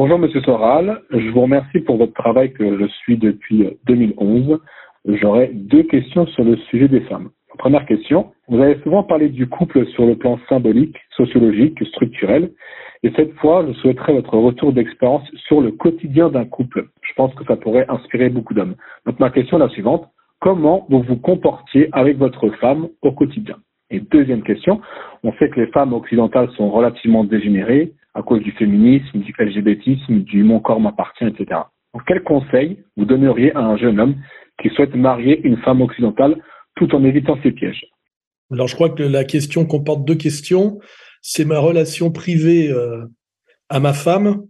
Bonjour 0.00 0.20
Monsieur 0.20 0.40
Soral, 0.42 1.02
je 1.10 1.28
vous 1.30 1.40
remercie 1.40 1.80
pour 1.80 1.96
votre 1.96 2.12
travail 2.12 2.52
que 2.52 2.78
je 2.78 2.86
suis 2.86 3.16
depuis 3.16 3.68
2011. 3.86 4.60
J'aurais 5.06 5.50
deux 5.52 5.82
questions 5.82 6.24
sur 6.28 6.44
le 6.44 6.56
sujet 6.70 6.86
des 6.86 7.00
femmes. 7.00 7.30
Première 7.58 7.84
question, 7.84 8.30
vous 8.46 8.62
avez 8.62 8.80
souvent 8.84 9.02
parlé 9.02 9.28
du 9.28 9.48
couple 9.48 9.84
sur 9.88 10.06
le 10.06 10.14
plan 10.14 10.38
symbolique, 10.48 10.96
sociologique, 11.16 11.84
structurel, 11.88 12.52
et 13.02 13.10
cette 13.16 13.34
fois, 13.38 13.66
je 13.66 13.72
souhaiterais 13.72 14.12
votre 14.12 14.38
retour 14.38 14.72
d'expérience 14.72 15.28
sur 15.48 15.60
le 15.60 15.72
quotidien 15.72 16.28
d'un 16.28 16.44
couple. 16.44 16.86
Je 17.02 17.12
pense 17.14 17.34
que 17.34 17.44
ça 17.46 17.56
pourrait 17.56 17.86
inspirer 17.88 18.28
beaucoup 18.28 18.54
d'hommes. 18.54 18.76
Donc 19.04 19.18
ma 19.18 19.30
question 19.30 19.56
est 19.56 19.66
la 19.66 19.68
suivante, 19.68 20.08
comment 20.38 20.86
vous 20.88 21.02
vous 21.02 21.16
comportiez 21.16 21.88
avec 21.90 22.18
votre 22.18 22.50
femme 22.60 22.86
au 23.02 23.10
quotidien? 23.10 23.56
Et 23.90 23.98
deuxième 23.98 24.44
question, 24.44 24.80
on 25.24 25.32
sait 25.32 25.48
que 25.48 25.58
les 25.58 25.66
femmes 25.72 25.92
occidentales 25.92 26.50
sont 26.56 26.70
relativement 26.70 27.24
dégénérées, 27.24 27.94
à 28.18 28.22
cause 28.22 28.42
du 28.42 28.50
féminisme, 28.52 29.20
du 29.20 29.32
LGBTisme, 29.38 30.20
du 30.20 30.42
mon 30.42 30.58
corps 30.58 30.80
m'appartient, 30.80 31.24
etc. 31.24 31.60
Donc, 31.94 32.02
quel 32.06 32.22
conseil 32.24 32.82
vous 32.96 33.04
donneriez 33.04 33.54
à 33.54 33.60
un 33.60 33.76
jeune 33.76 34.00
homme 34.00 34.16
qui 34.60 34.70
souhaite 34.70 34.94
marier 34.96 35.40
une 35.44 35.56
femme 35.58 35.80
occidentale 35.80 36.42
tout 36.74 36.92
en 36.96 37.04
évitant 37.04 37.38
ces 37.42 37.52
pièges? 37.52 37.84
Alors, 38.50 38.66
je 38.66 38.74
crois 38.74 38.90
que 38.90 39.04
la 39.04 39.24
question 39.24 39.64
comporte 39.66 40.04
deux 40.04 40.16
questions. 40.16 40.80
C'est 41.22 41.44
ma 41.44 41.60
relation 41.60 42.10
privée 42.10 42.70
euh, 42.70 43.04
à 43.68 43.78
ma 43.78 43.92
femme 43.92 44.42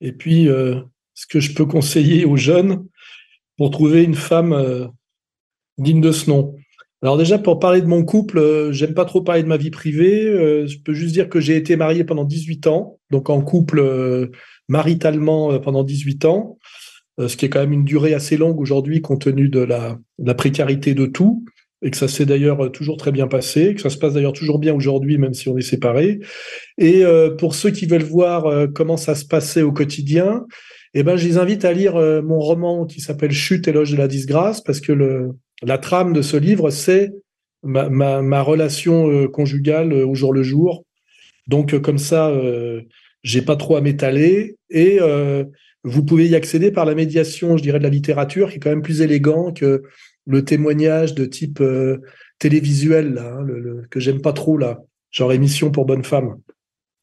et 0.00 0.12
puis 0.12 0.48
euh, 0.48 0.80
ce 1.14 1.26
que 1.26 1.40
je 1.40 1.54
peux 1.54 1.66
conseiller 1.76 2.26
aux 2.26 2.36
jeunes 2.36 2.86
pour 3.56 3.70
trouver 3.70 4.04
une 4.04 4.14
femme 4.14 4.52
euh, 4.52 4.86
digne 5.78 6.02
de 6.02 6.12
ce 6.12 6.28
nom. 6.28 6.56
Alors 7.04 7.18
déjà, 7.18 7.38
pour 7.38 7.58
parler 7.58 7.82
de 7.82 7.86
mon 7.86 8.02
couple, 8.02 8.38
euh, 8.38 8.72
j'aime 8.72 8.94
pas 8.94 9.04
trop 9.04 9.20
parler 9.20 9.42
de 9.42 9.46
ma 9.46 9.58
vie 9.58 9.70
privée. 9.70 10.24
Euh, 10.24 10.66
je 10.66 10.78
peux 10.78 10.94
juste 10.94 11.12
dire 11.12 11.28
que 11.28 11.38
j'ai 11.38 11.54
été 11.54 11.76
marié 11.76 12.02
pendant 12.02 12.24
18 12.24 12.66
ans, 12.66 12.98
donc 13.10 13.28
en 13.28 13.42
couple 13.42 13.78
euh, 13.78 14.28
maritalement 14.68 15.58
pendant 15.60 15.84
18 15.84 16.24
ans, 16.24 16.58
ce 17.18 17.36
qui 17.36 17.44
est 17.44 17.50
quand 17.50 17.60
même 17.60 17.74
une 17.74 17.84
durée 17.84 18.14
assez 18.14 18.38
longue 18.38 18.58
aujourd'hui 18.58 19.02
compte 19.02 19.20
tenu 19.20 19.50
de 19.50 19.60
la, 19.60 19.98
précarité 20.34 20.94
de 20.94 21.04
tout, 21.04 21.44
et 21.82 21.90
que 21.90 21.98
ça 21.98 22.08
s'est 22.08 22.24
d'ailleurs 22.24 22.72
toujours 22.72 22.96
très 22.96 23.12
bien 23.12 23.28
passé, 23.28 23.74
que 23.74 23.82
ça 23.82 23.90
se 23.90 23.98
passe 23.98 24.14
d'ailleurs 24.14 24.32
toujours 24.32 24.58
bien 24.58 24.72
aujourd'hui, 24.72 25.18
même 25.18 25.34
si 25.34 25.50
on 25.50 25.58
est 25.58 25.60
séparés. 25.60 26.20
Et 26.78 27.04
pour 27.38 27.54
ceux 27.54 27.70
qui 27.70 27.84
veulent 27.84 28.02
voir 28.02 28.68
comment 28.74 28.96
ça 28.96 29.14
se 29.14 29.26
passait 29.26 29.62
au 29.62 29.70
quotidien, 29.70 30.46
eh 30.94 31.02
ben, 31.02 31.16
je 31.16 31.28
les 31.28 31.36
invite 31.36 31.66
à 31.66 31.72
lire 31.74 31.94
mon 32.24 32.40
roman 32.40 32.86
qui 32.86 33.02
s'appelle 33.02 33.32
Chute, 33.32 33.68
éloge 33.68 33.92
de 33.92 33.98
la 33.98 34.08
disgrâce, 34.08 34.62
parce 34.62 34.80
que 34.80 34.92
le, 34.92 35.34
la 35.62 35.78
trame 35.78 36.12
de 36.12 36.22
ce 36.22 36.36
livre, 36.36 36.70
c'est 36.70 37.12
ma, 37.64 38.42
relation 38.42 39.10
euh, 39.10 39.28
conjugale 39.28 39.92
euh, 39.92 40.06
au 40.06 40.14
jour 40.14 40.32
le 40.32 40.42
jour. 40.42 40.84
Donc, 41.46 41.74
euh, 41.74 41.80
comme 41.80 41.98
ça, 41.98 42.32
j'ai 43.22 43.42
pas 43.42 43.56
trop 43.56 43.76
à 43.76 43.80
m'étaler. 43.80 44.56
Et 44.70 44.98
vous 45.84 46.04
pouvez 46.04 46.26
y 46.26 46.34
accéder 46.34 46.70
par 46.70 46.86
la 46.86 46.94
médiation, 46.94 47.56
je 47.56 47.62
dirais, 47.62 47.78
de 47.78 47.84
la 47.84 47.90
littérature, 47.90 48.50
qui 48.50 48.56
est 48.56 48.60
quand 48.60 48.70
même 48.70 48.82
plus 48.82 49.02
élégant 49.02 49.52
que 49.52 49.82
le 50.26 50.44
témoignage 50.44 51.14
de 51.14 51.26
type 51.26 51.62
télévisuel, 52.38 53.14
là, 53.14 53.36
hein, 53.38 53.46
que 53.90 54.00
j'aime 54.00 54.22
pas 54.22 54.32
trop, 54.32 54.56
là, 54.56 54.80
genre 55.10 55.32
émission 55.32 55.70
pour 55.70 55.84
bonnes 55.84 56.04
femmes. 56.04 56.36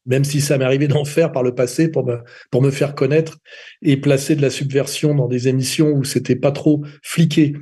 Même 0.06 0.24
si 0.24 0.40
ça 0.40 0.58
m'est 0.58 0.64
arrivé 0.64 0.88
d'en 0.88 1.04
faire 1.04 1.30
par 1.30 1.44
le 1.44 1.54
passé 1.54 1.88
pour 1.88 2.04
me, 2.04 2.18
pour 2.50 2.60
me 2.60 2.72
faire 2.72 2.96
connaître 2.96 3.38
et 3.82 3.96
placer 3.96 4.34
de 4.34 4.42
la 4.42 4.50
subversion 4.50 5.14
dans 5.14 5.28
des 5.28 5.46
émissions 5.46 5.90
où 5.90 6.02
c'était 6.02 6.34
pas 6.34 6.50
trop 6.50 6.82
fliqué. 7.04 7.54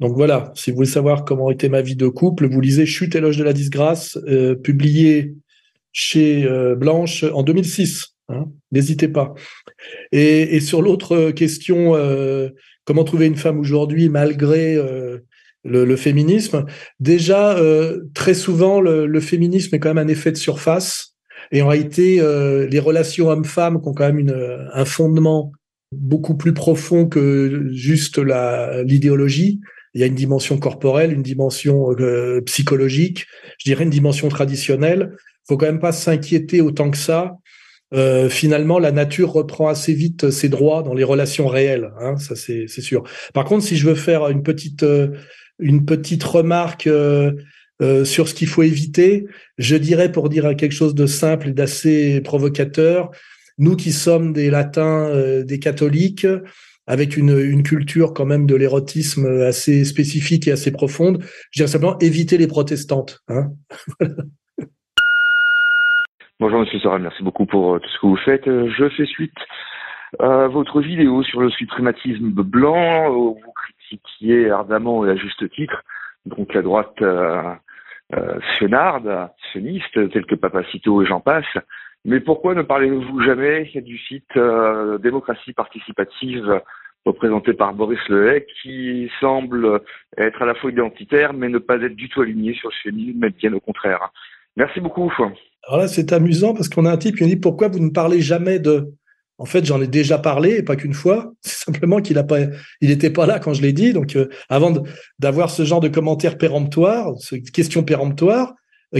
Donc 0.00 0.14
voilà, 0.14 0.52
si 0.54 0.70
vous 0.70 0.76
voulez 0.76 0.88
savoir 0.88 1.24
comment 1.24 1.50
était 1.50 1.68
ma 1.68 1.82
vie 1.82 1.96
de 1.96 2.06
couple, 2.06 2.48
vous 2.48 2.60
lisez 2.60 2.86
Chute 2.86 3.16
éloge 3.16 3.36
de 3.36 3.44
la 3.44 3.52
disgrâce, 3.52 4.16
euh, 4.28 4.54
publié 4.54 5.34
chez 5.92 6.44
euh, 6.44 6.76
Blanche 6.76 7.24
en 7.24 7.42
2006. 7.42 8.14
Hein, 8.28 8.46
N'hésitez 8.70 9.08
pas. 9.08 9.34
Et, 10.12 10.60
sur 10.60 10.82
l'autre 10.82 11.30
question, 11.32 11.96
euh, 11.96 12.50
comment 12.84 13.02
trouver 13.02 13.26
une 13.26 13.36
femme 13.36 13.58
aujourd'hui 13.58 14.08
malgré 14.08 14.78
le, 15.64 15.96
féminisme? 15.96 16.66
Déjà, 17.00 17.58
très 18.14 18.34
souvent, 18.34 18.80
le, 18.80 19.20
féminisme 19.20 19.74
est 19.74 19.78
quand 19.78 19.94
même 19.94 20.06
un 20.06 20.10
effet 20.10 20.30
de 20.30 20.36
surface. 20.36 21.16
Et 21.50 21.62
en 21.62 21.68
réalité, 21.68 22.20
les 22.70 22.78
relations 22.78 23.30
hommes-femmes 23.30 23.80
qui 23.80 23.88
ont 23.88 23.94
quand 23.94 24.12
même 24.12 24.32
un 24.74 24.84
fondement 24.84 25.52
beaucoup 25.90 26.36
plus 26.36 26.52
profond 26.52 27.06
que 27.06 27.68
juste 27.70 28.18
l'idéologie, 28.18 29.60
il 29.98 30.00
y 30.00 30.04
a 30.04 30.06
une 30.06 30.14
dimension 30.14 30.58
corporelle, 30.58 31.12
une 31.12 31.24
dimension 31.24 31.90
euh, 31.98 32.40
psychologique, 32.42 33.26
je 33.58 33.64
dirais 33.64 33.82
une 33.82 33.90
dimension 33.90 34.28
traditionnelle. 34.28 35.16
Faut 35.48 35.56
quand 35.56 35.66
même 35.66 35.80
pas 35.80 35.90
s'inquiéter 35.90 36.60
autant 36.60 36.92
que 36.92 36.96
ça. 36.96 37.38
Euh, 37.92 38.28
finalement, 38.28 38.78
la 38.78 38.92
nature 38.92 39.32
reprend 39.32 39.66
assez 39.66 39.94
vite 39.94 40.30
ses 40.30 40.48
droits 40.48 40.84
dans 40.84 40.94
les 40.94 41.02
relations 41.02 41.48
réelles. 41.48 41.90
Hein, 42.00 42.16
ça 42.16 42.36
c'est 42.36 42.68
sûr. 42.68 43.02
Par 43.34 43.44
contre, 43.44 43.64
si 43.64 43.76
je 43.76 43.88
veux 43.88 43.96
faire 43.96 44.28
une 44.28 44.44
petite 44.44 44.84
euh, 44.84 45.08
une 45.58 45.84
petite 45.84 46.22
remarque 46.22 46.88
sur 48.04 48.28
ce 48.28 48.34
qu'il 48.34 48.46
faut 48.46 48.62
éviter, 48.62 49.26
je 49.56 49.74
dirais 49.74 50.12
pour 50.12 50.28
dire 50.28 50.54
quelque 50.56 50.70
chose 50.70 50.94
de 50.94 51.06
simple 51.06 51.48
et 51.48 51.52
d'assez 51.52 52.20
provocateur, 52.20 53.10
nous 53.58 53.74
qui 53.74 53.90
sommes 53.90 54.32
des 54.32 54.50
latins, 54.50 55.42
des 55.42 55.58
catholiques, 55.58 56.28
avec 56.88 57.16
une, 57.16 57.62
culture 57.62 58.12
quand 58.14 58.26
même 58.26 58.46
de 58.46 58.56
l'érotisme 58.56 59.26
assez 59.42 59.84
spécifique 59.84 60.48
et 60.48 60.52
assez 60.52 60.72
profonde. 60.72 61.22
Je 61.52 61.60
dirais 61.60 61.68
simplement 61.68 61.98
éviter 62.00 62.38
les 62.38 62.48
protestantes. 62.48 63.20
Hein 63.28 63.52
Bonjour 66.40 66.60
Monsieur 66.60 66.78
Soral, 66.80 67.02
merci 67.02 67.22
beaucoup 67.22 67.46
pour 67.46 67.74
euh, 67.74 67.78
tout 67.78 67.88
ce 67.88 68.00
que 68.00 68.06
vous 68.06 68.16
faites. 68.16 68.48
Euh, 68.48 68.70
je 68.76 68.88
fais 68.90 69.06
suite 69.06 69.34
à 70.20 70.48
votre 70.48 70.80
vidéo 70.80 71.22
sur 71.22 71.40
le 71.40 71.50
suprématisme 71.50 72.30
blanc. 72.30 73.10
Vous 73.10 73.52
critiquiez 73.54 74.50
ardemment 74.50 75.04
et 75.04 75.10
à 75.10 75.16
juste 75.16 75.50
titre 75.50 75.82
donc 76.28 76.54
la 76.54 76.62
droite 76.62 77.00
euh, 77.02 77.54
euh, 78.14 78.38
sioniste, 78.58 79.92
telle 79.92 80.26
que 80.26 80.34
Papacito 80.34 81.02
et 81.02 81.06
j'en 81.06 81.20
passe. 81.20 81.44
Mais 82.04 82.20
pourquoi 82.20 82.54
ne 82.54 82.62
parlez-vous 82.62 83.22
jamais? 83.22 83.70
Du 83.74 83.98
site 83.98 84.36
euh, 84.36 84.98
démocratie 84.98 85.52
participative 85.52 86.62
représenté 87.08 87.54
par 87.54 87.74
Boris 87.74 87.98
Lehec, 88.08 88.46
qui 88.62 89.10
semble 89.20 89.80
être 90.16 90.42
à 90.42 90.46
la 90.46 90.54
fois 90.54 90.70
identitaire, 90.70 91.32
mais 91.32 91.48
ne 91.48 91.58
pas 91.58 91.76
être 91.76 91.96
du 91.96 92.08
tout 92.08 92.20
aligné 92.20 92.54
sur 92.54 92.68
le 92.68 92.74
féminisme, 92.82 93.18
mais 93.20 93.30
bien 93.30 93.52
au 93.52 93.60
contraire. 93.60 94.12
Merci 94.56 94.80
beaucoup. 94.80 95.12
Alors 95.66 95.80
là, 95.80 95.88
c'est 95.88 96.12
amusant 96.12 96.54
parce 96.54 96.68
qu'on 96.68 96.84
a 96.84 96.92
un 96.92 96.96
type 96.96 97.16
qui 97.16 97.22
nous 97.22 97.28
dit 97.28 97.36
pourquoi 97.36 97.68
vous 97.68 97.78
ne 97.78 97.90
parlez 97.90 98.20
jamais 98.20 98.58
de. 98.58 98.92
En 99.40 99.44
fait, 99.44 99.64
j'en 99.64 99.80
ai 99.80 99.86
déjà 99.86 100.18
parlé, 100.18 100.56
et 100.56 100.62
pas 100.64 100.74
qu'une 100.74 100.94
fois. 100.94 101.32
C'est 101.42 101.64
simplement 101.64 102.00
qu'il 102.00 102.18
a 102.18 102.24
pas, 102.24 102.40
il 102.80 102.88
n'était 102.88 103.10
pas 103.10 103.24
là 103.24 103.38
quand 103.38 103.54
je 103.54 103.62
l'ai 103.62 103.72
dit. 103.72 103.92
Donc, 103.92 104.16
euh, 104.16 104.28
avant 104.48 104.72
d'avoir 105.20 105.50
ce 105.50 105.64
genre 105.64 105.80
de 105.80 105.88
commentaires 105.88 106.38
péremptoires, 106.38 107.12
ce 107.18 107.36
question 107.36 107.84
péremptoire, 107.84 108.48
euh, 108.48 108.54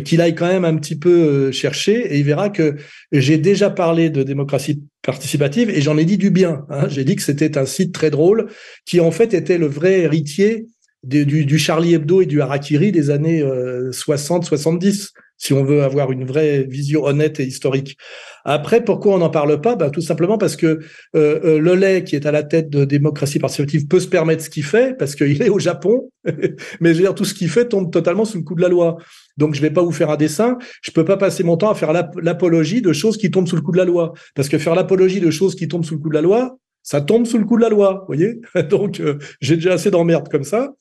qu'il 0.04 0.21
aille 0.21 0.34
quand 0.34 0.47
même 0.47 0.65
un 0.65 0.76
petit 0.76 0.97
peu 0.97 1.10
euh, 1.10 1.53
chercher 1.53 2.15
et 2.15 2.19
il 2.19 2.25
verra 2.25 2.50
que 2.50 2.76
j'ai 3.10 3.38
déjà 3.38 3.71
parlé 3.71 4.10
de 4.10 4.22
démocratie 4.22 4.82
participative 5.03 5.71
et 5.71 5.81
j'en 5.81 5.97
ai 5.97 6.04
dit 6.04 6.19
du 6.19 6.31
bien. 6.31 6.66
Hein. 6.69 6.88
J'ai 6.88 7.04
dit 7.04 7.16
que 7.16 7.22
c'était 7.22 7.56
un 7.56 7.66
site 7.66 7.94
très 7.94 8.10
drôle 8.10 8.49
qui 8.85 9.00
en 9.00 9.11
fait 9.11 9.32
était 9.32 9.58
le 9.58 9.67
vrai 9.67 10.00
héritier 10.00 10.67
du, 11.04 11.24
du, 11.24 11.58
Charlie 11.58 11.94
Hebdo 11.94 12.22
et 12.22 12.26
du 12.26 12.40
Harakiri 12.40 12.92
des 12.92 13.10
années 13.10 13.42
60-70, 13.42 14.86
euh, 14.86 15.20
si 15.36 15.52
on 15.52 15.62
veut 15.64 15.82
avoir 15.82 16.10
une 16.10 16.24
vraie 16.24 16.64
vision 16.64 17.04
honnête 17.04 17.38
et 17.38 17.44
historique. 17.44 17.96
Après, 18.44 18.82
pourquoi 18.82 19.14
on 19.14 19.18
n'en 19.18 19.30
parle 19.30 19.60
pas? 19.60 19.76
Ben, 19.76 19.90
Tout 19.90 20.00
simplement 20.00 20.38
parce 20.38 20.56
que 20.56 20.66
euh, 20.66 20.78
euh, 21.14 21.58
le 21.60 21.74
lait 21.74 22.02
qui 22.02 22.16
est 22.16 22.26
à 22.26 22.32
la 22.32 22.42
tête 22.42 22.68
de 22.70 22.84
démocratie 22.84 23.38
participative 23.38 23.86
peut 23.86 24.00
se 24.00 24.08
permettre 24.08 24.42
ce 24.42 24.50
qu'il 24.50 24.64
fait, 24.64 24.96
parce 24.98 25.14
qu'il 25.14 25.40
est 25.40 25.48
au 25.48 25.60
Japon, 25.60 26.10
mais 26.80 26.92
je 26.92 26.94
veux 26.94 27.04
dire, 27.04 27.14
tout 27.14 27.24
ce 27.24 27.34
qu'il 27.34 27.48
fait 27.48 27.68
tombe 27.68 27.92
totalement 27.92 28.24
sous 28.24 28.38
le 28.38 28.44
coup 28.44 28.56
de 28.56 28.62
la 28.62 28.68
loi. 28.68 28.96
Donc, 29.36 29.54
je 29.54 29.62
vais 29.62 29.70
pas 29.70 29.82
vous 29.82 29.92
faire 29.92 30.10
un 30.10 30.16
dessin. 30.16 30.58
Je 30.82 30.90
peux 30.90 31.04
pas 31.04 31.16
passer 31.16 31.44
mon 31.44 31.56
temps 31.56 31.70
à 31.70 31.74
faire 31.76 31.92
l'apologie 31.92 32.82
de 32.82 32.92
choses 32.92 33.16
qui 33.16 33.30
tombent 33.30 33.46
sous 33.46 33.56
le 33.56 33.62
coup 33.62 33.70
de 33.70 33.78
la 33.78 33.84
loi. 33.84 34.12
Parce 34.34 34.48
que 34.48 34.58
faire 34.58 34.74
l'apologie 34.74 35.20
de 35.20 35.30
choses 35.30 35.54
qui 35.54 35.68
tombent 35.68 35.84
sous 35.84 35.94
le 35.94 36.00
coup 36.00 36.08
de 36.08 36.14
la 36.14 36.22
loi, 36.22 36.58
ça 36.88 37.02
tombe 37.02 37.26
sous 37.26 37.37
le 37.37 37.44
coup 37.44 37.58
de 37.58 37.62
la 37.62 37.69
loi, 37.69 37.99
vous 38.00 38.14
voyez 38.14 38.40
Donc, 38.70 38.99
euh, 38.99 39.19
j'ai 39.43 39.56
déjà 39.56 39.75
assez 39.75 39.90
d'emmerdes 39.90 40.31
comme 40.31 40.44
ça. 40.44 40.73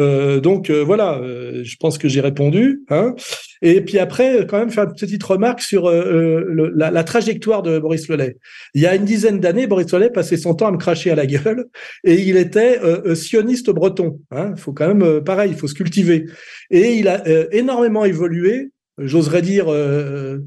Euh, 0.00 0.40
donc 0.40 0.70
euh, 0.70 0.82
voilà, 0.82 1.18
euh, 1.18 1.62
je 1.62 1.76
pense 1.76 1.98
que 1.98 2.08
j'ai 2.08 2.20
répondu. 2.20 2.82
Hein. 2.88 3.14
Et 3.62 3.80
puis 3.80 3.98
après, 3.98 4.46
quand 4.48 4.58
même 4.58 4.70
faire 4.70 4.84
une 4.84 4.94
petite 4.94 5.22
remarque 5.22 5.60
sur 5.60 5.88
la, 5.88 6.90
la, 6.90 7.04
trajectoire 7.04 7.62
de 7.62 7.78
Boris 7.78 8.08
Lelay. 8.08 8.36
Il 8.74 8.82
y 8.82 8.86
a 8.86 8.96
une 8.96 9.04
dizaine 9.04 9.38
d'années, 9.38 9.66
Boris 9.68 9.92
Lelay 9.92 10.10
passait 10.10 10.36
son 10.36 10.54
temps 10.54 10.66
à 10.66 10.72
me 10.72 10.76
cracher 10.76 11.12
à 11.12 11.14
la 11.14 11.26
gueule 11.26 11.66
et 12.04 12.14
il 12.14 12.36
était 12.36 12.80
sioniste 13.14 13.70
breton. 13.70 14.20
Hein. 14.32 14.52
Il 14.56 14.60
faut 14.60 14.72
quand 14.72 14.92
même, 14.92 15.22
pareil, 15.22 15.52
il 15.52 15.56
faut 15.56 15.68
se 15.68 15.74
cultiver. 15.74 16.26
Et 16.70 16.94
il 16.94 17.08
a 17.08 17.22
énormément 17.54 18.04
évolué, 18.04 18.70
j'oserais 18.98 19.42
dire, 19.42 19.66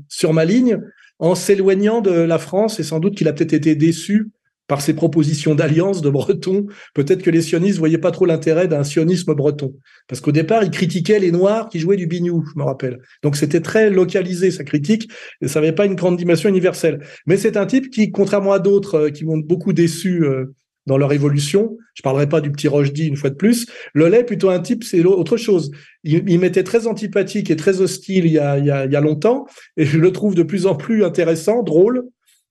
sur 0.09 0.33
ma 0.33 0.45
ligne, 0.45 0.79
en 1.19 1.33
s'éloignant 1.33 2.01
de 2.01 2.11
la 2.11 2.37
France 2.37 2.79
et 2.79 2.83
sans 2.83 2.99
doute 2.99 3.15
qu'il 3.15 3.27
a 3.27 3.33
peut-être 3.33 3.53
été 3.53 3.73
déçu 3.73 4.29
par 4.67 4.81
ses 4.81 4.93
propositions 4.93 5.55
d'alliance 5.55 6.01
de 6.01 6.09
Breton. 6.09 6.67
Peut-être 6.93 7.23
que 7.23 7.29
les 7.29 7.41
sionistes 7.41 7.79
voyaient 7.79 7.97
pas 7.97 8.11
trop 8.11 8.25
l'intérêt 8.25 8.67
d'un 8.67 8.83
sionisme 8.83 9.33
breton. 9.33 9.73
Parce 10.07 10.21
qu'au 10.21 10.31
départ, 10.31 10.63
il 10.63 10.71
critiquait 10.71 11.19
les 11.19 11.31
Noirs 11.31 11.69
qui 11.69 11.79
jouaient 11.79 11.97
du 11.97 12.07
bignou, 12.07 12.43
je 12.53 12.59
me 12.59 12.63
rappelle. 12.63 12.99
Donc 13.23 13.35
c'était 13.35 13.61
très 13.61 13.89
localisé, 13.89 14.51
sa 14.51 14.63
critique, 14.63 15.09
et 15.41 15.47
ça 15.47 15.61
n'avait 15.61 15.73
pas 15.73 15.85
une 15.85 15.95
grande 15.95 16.17
dimension 16.17 16.49
universelle. 16.49 16.99
Mais 17.25 17.37
c'est 17.37 17.57
un 17.57 17.65
type 17.65 17.89
qui, 17.89 18.11
contrairement 18.11 18.51
à 18.51 18.59
d'autres 18.59 18.95
euh, 18.95 19.09
qui 19.09 19.25
m'ont 19.25 19.37
beaucoup 19.37 19.73
déçu 19.73 20.23
euh, 20.23 20.53
dans 20.85 20.97
leur 20.97 21.11
évolution, 21.11 21.77
je 21.95 22.01
parlerai 22.01 22.29
pas 22.29 22.39
du 22.39 22.49
petit 22.51 22.67
Rochdy 22.67 23.07
une 23.07 23.17
fois 23.17 23.29
de 23.29 23.35
plus, 23.35 23.67
le 23.93 24.07
lait, 24.07 24.23
plutôt 24.23 24.49
un 24.49 24.59
type, 24.59 24.85
c'est 24.85 25.03
autre 25.03 25.35
chose. 25.35 25.69
Il, 26.05 26.39
m'était 26.39 26.63
très 26.63 26.87
antipathique 26.87 27.51
et 27.51 27.57
très 27.57 27.81
hostile 27.81 28.25
il 28.25 28.31
y, 28.31 28.39
a, 28.39 28.57
il 28.57 28.65
y 28.65 28.95
a 28.95 29.01
longtemps, 29.01 29.45
et 29.75 29.85
je 29.85 29.97
le 29.97 30.13
trouve 30.13 30.33
de 30.33 30.43
plus 30.43 30.65
en 30.65 30.75
plus 30.75 31.03
intéressant, 31.03 31.61
drôle, 31.61 32.05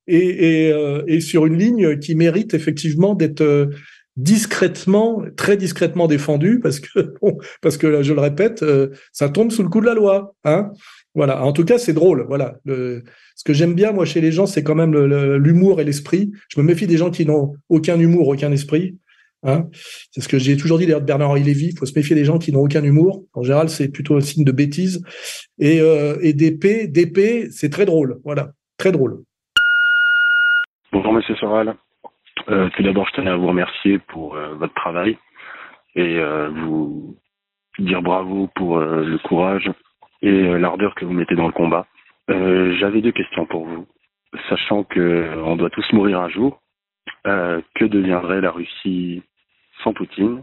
et, 0.07 0.67
et, 0.67 0.73
euh, 0.73 1.03
et, 1.07 1.21
sur 1.21 1.47
une 1.47 1.59
ligne 1.59 1.99
qui 1.99 2.15
mérite 2.15 2.55
effectivement 2.55 3.15
d'être 3.15 3.41
euh, 3.41 3.67
discrètement, 4.17 5.23
très 5.37 5.57
discrètement 5.57 6.07
défendue, 6.07 6.61
parce 6.61 6.81
que, 6.81 7.15
bon, 7.23 7.39
parce 7.61 7.77
que 7.77 8.03
je 8.03 8.13
le 8.13 8.21
répète, 8.21 8.63
euh, 8.63 8.89
ça 9.13 9.29
tombe 9.29 9.51
sous 9.51 9.63
le 9.63 9.69
coup 9.69 9.81
de 9.81 9.87
la 9.87 9.95
loi. 9.95 10.35
Hein 10.45 10.73
voilà. 11.15 11.43
En 11.45 11.53
tout 11.53 11.65
cas, 11.65 11.79
c'est 11.79 11.93
drôle. 11.93 12.25
Voilà. 12.29 12.57
Le, 12.65 13.03
ce 13.35 13.45
que 13.45 13.53
j'aime 13.53 13.75
bien 13.75 13.93
moi 13.93 14.05
chez 14.05 14.21
les 14.21 14.33
gens, 14.33 14.47
c'est 14.47 14.63
quand 14.63 14.75
même 14.75 14.95
l'humour 15.37 15.81
et 15.81 15.85
l'esprit. 15.85 16.31
Je 16.49 16.61
me 16.61 16.67
méfie 16.67 16.87
des 16.87 16.99
gens 16.99 17.11
qui 17.11 17.25
n'ont 17.25 17.55
aucun 17.69 17.99
humour, 17.99 18.29
aucun 18.29 18.53
esprit. 18.53 18.97
Hein 19.43 19.69
c'est 20.11 20.21
ce 20.21 20.29
que 20.29 20.39
j'ai 20.39 20.57
toujours 20.57 20.79
dit 20.79 20.87
d'ailleurs 20.87 21.01
de 21.01 21.07
Bernard-Henri 21.07 21.43
Lévy. 21.43 21.69
Il 21.69 21.79
faut 21.79 21.87
se 21.87 21.95
méfier 21.95 22.17
des 22.17 22.25
gens 22.25 22.39
qui 22.39 22.53
n'ont 22.53 22.63
aucun 22.63 22.83
humour. 22.83 23.25
En 23.33 23.43
général, 23.43 23.71
c'est 23.71 23.89
plutôt 23.89 24.17
un 24.17 24.21
signe 24.21 24.45
de 24.45 24.53
bêtise. 24.53 25.03
Et, 25.59 25.81
euh, 25.81 26.17
et 26.21 26.33
d'épée, 26.33 26.87
d'épée, 26.87 27.49
c'est 27.51 27.71
très 27.71 27.87
drôle. 27.87 28.19
Voilà, 28.25 28.53
très 28.77 28.93
drôle. 28.93 29.23
Bonjour 30.93 31.13
Monsieur 31.13 31.35
Soral. 31.35 31.75
Euh, 32.49 32.71
tout 32.71 32.83
d'abord, 32.85 33.09
je 33.09 33.15
tenais 33.15 33.31
à 33.31 33.37
vous 33.37 33.49
remercier 33.49 33.99
pour 33.99 34.37
euh, 34.37 34.55
votre 34.55 34.75
travail 34.75 35.19
et 35.97 36.19
euh, 36.21 36.49
vous 36.49 37.17
dire 37.81 38.03
bravo 38.03 38.49
pour 38.55 38.79
le 38.79 39.19
courage 39.19 39.71
et 40.23 40.31
l'ardeur 40.59 40.95
que 40.95 41.05
vous 41.05 41.13
mettez 41.13 41.35
dans 41.35 41.47
le 41.47 41.53
combat. 41.53 41.87
J'avais 42.29 43.03
deux 43.03 43.13
questions 43.13 43.47
pour 43.47 43.67
vous. 43.67 43.87
Sachant 44.49 44.85
que 44.85 45.35
on 45.45 45.57
doit 45.57 45.71
tous 45.71 45.93
mourir 45.93 46.21
un 46.21 46.31
jour, 46.31 46.63
que 47.25 47.85
deviendrait 47.85 48.41
la 48.41 48.51
Russie 48.51 49.23
sans 49.83 49.93
Poutine 49.93 50.43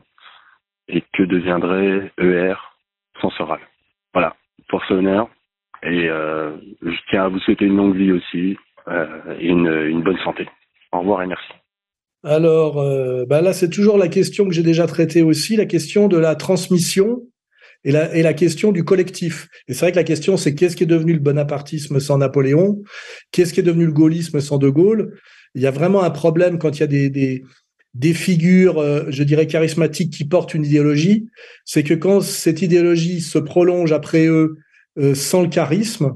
et 0.89 1.03
que 1.13 1.23
deviendrait 1.23 2.11
ER 2.19 2.55
sans 3.19 3.31
Soral? 3.31 3.61
Voilà, 4.13 4.35
pour 4.69 4.85
ce 4.85 4.93
honneur. 4.93 5.27
Et 5.81 6.07
je 6.07 7.09
tiens 7.09 7.25
à 7.25 7.29
vous 7.29 7.39
souhaiter 7.39 7.65
une 7.65 7.77
longue 7.77 7.95
vie 7.95 8.11
aussi, 8.11 8.57
et 8.89 9.47
une, 9.47 10.01
bonne 10.03 10.17
santé. 10.23 10.47
Au 10.91 10.99
revoir 10.99 11.23
et 11.23 11.27
merci. 11.27 11.53
Alors 12.23 12.79
euh, 12.79 13.25
bah 13.27 13.41
là, 13.41 13.53
c'est 13.53 13.69
toujours 13.69 13.97
la 13.97 14.07
question 14.07 14.45
que 14.45 14.53
j'ai 14.53 14.63
déjà 14.63 14.87
traitée 14.87 15.21
aussi, 15.21 15.55
la 15.55 15.65
question 15.65 16.07
de 16.07 16.17
la 16.17 16.35
transmission 16.35 17.21
et 17.83 17.91
la, 17.91 18.15
et 18.15 18.23
la 18.23 18.33
question 18.33 18.71
du 18.71 18.85
collectif. 18.85 19.49
Et 19.67 19.73
c'est 19.73 19.81
vrai 19.81 19.91
que 19.91 19.97
la 19.97 20.05
question, 20.05 20.37
c'est 20.37 20.55
qu'est-ce 20.55 20.77
qui 20.77 20.83
est 20.83 20.87
devenu 20.87 21.13
le 21.13 21.19
bonapartisme 21.19 21.99
sans 21.99 22.17
Napoléon? 22.17 22.81
Qu'est-ce 23.31 23.53
qui 23.53 23.59
est 23.59 23.63
devenu 23.63 23.85
le 23.85 23.91
gaullisme 23.91 24.39
sans 24.39 24.57
De 24.57 24.69
Gaulle? 24.69 25.19
Il 25.53 25.61
y 25.61 25.67
a 25.67 25.71
vraiment 25.71 26.03
un 26.03 26.09
problème 26.11 26.59
quand 26.59 26.77
il 26.77 26.79
y 26.79 26.83
a 26.83 26.87
des, 26.87 27.09
des, 27.09 27.43
des 27.93 28.13
figures, 28.13 28.79
euh, 28.79 29.03
je 29.09 29.23
dirais, 29.23 29.45
charismatiques 29.45 30.13
qui 30.13 30.25
portent 30.25 30.53
une 30.53 30.65
idéologie, 30.65 31.27
c'est 31.65 31.83
que 31.83 31.93
quand 31.93 32.21
cette 32.21 32.61
idéologie 32.61 33.19
se 33.19 33.37
prolonge 33.37 33.91
après 33.91 34.25
eux 34.27 34.57
sans 35.15 35.41
le 35.41 35.49
charisme, 35.49 36.13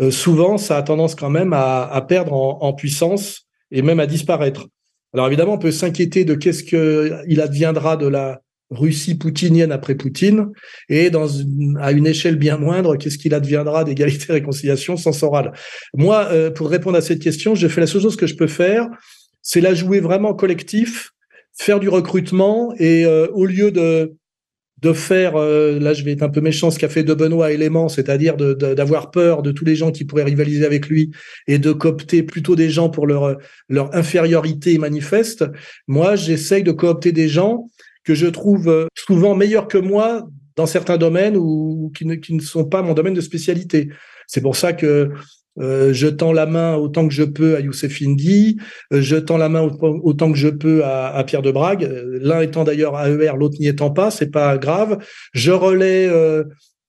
euh, 0.00 0.10
souvent, 0.10 0.58
ça 0.58 0.76
a 0.76 0.82
tendance 0.82 1.14
quand 1.14 1.30
même 1.30 1.52
à, 1.52 1.84
à 1.84 2.02
perdre 2.02 2.32
en, 2.32 2.58
en, 2.62 2.72
puissance 2.72 3.46
et 3.70 3.82
même 3.82 4.00
à 4.00 4.06
disparaître. 4.06 4.66
Alors 5.12 5.28
évidemment, 5.28 5.54
on 5.54 5.58
peut 5.58 5.70
s'inquiéter 5.70 6.24
de 6.24 6.34
qu'est-ce 6.34 6.64
qu'il 6.64 7.40
adviendra 7.40 7.96
de 7.96 8.06
la 8.06 8.40
Russie 8.70 9.14
poutinienne 9.14 9.72
après 9.72 9.94
Poutine, 9.94 10.50
et 10.88 11.10
dans 11.10 11.28
à 11.80 11.92
une 11.92 12.06
échelle 12.06 12.36
bien 12.36 12.56
moindre, 12.56 12.96
qu'est-ce 12.96 13.18
qu'il 13.18 13.34
adviendra 13.34 13.84
d'égalité 13.84 14.26
et 14.30 14.32
réconciliation 14.32 14.96
sans 14.96 15.12
Soral 15.12 15.52
Moi, 15.94 16.26
euh, 16.30 16.50
pour 16.50 16.68
répondre 16.70 16.96
à 16.96 17.00
cette 17.00 17.20
question, 17.20 17.54
j'ai 17.54 17.68
fait 17.68 17.80
la 17.80 17.86
seule 17.86 18.02
chose 18.02 18.16
que 18.16 18.26
je 18.26 18.34
peux 18.34 18.46
faire, 18.46 18.88
c'est 19.42 19.60
la 19.60 19.74
jouer 19.74 20.00
vraiment 20.00 20.34
collectif, 20.34 21.10
faire 21.56 21.78
du 21.78 21.88
recrutement, 21.88 22.74
et 22.78 23.04
euh, 23.04 23.28
au 23.32 23.44
lieu 23.44 23.70
de 23.70 24.16
de 24.84 24.92
faire, 24.92 25.36
euh, 25.36 25.78
là 25.78 25.94
je 25.94 26.04
vais 26.04 26.12
être 26.12 26.22
un 26.22 26.28
peu 26.28 26.42
méchant, 26.42 26.70
ce 26.70 26.78
qu'a 26.78 26.90
fait 26.90 27.04
De 27.04 27.14
Benoît 27.14 27.52
élément, 27.52 27.88
c'est-à-dire 27.88 28.36
d'avoir 28.36 29.10
peur 29.10 29.42
de 29.42 29.50
tous 29.50 29.64
les 29.64 29.76
gens 29.76 29.90
qui 29.90 30.04
pourraient 30.04 30.24
rivaliser 30.24 30.66
avec 30.66 30.88
lui 30.88 31.10
et 31.46 31.58
de 31.58 31.72
coopter 31.72 32.22
plutôt 32.22 32.54
des 32.54 32.68
gens 32.68 32.90
pour 32.90 33.06
leur, 33.06 33.38
leur 33.70 33.94
infériorité 33.96 34.76
manifeste. 34.76 35.46
Moi, 35.88 36.16
j'essaye 36.16 36.62
de 36.62 36.72
coopter 36.72 37.12
des 37.12 37.28
gens 37.28 37.66
que 38.04 38.14
je 38.14 38.26
trouve 38.26 38.68
euh, 38.68 38.86
souvent 38.94 39.34
meilleurs 39.34 39.68
que 39.68 39.78
moi 39.78 40.28
dans 40.54 40.66
certains 40.66 40.98
domaines 40.98 41.36
ou 41.38 41.90
qui 41.96 42.04
ne, 42.04 42.14
qui 42.16 42.34
ne 42.34 42.42
sont 42.42 42.66
pas 42.66 42.82
mon 42.82 42.92
domaine 42.92 43.14
de 43.14 43.22
spécialité. 43.22 43.88
C'est 44.26 44.42
pour 44.42 44.54
ça 44.54 44.74
que 44.74 45.10
euh, 45.60 45.92
je 45.92 46.08
tends 46.08 46.32
la 46.32 46.46
main 46.46 46.76
autant 46.76 47.06
que 47.06 47.14
je 47.14 47.22
peux 47.22 47.56
à 47.56 47.60
Youssef 47.60 48.02
Indy, 48.02 48.58
euh, 48.92 49.00
je 49.00 49.16
tends 49.16 49.36
la 49.36 49.48
main 49.48 49.62
autant 49.62 50.32
que 50.32 50.38
je 50.38 50.48
peux 50.48 50.84
à, 50.84 51.22
Pierre 51.24 51.42
de 51.42 51.52
Brague, 51.52 51.84
euh, 51.84 52.18
l'un 52.20 52.40
étant 52.40 52.64
d'ailleurs 52.64 52.98
AER, 52.98 53.36
l'autre 53.36 53.56
n'y 53.60 53.68
étant 53.68 53.90
pas, 53.90 54.10
c'est 54.10 54.30
pas 54.30 54.58
grave. 54.58 54.98
Je 55.32 55.52
relais 55.52 56.10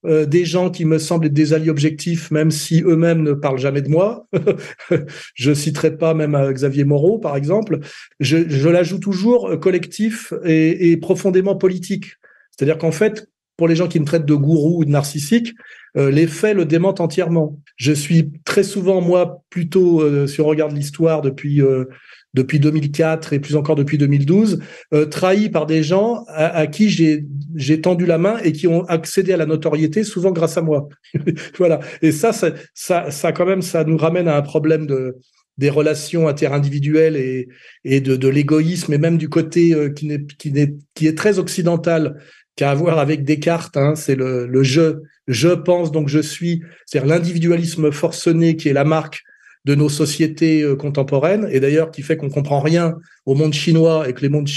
des 0.03 0.45
gens 0.45 0.69
qui 0.69 0.85
me 0.85 0.99
semblent 0.99 1.25
être 1.25 1.33
des 1.33 1.53
alliés 1.53 1.69
objectifs, 1.69 2.29
même 2.29 2.51
si 2.51 2.83
eux-mêmes 2.83 3.23
ne 3.23 3.33
parlent 3.33 3.57
jamais 3.57 3.81
de 3.81 3.89
moi. 3.89 4.27
je 5.33 5.53
citerai 5.53 5.97
pas 5.97 6.13
même 6.13 6.37
Xavier 6.51 6.83
Moreau, 6.83 7.17
par 7.17 7.35
exemple. 7.35 7.79
Je, 8.19 8.47
je 8.47 8.69
l'ajoute 8.69 9.01
toujours 9.01 9.59
collectif 9.59 10.31
et, 10.43 10.91
et 10.91 10.97
profondément 10.97 11.55
politique. 11.55 12.17
C'est-à-dire 12.51 12.77
qu'en 12.77 12.91
fait, 12.91 13.27
pour 13.57 13.67
les 13.67 13.75
gens 13.75 13.87
qui 13.87 13.99
me 13.99 14.05
traitent 14.05 14.25
de 14.25 14.35
gourou 14.35 14.81
ou 14.81 14.85
de 14.85 14.89
narcissique, 14.89 15.53
euh, 15.97 16.11
les 16.11 16.27
faits 16.27 16.55
le 16.55 16.65
démentent 16.65 16.99
entièrement. 16.99 17.57
Je 17.77 17.93
suis 17.93 18.31
très 18.43 18.63
souvent, 18.63 19.01
moi, 19.01 19.43
plutôt, 19.49 20.01
euh, 20.01 20.27
si 20.27 20.41
on 20.41 20.45
regarde 20.45 20.73
l'histoire 20.73 21.21
depuis 21.21 21.61
euh, 21.61 21.85
depuis 22.33 22.59
2004 22.59 23.31
et 23.31 23.39
plus 23.39 23.55
encore 23.55 23.77
depuis 23.77 23.97
2012, 23.97 24.59
trahi 25.09 25.47
par 25.47 25.65
des 25.65 25.83
gens 25.83 26.25
à, 26.27 26.67
qui 26.67 26.89
j'ai 26.89 27.79
tendu 27.81 28.05
la 28.05 28.17
main 28.17 28.39
et 28.43 28.51
qui 28.51 28.67
ont 28.67 28.83
accédé 28.87 29.31
à 29.31 29.37
la 29.37 29.45
notoriété, 29.45 30.03
souvent 30.03 30.31
grâce 30.31 30.57
à 30.57 30.61
moi. 30.61 30.89
voilà. 31.57 31.79
Et 32.01 32.11
ça, 32.11 32.33
ça, 32.33 32.51
ça, 32.73 33.09
ça, 33.09 33.31
quand 33.31 33.45
même, 33.45 33.61
ça 33.61 33.85
nous 33.85 33.95
ramène 33.95 34.27
à 34.27 34.35
un 34.35 34.41
problème 34.41 34.85
de 34.85 35.15
des 35.57 35.69
relations 35.69 36.27
interindividuelles 36.27 37.15
et, 37.15 37.47
et 37.85 38.01
de, 38.01 38.17
de 38.17 38.27
l'égoïsme 38.27 38.91
et 38.91 38.97
même 38.97 39.17
du 39.17 39.29
côté 39.29 39.73
qui, 39.95 40.05
n'est, 40.05 40.25
qui, 40.25 40.51
n'est, 40.51 40.75
qui 40.93 41.07
est 41.07 41.17
très 41.17 41.39
occidental 41.39 42.17
qu'à 42.55 42.73
voir 42.73 42.99
avec 42.99 43.23
Descartes, 43.23 43.77
hein, 43.77 43.95
c'est 43.95 44.15
le, 44.15 44.47
le 44.47 44.63
je, 44.63 45.01
je 45.27 45.49
pense 45.49 45.91
donc 45.91 46.07
je 46.07 46.19
suis, 46.19 46.61
c'est-à-dire 46.85 47.09
l'individualisme 47.09 47.91
forcené 47.91 48.55
qui 48.55 48.69
est 48.69 48.73
la 48.73 48.85
marque 48.85 49.23
de 49.65 49.73
nos 49.73 49.89
sociétés 49.89 50.61
euh, 50.61 50.75
contemporaines 50.75 51.47
et 51.51 51.59
d'ailleurs 51.59 51.91
qui 51.91 52.03
fait 52.03 52.17
qu'on 52.17 52.29
comprend 52.29 52.59
rien 52.59 52.95
au 53.25 53.33
monde 53.33 53.53
chinois 53.53 54.07
et 54.07 54.13
que 54.13 54.21
les, 54.21 54.29
mondes 54.29 54.47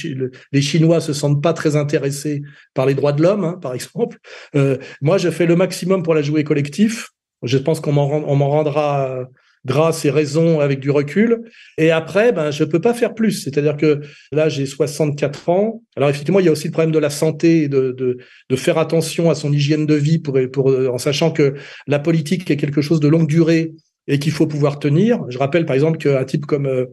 les 0.53 0.63
Chinois 0.63 1.01
se 1.01 1.15
sentent 1.15 1.43
pas 1.43 1.55
très 1.55 1.77
intéressés 1.77 2.43
par 2.75 2.85
les 2.87 2.95
droits 2.95 3.13
de 3.13 3.23
l'homme, 3.23 3.45
hein, 3.45 3.59
par 3.61 3.75
exemple. 3.75 4.19
Euh, 4.55 4.77
moi, 5.01 5.17
je 5.17 5.31
fais 5.31 5.47
le 5.47 5.57
maximum 5.57 6.03
pour 6.03 6.15
la 6.15 6.21
jouer 6.21 6.45
collectif. 6.45 7.09
Je 7.43 7.57
pense 7.57 7.81
qu'on 7.81 7.93
m'en 7.93 8.51
rendra 8.51 9.27
grâce 9.65 10.05
et 10.05 10.11
raison 10.11 10.61
avec 10.61 10.81
du 10.81 10.91
recul. 10.91 11.43
Et 11.77 11.91
après, 11.91 12.33
ben, 12.33 12.51
je 12.51 12.65
peux 12.65 12.81
pas 12.81 12.95
faire 12.95 13.15
plus. 13.15 13.43
C'est-à-dire 13.43 13.77
que 13.77 14.01
là, 14.33 14.49
j'ai 14.49 14.67
64 14.67 15.49
ans. 15.49 15.83
Alors, 15.97 16.09
effectivement, 16.11 16.41
il 16.41 16.47
y 16.47 16.49
a 16.49 16.53
aussi 16.53 16.69
le 16.69 16.73
problème 16.73 16.93
de 16.93 16.99
la 16.99 17.11
santé 17.11 17.63
et 17.63 17.69
de, 17.69 17.93
de, 17.93 18.19
de 18.49 18.57
faire 18.57 18.79
attention 18.79 19.31
à 19.31 19.35
son 19.35 19.53
hygiène 19.53 19.87
de 19.87 19.95
vie 19.95 20.19
pour, 20.19 20.39
pour, 20.53 20.67
en 20.69 20.99
sachant 20.99 21.31
que 21.31 21.55
la 21.87 21.99
politique 21.99 22.51
est 22.51 22.57
quelque 22.57 22.81
chose 22.81 23.01
de 23.01 23.09
longue 23.09 23.29
durée 23.29 23.73
et 24.07 24.19
qu'il 24.19 24.33
faut 24.33 24.47
pouvoir 24.47 24.79
tenir. 24.79 25.21
Je 25.29 25.39
rappelle, 25.39 25.67
par 25.67 25.75
exemple, 25.75 25.99
qu'un 25.99 26.25
type 26.25 26.47
comme 26.47 26.67
euh, 26.67 26.87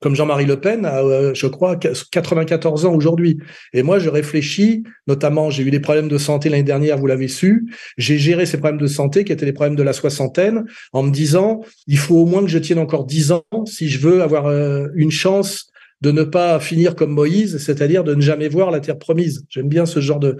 comme 0.00 0.14
Jean-Marie 0.14 0.46
Le 0.46 0.60
Pen 0.60 0.84
a, 0.84 1.00
euh, 1.02 1.34
je 1.34 1.46
crois, 1.46 1.76
94 1.76 2.86
ans 2.86 2.94
aujourd'hui. 2.94 3.38
Et 3.72 3.82
moi, 3.82 3.98
je 3.98 4.08
réfléchis, 4.08 4.82
notamment, 5.06 5.50
j'ai 5.50 5.62
eu 5.62 5.70
des 5.70 5.80
problèmes 5.80 6.08
de 6.08 6.18
santé 6.18 6.48
l'année 6.48 6.62
dernière, 6.62 6.98
vous 6.98 7.06
l'avez 7.06 7.28
su. 7.28 7.66
J'ai 7.96 8.18
géré 8.18 8.46
ces 8.46 8.58
problèmes 8.58 8.80
de 8.80 8.86
santé 8.86 9.24
qui 9.24 9.32
étaient 9.32 9.46
les 9.46 9.52
problèmes 9.52 9.76
de 9.76 9.82
la 9.82 9.92
soixantaine 9.92 10.64
en 10.92 11.02
me 11.02 11.10
disant, 11.10 11.60
il 11.86 11.98
faut 11.98 12.16
au 12.16 12.26
moins 12.26 12.42
que 12.42 12.50
je 12.50 12.58
tienne 12.58 12.78
encore 12.78 13.04
10 13.04 13.32
ans 13.32 13.44
si 13.66 13.88
je 13.88 13.98
veux 13.98 14.22
avoir 14.22 14.46
euh, 14.46 14.88
une 14.94 15.10
chance 15.10 15.70
de 16.00 16.10
ne 16.10 16.22
pas 16.22 16.60
finir 16.60 16.96
comme 16.96 17.12
Moïse, 17.12 17.58
c'est-à-dire 17.58 18.04
de 18.04 18.14
ne 18.14 18.20
jamais 18.20 18.48
voir 18.48 18.70
la 18.70 18.80
terre 18.80 18.98
promise. 18.98 19.46
J'aime 19.48 19.68
bien 19.68 19.86
ce 19.86 20.00
genre 20.00 20.20
de, 20.20 20.36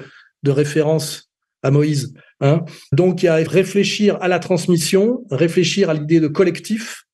référence 0.47 1.31
à 1.63 1.71
Moïse. 1.71 2.13
Hein. 2.41 2.67
Donc, 2.93 3.23
il 3.23 3.27
y 3.27 3.29
a 3.31 3.37
réfléchir 3.37 4.19
à 4.21 4.29
la 4.29 4.39
transmission, 4.39 5.25
réfléchir 5.31 5.89
à 5.89 5.95
l'idée 5.95 6.21
de 6.21 6.29
collectif 6.29 7.05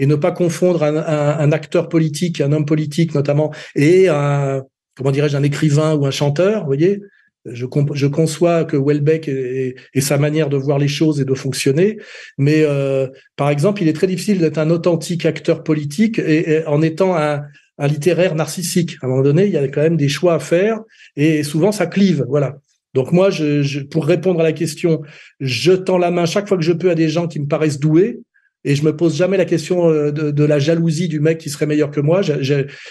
et 0.00 0.06
ne 0.06 0.14
pas 0.14 0.32
confondre 0.32 0.82
un, 0.82 0.96
un, 0.96 1.52
acteur 1.52 1.90
politique, 1.90 2.40
un 2.40 2.52
homme 2.52 2.64
politique 2.64 3.14
notamment, 3.14 3.52
et 3.76 4.08
un, 4.08 4.64
comment 4.96 5.10
dirais-je, 5.10 5.36
un 5.36 5.42
écrivain 5.42 5.94
ou 5.94 6.06
un 6.06 6.10
chanteur, 6.10 6.62
vous 6.62 6.66
voyez 6.66 7.00
je, 7.44 7.66
je, 7.94 8.06
conçois 8.06 8.64
que 8.64 8.76
Welbeck 8.76 9.28
et, 9.28 9.74
sa 10.00 10.18
manière 10.18 10.48
de 10.48 10.56
voir 10.56 10.78
les 10.78 10.88
choses 10.88 11.20
et 11.20 11.24
de 11.24 11.34
fonctionner, 11.34 11.98
mais 12.38 12.62
euh, 12.64 13.08
par 13.36 13.50
exemple, 13.50 13.82
il 13.82 13.88
est 13.88 13.92
très 13.92 14.06
difficile 14.06 14.38
d'être 14.38 14.58
un 14.58 14.70
authentique 14.70 15.26
acteur 15.26 15.62
politique 15.62 16.18
et, 16.18 16.64
en 16.66 16.80
étant 16.80 17.16
un, 17.16 17.42
un, 17.78 17.86
littéraire 17.86 18.34
narcissique. 18.34 18.96
À 19.02 19.06
un 19.06 19.10
moment 19.10 19.22
donné, 19.22 19.46
il 19.46 19.52
y 19.52 19.56
a 19.58 19.68
quand 19.68 19.82
même 19.82 19.96
des 19.96 20.08
choix 20.08 20.34
à 20.34 20.38
faire 20.38 20.80
et 21.16 21.42
souvent 21.42 21.72
ça 21.72 21.86
clive. 21.86 22.24
Voilà. 22.28 22.56
Donc 22.92 23.12
moi, 23.12 23.30
je, 23.30 23.62
je, 23.62 23.80
pour 23.80 24.04
répondre 24.06 24.40
à 24.40 24.42
la 24.42 24.52
question, 24.52 25.00
je 25.40 25.72
tends 25.72 25.98
la 25.98 26.10
main 26.10 26.26
chaque 26.26 26.48
fois 26.48 26.58
que 26.58 26.64
je 26.64 26.72
peux 26.72 26.90
à 26.90 26.94
des 26.94 27.08
gens 27.08 27.26
qui 27.26 27.40
me 27.40 27.46
paraissent 27.46 27.80
doués. 27.80 28.20
Et 28.64 28.74
je 28.74 28.84
me 28.84 28.94
pose 28.94 29.16
jamais 29.16 29.36
la 29.36 29.44
question 29.44 29.90
euh, 29.90 30.10
de, 30.10 30.44
la 30.44 30.58
jalousie 30.58 31.08
du 31.08 31.20
mec 31.20 31.38
qui 31.38 31.50
serait 31.50 31.66
meilleur 31.66 31.90
que 31.90 32.00
moi. 32.00 32.20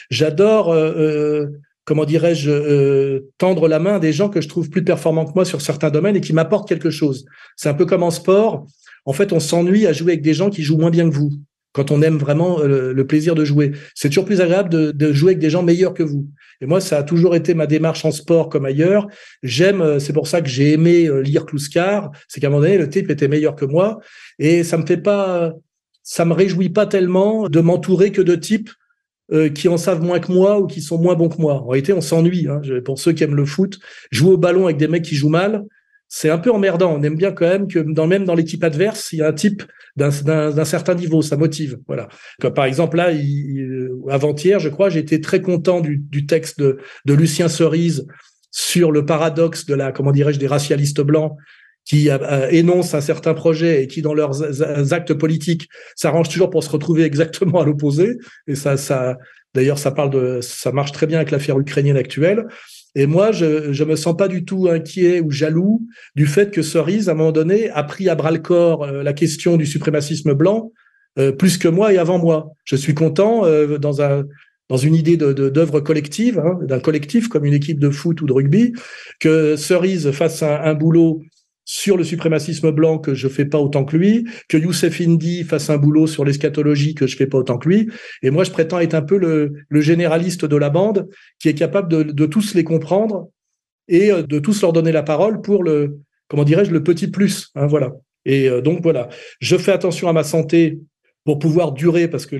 J'adore 0.09 0.71
euh, 0.71 0.91
euh, 0.97 1.47
comment 1.85 2.05
dirais-je, 2.05 3.19
tendre 3.37 3.67
la 3.67 3.79
main 3.79 3.95
à 3.95 3.99
des 3.99 4.13
gens 4.13 4.29
que 4.29 4.41
je 4.41 4.47
trouve 4.47 4.69
plus 4.69 4.83
performants 4.83 5.25
que 5.25 5.33
moi 5.33 5.45
sur 5.45 5.61
certains 5.61 5.89
domaines 5.89 6.15
et 6.15 6.21
qui 6.21 6.33
m'apportent 6.33 6.67
quelque 6.67 6.89
chose. 6.89 7.25
C'est 7.55 7.69
un 7.69 7.73
peu 7.73 7.85
comme 7.85 8.03
en 8.03 8.11
sport. 8.11 8.65
En 9.05 9.13
fait, 9.13 9.33
on 9.33 9.39
s'ennuie 9.39 9.87
à 9.87 9.93
jouer 9.93 10.13
avec 10.13 10.21
des 10.21 10.33
gens 10.33 10.49
qui 10.49 10.61
jouent 10.61 10.77
moins 10.77 10.91
bien 10.91 11.09
que 11.09 11.15
vous. 11.15 11.31
Quand 11.71 11.91
on 11.91 12.01
aime 12.01 12.17
vraiment 12.17 12.59
le 12.61 13.03
plaisir 13.05 13.35
de 13.35 13.45
jouer, 13.45 13.71
c'est 13.95 14.09
toujours 14.09 14.25
plus 14.25 14.41
agréable 14.41 14.69
de, 14.69 15.13
jouer 15.13 15.31
avec 15.31 15.39
des 15.39 15.49
gens 15.49 15.63
meilleurs 15.63 15.93
que 15.93 16.03
vous. 16.03 16.27
Et 16.61 16.65
moi, 16.65 16.81
ça 16.81 16.97
a 16.97 17.03
toujours 17.03 17.35
été 17.35 17.53
ma 17.53 17.67
démarche 17.67 18.03
en 18.05 18.11
sport 18.11 18.49
comme 18.49 18.65
ailleurs. 18.65 19.07
J'aime, 19.43 19.81
euh, 19.81 19.99
c'est 19.99 20.13
pour 20.13 20.27
ça 20.27 20.41
que 20.41 20.49
j'ai 20.49 20.73
aimé 20.73 21.09
lire 21.23 21.45
Kluskar. 21.45 22.11
C'est 22.27 22.41
qu'à 22.41 22.47
un 22.47 22.49
moment 22.49 22.63
donné, 22.63 22.77
le 22.77 22.89
type 22.89 23.09
était 23.09 23.27
meilleur 23.27 23.55
que 23.55 23.65
moi, 23.65 23.99
et 24.39 24.63
ça 24.63 24.77
me 24.77 24.85
fait 24.85 24.97
pas, 24.97 25.53
ça 26.03 26.25
me 26.25 26.33
réjouit 26.33 26.69
pas 26.69 26.85
tellement 26.85 27.47
de 27.47 27.59
m'entourer 27.59 28.11
que 28.11 28.21
de 28.21 28.35
types 28.35 28.71
euh, 29.31 29.47
qui 29.47 29.67
en 29.67 29.77
savent 29.77 30.01
moins 30.01 30.19
que 30.19 30.31
moi 30.31 30.59
ou 30.59 30.65
qui 30.65 30.81
sont 30.81 30.97
moins 30.97 31.13
bons 31.13 31.29
que 31.29 31.39
moi. 31.39 31.61
En 31.61 31.67
réalité, 31.67 31.93
on 31.93 32.01
s'ennuie. 32.01 32.47
Hein. 32.47 32.61
Pour 32.83 32.97
ceux 32.97 33.11
qui 33.11 33.23
aiment 33.23 33.35
le 33.35 33.45
foot, 33.45 33.79
jouer 34.09 34.31
au 34.31 34.37
ballon 34.37 34.65
avec 34.65 34.77
des 34.77 34.87
mecs 34.87 35.03
qui 35.03 35.15
jouent 35.15 35.29
mal, 35.29 35.65
c'est 36.09 36.29
un 36.29 36.39
peu 36.39 36.51
emmerdant. 36.51 36.95
On 36.95 37.03
aime 37.03 37.15
bien 37.15 37.31
quand 37.31 37.47
même 37.47 37.67
que 37.67 37.79
même 37.79 38.25
dans 38.25 38.35
l'équipe 38.35 38.63
adverse, 38.63 39.13
il 39.13 39.19
y 39.19 39.21
a 39.21 39.27
un 39.27 39.33
type 39.33 39.63
d'un 39.95 40.65
certain 40.65 40.95
niveau, 40.95 41.21
ça 41.21 41.37
motive. 41.37 41.77
Voilà. 41.87 42.09
Par 42.55 42.65
exemple 42.65 42.97
là, 42.97 43.11
avant-hier, 44.09 44.59
je 44.59 44.69
crois, 44.69 44.93
été 44.93 45.21
très 45.21 45.41
content 45.41 45.81
du, 45.81 46.25
texte 46.25 46.59
de, 46.59 46.79
Lucien 47.05 47.47
Cerise 47.47 48.07
sur 48.51 48.91
le 48.91 49.05
paradoxe 49.05 49.65
de 49.65 49.75
la, 49.75 49.91
comment 49.91 50.11
dirais-je, 50.11 50.39
des 50.39 50.47
racialistes 50.47 51.01
blancs 51.01 51.33
qui 51.85 52.09
euh, 52.09 52.49
énoncent 52.49 52.95
un 52.95 53.01
certain 53.01 53.33
projet 53.33 53.83
et 53.83 53.87
qui, 53.87 54.01
dans 54.01 54.13
leurs 54.13 54.93
actes 54.93 55.13
politiques, 55.13 55.69
s'arrangent 55.95 56.29
toujours 56.29 56.49
pour 56.49 56.63
se 56.63 56.69
retrouver 56.69 57.03
exactement 57.03 57.61
à 57.61 57.65
l'opposé. 57.65 58.17
Et 58.47 58.55
ça, 58.55 58.77
ça, 58.77 59.17
d'ailleurs, 59.53 59.79
ça 59.79 59.91
parle 59.91 60.09
de, 60.09 60.39
ça 60.41 60.71
marche 60.71 60.91
très 60.91 61.07
bien 61.07 61.17
avec 61.17 61.31
l'affaire 61.31 61.59
ukrainienne 61.59 61.97
actuelle. 61.97 62.45
Et 62.95 63.05
moi, 63.05 63.31
je 63.31 63.71
je 63.71 63.83
me 63.83 63.95
sens 63.95 64.17
pas 64.17 64.27
du 64.27 64.45
tout 64.45 64.67
inquiet 64.69 65.21
ou 65.21 65.31
jaloux 65.31 65.81
du 66.15 66.25
fait 66.25 66.51
que 66.51 66.61
Cerise, 66.61 67.09
à 67.09 67.11
un 67.11 67.15
moment 67.15 67.31
donné, 67.31 67.69
a 67.69 67.83
pris 67.83 68.09
à 68.09 68.15
bras 68.15 68.31
le 68.31 68.39
corps 68.39 68.83
euh, 68.83 69.03
la 69.03 69.13
question 69.13 69.57
du 69.57 69.65
suprémacisme 69.65 70.33
blanc 70.33 70.71
euh, 71.17 71.31
plus 71.31 71.57
que 71.57 71.67
moi 71.67 71.93
et 71.93 71.97
avant 71.97 72.19
moi. 72.19 72.51
Je 72.65 72.75
suis 72.75 72.93
content 72.93 73.43
dans 73.79 74.01
un 74.01 74.23
une 74.83 74.93
idée 74.93 75.17
d'œuvre 75.17 75.79
collective, 75.79 76.39
hein, 76.39 76.59
d'un 76.61 76.79
collectif 76.79 77.27
comme 77.27 77.43
une 77.43 77.55
équipe 77.55 77.79
de 77.79 77.89
foot 77.89 78.21
ou 78.21 78.27
de 78.27 78.33
rugby, 78.33 78.73
que 79.19 79.55
Cerise 79.55 80.11
fasse 80.11 80.43
un, 80.43 80.61
un 80.61 80.75
boulot 80.75 81.23
sur 81.71 81.97
le 81.97 82.03
suprémacisme 82.03 82.71
blanc 82.71 82.97
que 82.97 83.13
je 83.13 83.27
fais 83.27 83.45
pas 83.45 83.59
autant 83.59 83.85
que 83.85 83.95
lui, 83.95 84.25
que 84.47 84.57
Youssef 84.57 85.01
Indy 85.01 85.43
fasse 85.43 85.69
un 85.69 85.77
boulot 85.77 86.07
sur 86.07 86.25
l'eschatologie 86.25 86.95
que 86.95 87.05
je 87.05 87.15
fais 87.15 87.27
pas 87.27 87.37
autant 87.37 87.59
que 87.59 87.69
lui. 87.69 87.91
Et 88.23 88.31
moi, 88.31 88.43
je 88.43 88.49
prétends 88.49 88.79
être 88.79 88.95
un 88.95 89.03
peu 89.03 89.19
le, 89.19 89.53
généraliste 89.79 90.45
de 90.45 90.55
la 90.55 90.71
bande 90.71 91.07
qui 91.37 91.47
est 91.47 91.53
capable 91.53 91.87
de, 91.87 92.25
tous 92.25 92.55
les 92.55 92.63
comprendre 92.63 93.29
et 93.87 94.11
euh, 94.11 94.23
de 94.23 94.39
tous 94.39 94.63
leur 94.63 94.73
donner 94.73 94.91
la 94.91 95.03
parole 95.03 95.41
pour 95.41 95.63
le, 95.63 95.99
comment 96.27 96.43
dirais-je, 96.43 96.71
le 96.71 96.81
petit 96.81 97.07
plus. 97.07 97.51
Hein, 97.53 97.67
voilà. 97.67 97.91
Et 98.25 98.49
euh, 98.49 98.61
donc 98.61 98.81
voilà, 98.81 99.07
je 99.39 99.55
fais 99.55 99.71
attention 99.71 100.09
à 100.09 100.13
ma 100.13 100.23
santé 100.23 100.79
pour 101.23 101.37
pouvoir 101.37 101.73
durer, 101.73 102.07
parce 102.07 102.25
que 102.25 102.35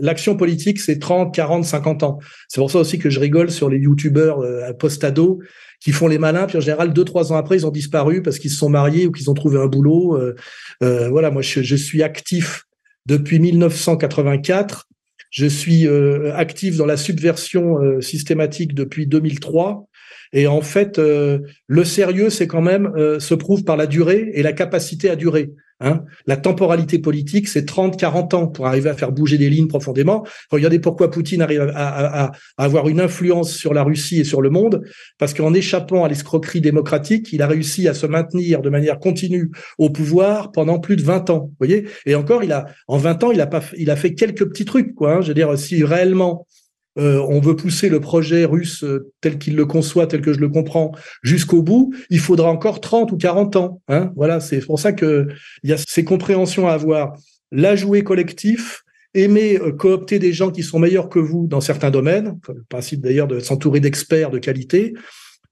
l'action 0.00 0.32
la, 0.32 0.38
politique, 0.38 0.80
c'est 0.80 0.98
30, 0.98 1.32
40, 1.32 1.64
50 1.64 2.02
ans. 2.02 2.18
C'est 2.48 2.60
pour 2.60 2.72
ça 2.72 2.80
aussi 2.80 2.98
que 2.98 3.10
je 3.10 3.20
rigole 3.20 3.52
sur 3.52 3.70
les 3.70 3.78
youtubeurs 3.78 4.40
euh, 4.40 4.72
post-ado 4.72 5.38
qui 5.84 5.92
font 5.92 6.08
les 6.08 6.16
malins, 6.16 6.46
puis 6.46 6.56
en 6.56 6.62
général, 6.62 6.94
deux, 6.94 7.04
trois 7.04 7.30
ans 7.30 7.36
après, 7.36 7.56
ils 7.56 7.66
ont 7.66 7.70
disparu 7.70 8.22
parce 8.22 8.38
qu'ils 8.38 8.50
se 8.50 8.56
sont 8.56 8.70
mariés 8.70 9.06
ou 9.06 9.12
qu'ils 9.12 9.28
ont 9.28 9.34
trouvé 9.34 9.58
un 9.58 9.66
boulot. 9.66 10.16
Euh, 10.16 10.34
euh, 10.82 11.10
voilà, 11.10 11.30
moi, 11.30 11.42
je, 11.42 11.76
suis 11.76 12.02
actif 12.02 12.64
depuis 13.04 13.38
1984. 13.38 14.88
Je 15.28 15.44
suis 15.44 15.86
euh, 15.86 16.34
actif 16.34 16.78
dans 16.78 16.86
la 16.86 16.96
subversion 16.96 18.00
systématique 18.00 18.74
depuis 18.74 19.06
2003. 19.06 19.86
Et 20.32 20.46
en 20.46 20.62
fait, 20.62 20.98
le 20.98 21.84
sérieux, 21.84 22.30
c'est 22.30 22.46
quand 22.46 22.62
même 22.62 22.90
se 23.20 23.34
prouve 23.34 23.64
par 23.64 23.76
la 23.76 23.86
durée 23.86 24.30
et 24.32 24.42
la 24.42 24.54
capacité 24.54 25.10
à 25.10 25.16
durer. 25.16 25.52
Hein. 25.84 26.04
La 26.26 26.38
temporalité 26.38 26.98
politique, 26.98 27.46
c'est 27.46 27.66
30, 27.66 27.98
40 27.98 28.34
ans 28.34 28.46
pour 28.46 28.66
arriver 28.66 28.88
à 28.88 28.94
faire 28.94 29.12
bouger 29.12 29.36
des 29.36 29.50
lignes 29.50 29.68
profondément. 29.68 30.26
Regardez 30.50 30.78
pourquoi 30.78 31.10
Poutine 31.10 31.42
arrive 31.42 31.70
à, 31.74 32.32
avoir 32.56 32.88
une 32.88 33.00
influence 33.00 33.52
sur 33.52 33.74
la 33.74 33.82
Russie 33.82 34.20
et 34.20 34.24
sur 34.24 34.40
le 34.40 34.48
monde, 34.48 34.82
parce 35.18 35.34
qu'en 35.34 35.52
échappant 35.52 36.04
à 36.04 36.08
l'escroquerie 36.08 36.62
démocratique, 36.62 37.32
il 37.32 37.42
a 37.42 37.46
réussi 37.46 37.86
à 37.86 37.94
se 37.94 38.06
maintenir 38.06 38.62
de 38.62 38.70
manière 38.70 38.98
continue 38.98 39.50
au 39.78 39.90
pouvoir 39.90 40.52
pendant 40.52 40.78
plus 40.78 40.96
de 40.96 41.02
20 41.02 41.28
ans. 41.28 41.50
Voyez 41.58 41.86
Et 42.06 42.14
encore, 42.14 42.42
il 42.42 42.52
a 42.52 42.66
en 42.88 42.96
20 42.96 43.24
ans, 43.24 43.30
il 43.30 43.40
a 43.40 43.46
pas, 43.46 43.62
il 43.76 43.90
a 43.90 43.96
fait 43.96 44.14
quelques 44.14 44.48
petits 44.48 44.64
trucs. 44.64 44.94
Quoi, 44.94 45.16
hein. 45.16 45.20
Je 45.20 45.28
veux 45.28 45.34
dire, 45.34 45.56
si 45.58 45.84
réellement 45.84 46.46
euh, 46.96 47.24
on 47.28 47.40
veut 47.40 47.56
pousser 47.56 47.88
le 47.88 48.00
projet 48.00 48.44
russe 48.44 48.84
euh, 48.84 49.10
tel 49.20 49.38
qu'il 49.38 49.56
le 49.56 49.66
conçoit, 49.66 50.06
tel 50.06 50.20
que 50.20 50.32
je 50.32 50.38
le 50.38 50.48
comprends, 50.48 50.92
jusqu'au 51.22 51.62
bout, 51.62 51.92
il 52.10 52.20
faudra 52.20 52.50
encore 52.50 52.80
30 52.80 53.10
ou 53.12 53.16
40 53.16 53.56
ans. 53.56 53.80
Hein 53.88 54.12
voilà, 54.16 54.40
c'est 54.40 54.60
pour 54.60 54.78
ça 54.78 54.92
que 54.92 55.26
il 55.64 55.70
y 55.70 55.72
a 55.72 55.76
ces 55.76 56.04
compréhensions 56.04 56.68
à 56.68 56.72
avoir. 56.72 57.14
La 57.50 57.76
jouer 57.76 58.02
collectif, 58.02 58.82
aimer 59.12 59.58
euh, 59.60 59.72
coopter 59.72 60.18
des 60.18 60.32
gens 60.32 60.50
qui 60.50 60.62
sont 60.62 60.78
meilleurs 60.78 61.08
que 61.08 61.18
vous 61.18 61.46
dans 61.46 61.60
certains 61.60 61.90
domaines, 61.90 62.38
le 62.48 62.64
principe 62.68 63.00
d'ailleurs 63.00 63.28
de 63.28 63.40
s'entourer 63.40 63.80
d'experts 63.80 64.30
de 64.30 64.38
qualité, 64.38 64.94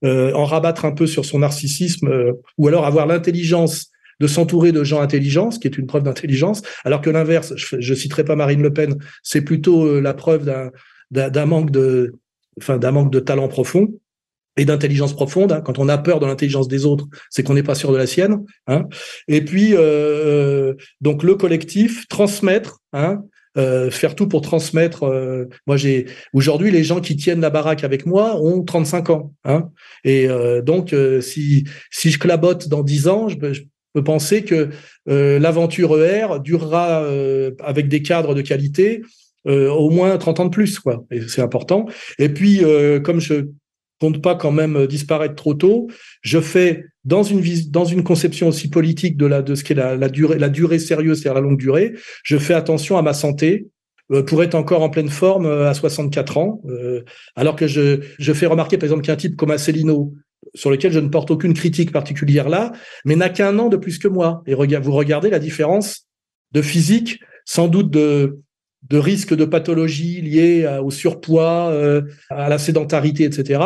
en 0.04 0.44
rabattre 0.44 0.84
un 0.84 0.90
peu 0.90 1.06
sur 1.06 1.24
son 1.24 1.38
narcissisme, 1.38 2.12
ou 2.58 2.66
alors 2.66 2.86
avoir 2.86 3.06
l'intelligence 3.06 3.92
de 4.18 4.26
s'entourer 4.26 4.72
de 4.72 4.82
gens 4.82 5.00
intelligents, 5.00 5.52
ce 5.52 5.60
qui 5.60 5.68
est 5.68 5.78
une 5.78 5.86
preuve 5.86 6.02
d'intelligence, 6.02 6.62
alors 6.84 7.00
que 7.02 7.08
l'inverse, 7.08 7.52
je, 7.54 7.76
je 7.78 7.94
citerai 7.94 8.24
pas 8.24 8.34
Marine 8.34 8.62
Le 8.62 8.72
Pen, 8.72 8.96
c'est 9.22 9.42
plutôt 9.42 10.00
la 10.00 10.12
preuve 10.12 10.44
d'un 10.44 10.72
d'un 11.12 11.46
manque 11.46 11.70
de, 11.70 12.14
enfin, 12.58 12.78
d'un 12.78 12.90
manque 12.90 13.12
de 13.12 13.20
talent 13.20 13.48
profond 13.48 13.88
et 14.56 14.64
d'intelligence 14.64 15.14
profonde. 15.14 15.52
Hein. 15.52 15.60
Quand 15.60 15.78
on 15.78 15.88
a 15.88 15.98
peur 15.98 16.18
de 16.18 16.26
l'intelligence 16.26 16.68
des 16.68 16.84
autres, 16.84 17.06
c'est 17.30 17.42
qu'on 17.42 17.54
n'est 17.54 17.62
pas 17.62 17.74
sûr 17.74 17.92
de 17.92 17.96
la 17.96 18.06
sienne. 18.06 18.44
Hein. 18.66 18.86
Et 19.28 19.44
puis, 19.44 19.74
euh, 19.74 19.80
euh, 19.80 20.74
donc 21.00 21.22
le 21.22 21.36
collectif, 21.36 22.08
transmettre, 22.08 22.80
hein, 22.92 23.22
euh, 23.58 23.90
faire 23.90 24.14
tout 24.14 24.28
pour 24.28 24.40
transmettre. 24.40 25.02
Euh, 25.02 25.44
moi, 25.66 25.76
j'ai 25.76 26.06
aujourd'hui 26.32 26.70
les 26.70 26.84
gens 26.84 27.02
qui 27.02 27.16
tiennent 27.16 27.42
la 27.42 27.50
baraque 27.50 27.84
avec 27.84 28.06
moi 28.06 28.40
ont 28.40 28.62
35 28.62 29.10
ans. 29.10 29.34
Hein, 29.44 29.68
et 30.04 30.26
euh, 30.26 30.62
donc, 30.62 30.94
si 31.20 31.64
si 31.90 32.10
je 32.10 32.18
clabote 32.18 32.68
dans 32.68 32.82
10 32.82 33.08
ans, 33.08 33.28
je, 33.28 33.36
je 33.52 33.62
peux 33.92 34.02
penser 34.02 34.42
que 34.42 34.70
l'aventure 35.06 36.02
ER 36.02 36.40
durera 36.42 37.04
avec 37.62 37.88
des 37.88 38.00
cadres 38.00 38.34
de 38.34 38.40
qualité 38.40 39.02
euh, 39.48 39.70
au 39.70 39.90
moins 39.90 40.16
30 40.16 40.40
ans 40.40 40.44
de 40.44 40.50
plus, 40.50 40.78
quoi. 40.78 41.04
Et 41.10 41.20
c'est 41.22 41.42
important. 41.42 41.86
Et 42.18 42.28
puis, 42.28 42.64
euh, 42.64 43.00
comme 43.00 43.20
je 43.20 43.46
compte 44.00 44.22
pas 44.22 44.34
quand 44.34 44.52
même 44.52 44.86
disparaître 44.86 45.34
trop 45.34 45.54
tôt, 45.54 45.88
je 46.22 46.40
fais 46.40 46.84
dans 47.04 47.22
une 47.22 47.42
dans 47.70 47.84
une 47.84 48.04
conception 48.04 48.48
aussi 48.48 48.68
politique 48.68 49.16
de 49.16 49.26
la 49.26 49.42
de 49.42 49.54
ce 49.54 49.64
qu'est 49.64 49.74
la, 49.74 49.96
la 49.96 50.08
durée 50.08 50.38
la 50.38 50.48
durée 50.48 50.78
sérieuse, 50.78 51.20
c'est-à-dire 51.20 51.40
la 51.40 51.48
longue 51.48 51.58
durée, 51.58 51.94
je 52.24 52.36
fais 52.36 52.54
attention 52.54 52.96
à 52.96 53.02
ma 53.02 53.14
santé 53.14 53.66
euh, 54.12 54.22
pour 54.22 54.42
être 54.42 54.54
encore 54.54 54.82
en 54.82 54.90
pleine 54.90 55.08
forme 55.08 55.46
à 55.46 55.74
64 55.74 56.38
ans, 56.38 56.62
alors 57.36 57.56
que 57.56 57.66
je, 57.66 58.00
je 58.18 58.32
fais 58.32 58.46
remarquer 58.46 58.78
par 58.78 58.84
exemple 58.84 59.02
qu'un 59.02 59.16
type 59.16 59.36
comme 59.36 59.50
Asselineau, 59.50 60.14
sur 60.54 60.70
lequel 60.70 60.92
je 60.92 61.00
ne 61.00 61.08
porte 61.08 61.30
aucune 61.30 61.54
critique 61.54 61.92
particulière 61.92 62.48
là, 62.48 62.72
mais 63.04 63.16
n'a 63.16 63.28
qu'un 63.28 63.58
an 63.58 63.68
de 63.68 63.76
plus 63.76 63.98
que 63.98 64.08
moi. 64.08 64.42
Et 64.46 64.54
vous 64.54 64.92
regardez 64.92 65.30
la 65.30 65.38
différence 65.38 66.06
de 66.52 66.62
physique, 66.62 67.20
sans 67.44 67.68
doute 67.68 67.90
de, 67.90 68.38
de 68.88 68.98
risques 68.98 69.34
de 69.34 69.44
pathologie 69.44 70.20
liées 70.20 70.68
au 70.82 70.90
surpoids, 70.90 71.70
euh, 71.70 72.02
à 72.30 72.48
la 72.48 72.58
sédentarité, 72.58 73.24
etc. 73.24 73.60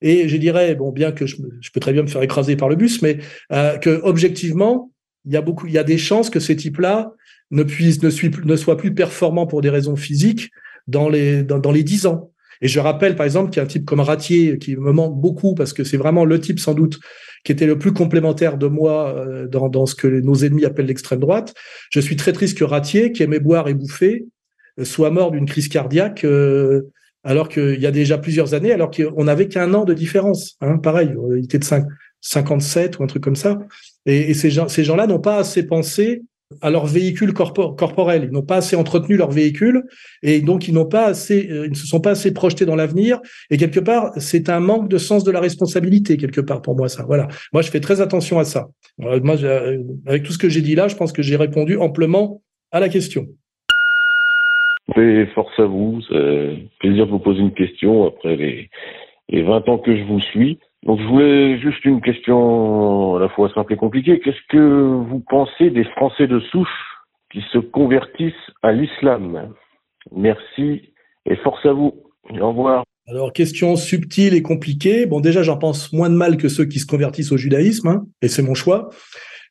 Et 0.00 0.28
je 0.28 0.36
dirais, 0.36 0.74
bon, 0.74 0.92
bien 0.92 1.12
que 1.12 1.26
je, 1.26 1.36
peux 1.72 1.80
très 1.80 1.92
bien 1.92 2.02
me 2.02 2.08
faire 2.08 2.22
écraser 2.22 2.56
par 2.56 2.68
le 2.68 2.76
bus, 2.76 3.02
mais 3.02 3.18
euh, 3.52 3.76
que 3.78 4.00
objectivement, 4.02 4.92
il 5.26 5.32
y 5.32 5.36
a 5.36 5.42
beaucoup, 5.42 5.66
il 5.66 5.72
y 5.72 5.78
a 5.78 5.84
des 5.84 5.98
chances 5.98 6.30
que 6.30 6.40
ces 6.40 6.56
types-là 6.56 7.12
ne 7.50 7.62
puissent, 7.62 8.02
ne, 8.02 8.56
soient 8.56 8.76
plus 8.76 8.94
performants 8.94 9.46
pour 9.46 9.60
des 9.60 9.70
raisons 9.70 9.96
physiques 9.96 10.50
dans 10.86 11.08
les 11.08 11.42
dans, 11.42 11.58
dans 11.58 11.72
les 11.72 11.82
dix 11.82 12.06
ans. 12.06 12.30
Et 12.62 12.68
je 12.68 12.78
rappelle, 12.78 13.16
par 13.16 13.26
exemple, 13.26 13.50
qu'il 13.50 13.58
y 13.58 13.60
a 13.60 13.64
un 13.64 13.68
type 13.68 13.86
comme 13.86 14.00
Ratier 14.00 14.58
qui 14.58 14.76
me 14.76 14.92
manque 14.92 15.18
beaucoup 15.18 15.54
parce 15.54 15.72
que 15.72 15.82
c'est 15.82 15.96
vraiment 15.96 16.24
le 16.24 16.38
type, 16.40 16.60
sans 16.60 16.74
doute, 16.74 17.00
qui 17.42 17.52
était 17.52 17.66
le 17.66 17.78
plus 17.78 17.92
complémentaire 17.92 18.58
de 18.58 18.66
moi 18.66 19.14
euh, 19.16 19.48
dans, 19.48 19.68
dans 19.68 19.86
ce 19.86 19.94
que 19.94 20.06
nos 20.06 20.34
ennemis 20.36 20.66
appellent 20.66 20.86
l'extrême 20.86 21.20
droite. 21.20 21.54
Je 21.90 22.00
suis 22.00 22.16
très 22.16 22.32
triste 22.32 22.58
que 22.58 22.64
Ratier, 22.64 23.12
qui 23.12 23.22
aimait 23.22 23.40
boire 23.40 23.68
et 23.68 23.74
bouffer, 23.74 24.26
soit 24.82 25.10
mort 25.10 25.30
d'une 25.30 25.46
crise 25.46 25.68
cardiaque 25.68 26.24
euh, 26.24 26.90
alors 27.24 27.48
qu'il 27.48 27.80
y 27.80 27.86
a 27.86 27.90
déjà 27.90 28.18
plusieurs 28.18 28.54
années, 28.54 28.72
alors 28.72 28.90
qu'on 28.90 29.24
n'avait 29.24 29.48
qu'un 29.48 29.74
an 29.74 29.84
de 29.84 29.92
différence. 29.92 30.56
Hein, 30.60 30.78
pareil, 30.78 31.14
il 31.36 31.44
était 31.44 31.58
de 31.58 31.64
5, 31.64 31.84
57 32.20 32.98
ou 32.98 33.02
un 33.02 33.06
truc 33.06 33.22
comme 33.22 33.36
ça. 33.36 33.58
Et, 34.06 34.34
ces 34.34 34.50
gens, 34.50 34.68
ces 34.68 34.84
gens-là 34.84 35.06
n'ont 35.06 35.20
pas 35.20 35.36
assez 35.36 35.66
pensé 35.66 36.22
à 36.62 36.70
leur 36.70 36.86
véhicule 36.86 37.32
corporel. 37.32 38.24
Ils 38.24 38.32
n'ont 38.32 38.42
pas 38.42 38.56
assez 38.56 38.74
entretenu 38.74 39.16
leur 39.16 39.30
véhicule 39.30 39.84
et 40.22 40.40
donc 40.40 40.66
ils 40.66 40.74
n'ont 40.74 40.86
pas 40.86 41.06
assez, 41.06 41.48
euh, 41.48 41.66
ils 41.66 41.70
ne 41.70 41.76
se 41.76 41.86
sont 41.86 42.00
pas 42.00 42.10
assez 42.10 42.32
projetés 42.32 42.66
dans 42.66 42.74
l'avenir. 42.74 43.20
Et 43.50 43.56
quelque 43.56 43.78
part, 43.78 44.12
c'est 44.16 44.48
un 44.48 44.58
manque 44.58 44.88
de 44.88 44.98
sens 44.98 45.22
de 45.22 45.30
la 45.30 45.40
responsabilité 45.40 46.16
quelque 46.16 46.40
part 46.40 46.60
pour 46.60 46.76
moi 46.76 46.88
ça. 46.88 47.04
Voilà. 47.04 47.28
Moi, 47.52 47.62
je 47.62 47.70
fais 47.70 47.80
très 47.80 48.00
attention 48.00 48.38
à 48.38 48.44
ça. 48.44 48.68
moi, 48.98 49.36
euh, 49.42 49.78
avec 50.06 50.24
tout 50.24 50.32
ce 50.32 50.38
que 50.38 50.48
j'ai 50.48 50.62
dit 50.62 50.74
là, 50.74 50.88
je 50.88 50.96
pense 50.96 51.12
que 51.12 51.22
j'ai 51.22 51.36
répondu 51.36 51.76
amplement 51.76 52.42
à 52.72 52.80
la 52.80 52.88
question. 52.88 53.28
Et 54.96 55.26
force 55.34 55.58
à 55.58 55.64
vous. 55.64 56.00
Plaisir 56.80 57.06
de 57.06 57.10
vous 57.10 57.18
poser 57.18 57.40
une 57.40 57.54
question 57.54 58.06
après 58.06 58.36
les, 58.36 58.70
les 59.28 59.42
20 59.42 59.68
ans 59.68 59.78
que 59.78 59.96
je 59.96 60.02
vous 60.04 60.20
suis. 60.20 60.58
Donc 60.84 60.98
je 61.00 61.06
voulais 61.06 61.58
juste 61.60 61.84
une 61.84 62.00
question 62.00 63.16
à 63.16 63.20
la 63.20 63.28
fois 63.28 63.52
simple 63.54 63.74
et 63.74 63.76
compliquée. 63.76 64.20
Qu'est-ce 64.20 64.46
que 64.48 64.58
vous 64.58 65.20
pensez 65.28 65.70
des 65.70 65.84
Français 65.84 66.26
de 66.26 66.40
souche 66.40 66.68
qui 67.32 67.42
se 67.52 67.58
convertissent 67.58 68.34
à 68.62 68.72
l'islam? 68.72 69.52
Merci 70.14 70.92
et 71.26 71.36
force 71.36 71.64
à 71.66 71.72
vous. 71.72 72.02
Au 72.30 72.48
revoir. 72.48 72.84
Alors, 73.06 73.32
question 73.32 73.76
subtile 73.76 74.34
et 74.34 74.42
compliquée. 74.42 75.04
Bon, 75.04 75.20
déjà, 75.20 75.42
j'en 75.42 75.58
pense 75.58 75.92
moins 75.92 76.10
de 76.10 76.14
mal 76.14 76.36
que 76.36 76.48
ceux 76.48 76.64
qui 76.64 76.78
se 76.78 76.86
convertissent 76.86 77.32
au 77.32 77.36
judaïsme, 77.36 77.88
hein, 77.88 78.06
et 78.22 78.28
c'est 78.28 78.42
mon 78.42 78.54
choix. 78.54 78.88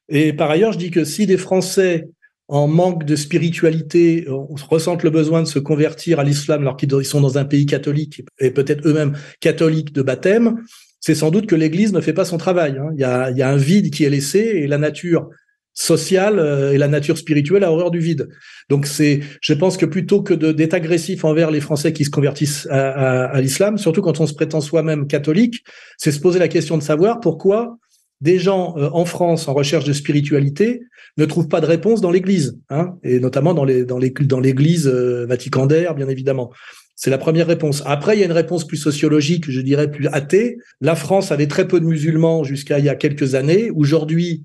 Et 0.08 0.34
par 0.34 0.50
ailleurs, 0.50 0.72
je 0.72 0.78
dis 0.78 0.92
que 0.92 1.04
si 1.04 1.28
des 1.28 1.38
Français 1.38 2.08
en 2.50 2.68
manque 2.68 3.06
de 3.06 3.16
spiritualité 3.16 4.26
ressentent 4.28 5.04
le 5.04 5.12
besoin 5.12 5.44
de 5.44 5.48
se 5.48 5.60
convertir 5.60 6.20
à 6.20 6.24
l'islam 6.24 6.62
alors 6.62 6.78
qu'ils 6.78 7.06
sont 7.06 7.22
dans 7.22 7.38
un 7.38 7.46
pays 7.46 7.68
catholique 7.68 8.24
et 8.40 8.50
peut-être 8.50 8.88
eux-mêmes 8.88 9.16
catholiques 9.40 9.94
de 9.94 10.02
baptême, 10.02 10.58
c'est 11.00 11.14
sans 11.14 11.30
doute 11.30 11.46
que 11.46 11.56
l'Église 11.56 11.94
ne 11.94 12.02
fait 12.02 12.12
pas 12.12 12.26
son 12.26 12.38
travail. 12.38 12.76
Hein. 12.78 12.90
Il, 12.96 13.00
y 13.00 13.04
a, 13.04 13.50
un 13.50 13.56
vide 13.56 13.92
qui 13.92 14.04
est 14.04 14.10
laissé 14.10 14.40
et 14.40 14.68
la 14.68 14.80
nature 14.80 15.30
sociale 15.76 16.40
euh, 16.40 16.74
et 16.74 16.80
la 16.80 16.88
nature 16.88 17.20
spirituelle 17.20 17.64
a 17.64 17.72
horreur 17.72 17.92
du 17.92 18.00
vide. 18.00 18.30
Donc 18.68 18.88
c'est, 18.88 19.20
je 19.42 19.54
pense 19.54 19.78
que 19.78 19.86
plutôt 19.86 20.24
que 20.24 20.34
d'être 20.34 20.74
agressif 20.74 21.24
envers 21.26 21.52
les 21.52 21.62
Français 21.62 21.94
qui 21.94 22.04
se 22.04 22.10
convertissent 22.10 22.68
à 22.72 23.40
l'islam, 23.40 23.78
surtout 23.78 24.02
quand 24.02 24.20
on 24.20 24.28
se 24.28 24.34
prétend 24.34 24.60
soi-même 24.60 25.06
catholique, 25.06 25.64
c'est 25.98 26.12
se 26.12 26.20
poser 26.20 26.40
la 26.40 26.48
question 26.48 26.78
de 26.78 26.84
savoir 26.84 27.20
pourquoi 27.20 27.78
des 28.22 28.40
gens 28.40 28.76
euh, 28.78 28.90
en 28.92 29.06
France 29.06 29.48
en 29.48 29.54
recherche 29.54 29.86
de 29.86 29.94
spiritualité 29.94 30.82
ne 31.18 31.26
trouvent 31.26 31.48
pas 31.48 31.62
de 31.62 31.66
réponse 31.66 32.02
dans 32.02 32.12
l'Église, 32.12 32.58
hein, 32.70 32.96
et 33.04 33.20
notamment 33.20 33.54
dans 33.54 33.66
l'Église 33.66 34.88
euh, 34.88 35.26
vaticandaire, 35.26 35.96
bien 35.96 36.10
évidemment. 36.10 36.52
C'est 36.96 37.10
la 37.10 37.18
première 37.18 37.48
réponse. 37.48 37.82
Après, 37.86 38.18
il 38.18 38.20
y 38.20 38.24
a 38.24 38.26
une 38.26 38.34
réponse 38.34 38.68
plus 38.68 38.78
sociologique, 38.78 39.50
je 39.50 39.62
dirais 39.62 39.90
plus 39.90 40.08
athée. 40.08 40.58
La 40.82 40.96
France 40.96 41.32
avait 41.32 41.48
très 41.48 41.66
peu 41.66 41.80
de 41.80 41.86
musulmans 41.86 42.44
jusqu'à 42.44 42.78
il 42.78 42.84
y 42.84 42.90
a 42.90 42.96
quelques 42.96 43.36
années. 43.36 43.72
Aujourd'hui, 43.74 44.44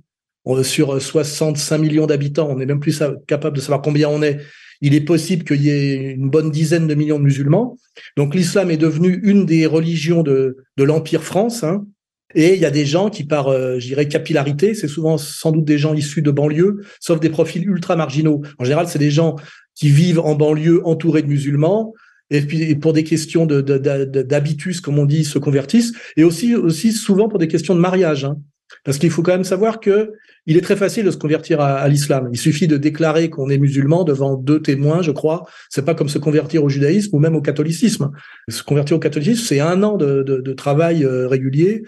sur 0.62 1.02
65 1.02 1.78
millions 1.78 2.06
d'habitants, 2.06 2.48
on 2.48 2.56
n'est 2.56 2.66
même 2.66 2.78
plus 2.78 3.02
capable 3.26 3.56
de 3.56 3.60
savoir 3.60 3.82
combien 3.82 4.08
on 4.08 4.22
est. 4.22 4.38
Il 4.80 4.94
est 4.94 5.00
possible 5.00 5.42
qu'il 5.42 5.62
y 5.62 5.70
ait 5.70 6.12
une 6.12 6.30
bonne 6.30 6.52
dizaine 6.52 6.86
de 6.86 6.94
millions 6.94 7.18
de 7.18 7.24
musulmans. 7.24 7.76
Donc 8.16 8.36
l'islam 8.36 8.70
est 8.70 8.76
devenu 8.76 9.20
une 9.24 9.46
des 9.46 9.66
religions 9.66 10.22
de, 10.22 10.58
de 10.76 10.84
l'Empire 10.84 11.24
France. 11.24 11.64
Hein. 11.64 11.86
Et 12.34 12.54
il 12.54 12.60
y 12.60 12.66
a 12.66 12.70
des 12.70 12.86
gens 12.86 13.10
qui, 13.10 13.24
par, 13.24 13.48
euh, 13.48 13.78
je 13.78 13.86
dirais, 13.86 14.08
capillarité, 14.08 14.74
c'est 14.74 14.88
souvent 14.88 15.18
sans 15.18 15.52
doute 15.52 15.64
des 15.64 15.78
gens 15.78 15.94
issus 15.94 16.22
de 16.22 16.30
banlieues, 16.30 16.80
sauf 17.00 17.20
des 17.20 17.30
profils 17.30 17.64
ultra 17.66 17.96
marginaux. 17.96 18.42
En 18.58 18.64
général, 18.64 18.88
c'est 18.88 18.98
des 18.98 19.10
gens 19.10 19.36
qui 19.74 19.88
vivent 19.88 20.20
en 20.20 20.34
banlieue 20.34 20.86
entourés 20.86 21.22
de 21.22 21.28
musulmans, 21.28 21.94
et 22.30 22.40
puis 22.40 22.74
pour 22.74 22.92
des 22.92 23.04
questions 23.04 23.46
d'habitus, 23.46 24.80
comme 24.80 24.98
on 24.98 25.04
dit, 25.04 25.24
se 25.24 25.38
convertissent, 25.38 25.92
et 26.16 26.24
aussi, 26.24 26.54
aussi 26.54 26.92
souvent 26.92 27.28
pour 27.28 27.38
des 27.38 27.48
questions 27.48 27.74
de 27.74 27.80
mariage. 27.80 28.24
Hein. 28.24 28.36
Parce 28.84 28.98
qu'il 28.98 29.10
faut 29.10 29.22
quand 29.22 29.32
même 29.32 29.44
savoir 29.44 29.80
que 29.80 30.12
il 30.46 30.58
est 30.58 30.60
très 30.60 30.76
facile 30.76 31.06
de 31.06 31.10
se 31.10 31.16
convertir 31.16 31.60
à, 31.60 31.88
l'islam. 31.88 32.28
Il 32.30 32.38
suffit 32.38 32.68
de 32.68 32.76
déclarer 32.76 33.30
qu'on 33.30 33.48
est 33.48 33.56
musulman 33.56 34.04
devant 34.04 34.36
deux 34.36 34.60
témoins, 34.60 35.00
je 35.00 35.10
crois. 35.10 35.46
C'est 35.70 35.84
pas 35.84 35.94
comme 35.94 36.10
se 36.10 36.18
convertir 36.18 36.62
au 36.62 36.68
judaïsme 36.68 37.16
ou 37.16 37.18
même 37.18 37.34
au 37.34 37.40
catholicisme. 37.40 38.10
Se 38.48 38.62
convertir 38.62 38.96
au 38.96 39.00
catholicisme, 39.00 39.42
c'est 39.42 39.60
un 39.60 39.82
an 39.82 39.96
de, 39.96 40.22
de, 40.22 40.42
de 40.42 40.52
travail 40.52 41.02
euh, 41.02 41.26
régulier 41.28 41.84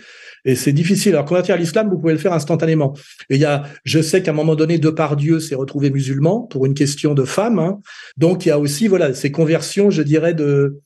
et 0.46 0.54
c'est 0.54 0.72
difficile. 0.72 1.12
Alors 1.12 1.26
convertir 1.26 1.54
à 1.54 1.58
l'islam, 1.58 1.90
vous 1.90 1.98
pouvez 1.98 2.14
le 2.14 2.18
faire 2.18 2.32
instantanément. 2.32 2.94
Et 3.28 3.34
il 3.34 3.40
y 3.40 3.44
a, 3.44 3.64
je 3.84 4.00
sais 4.00 4.22
qu'à 4.22 4.30
un 4.30 4.34
moment 4.34 4.54
donné, 4.54 4.78
Dieu 5.18 5.40
s'est 5.40 5.54
retrouvé 5.54 5.90
musulman 5.90 6.42
pour 6.42 6.64
une 6.66 6.74
question 6.74 7.14
de 7.14 7.24
femme. 7.24 7.58
Hein. 7.58 7.80
Donc 8.16 8.46
il 8.46 8.48
y 8.48 8.52
a 8.52 8.58
aussi 8.58 8.88
voilà 8.88 9.12
ces 9.12 9.30
conversions, 9.30 9.90
je 9.90 10.02
dirais 10.02 10.34
de 10.34 10.80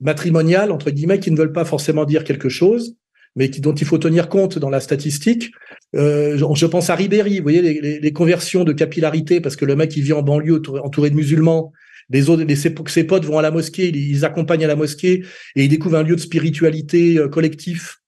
matrimoniales 0.00 0.70
entre 0.70 0.90
guillemets 0.90 1.18
qui 1.18 1.30
ne 1.30 1.36
veulent 1.36 1.52
pas 1.52 1.64
forcément 1.64 2.04
dire 2.04 2.22
quelque 2.22 2.48
chose 2.50 2.94
mais 3.36 3.50
qui, 3.50 3.60
dont 3.60 3.74
il 3.74 3.86
faut 3.86 3.98
tenir 3.98 4.28
compte 4.28 4.58
dans 4.58 4.70
la 4.70 4.80
statistique. 4.80 5.52
Euh, 5.94 6.36
je 6.36 6.66
pense 6.66 6.90
à 6.90 6.94
Ribéry, 6.94 7.38
vous 7.38 7.44
voyez, 7.44 7.62
les, 7.62 8.00
les, 8.00 8.12
conversions 8.12 8.64
de 8.64 8.72
capillarité, 8.72 9.40
parce 9.40 9.56
que 9.56 9.64
le 9.64 9.76
mec, 9.76 9.96
il 9.96 10.02
vit 10.02 10.12
en 10.12 10.22
banlieue 10.22 10.60
entouré 10.82 11.10
de 11.10 11.14
musulmans, 11.14 11.72
les 12.10 12.30
autres, 12.30 12.44
les, 12.44 12.56
ses, 12.56 13.04
potes 13.04 13.24
vont 13.24 13.38
à 13.38 13.42
la 13.42 13.50
mosquée, 13.50 13.88
ils, 13.88 14.24
accompagnent 14.24 14.64
à 14.64 14.68
la 14.68 14.76
mosquée, 14.76 15.24
et 15.54 15.64
ils 15.64 15.68
découvrent 15.68 15.96
un 15.96 16.02
lieu 16.02 16.16
de 16.16 16.20
spiritualité 16.20 17.18
euh, 17.18 17.28
collectif 17.28 18.00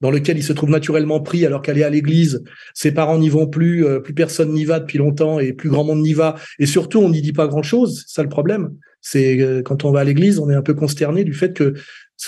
dans 0.00 0.10
lequel 0.10 0.38
il 0.38 0.44
se 0.44 0.52
trouve 0.52 0.70
naturellement 0.70 1.20
pris 1.20 1.44
alors 1.44 1.60
qu'aller 1.60 1.82
à 1.82 1.90
l'église, 1.90 2.44
ses 2.72 2.92
parents 2.92 3.18
n'y 3.18 3.30
vont 3.30 3.48
plus, 3.48 3.84
euh, 3.84 3.98
plus 3.98 4.14
personne 4.14 4.52
n'y 4.52 4.64
va 4.64 4.78
depuis 4.78 4.98
longtemps 4.98 5.40
et 5.40 5.52
plus 5.52 5.70
grand 5.70 5.82
monde 5.82 6.02
n'y 6.02 6.12
va. 6.12 6.36
Et 6.60 6.66
surtout, 6.66 7.00
on 7.00 7.08
n'y 7.08 7.20
dit 7.20 7.32
pas 7.32 7.48
grand-chose. 7.48 8.04
C'est 8.06 8.14
ça 8.14 8.22
le 8.22 8.28
problème. 8.28 8.70
C'est 9.00 9.40
euh, 9.40 9.62
quand 9.62 9.84
on 9.84 9.90
va 9.90 10.00
à 10.00 10.04
l'église, 10.04 10.38
on 10.38 10.50
est 10.50 10.54
un 10.54 10.62
peu 10.62 10.74
consterné 10.74 11.24
du 11.24 11.32
fait 11.32 11.52
que 11.52 11.74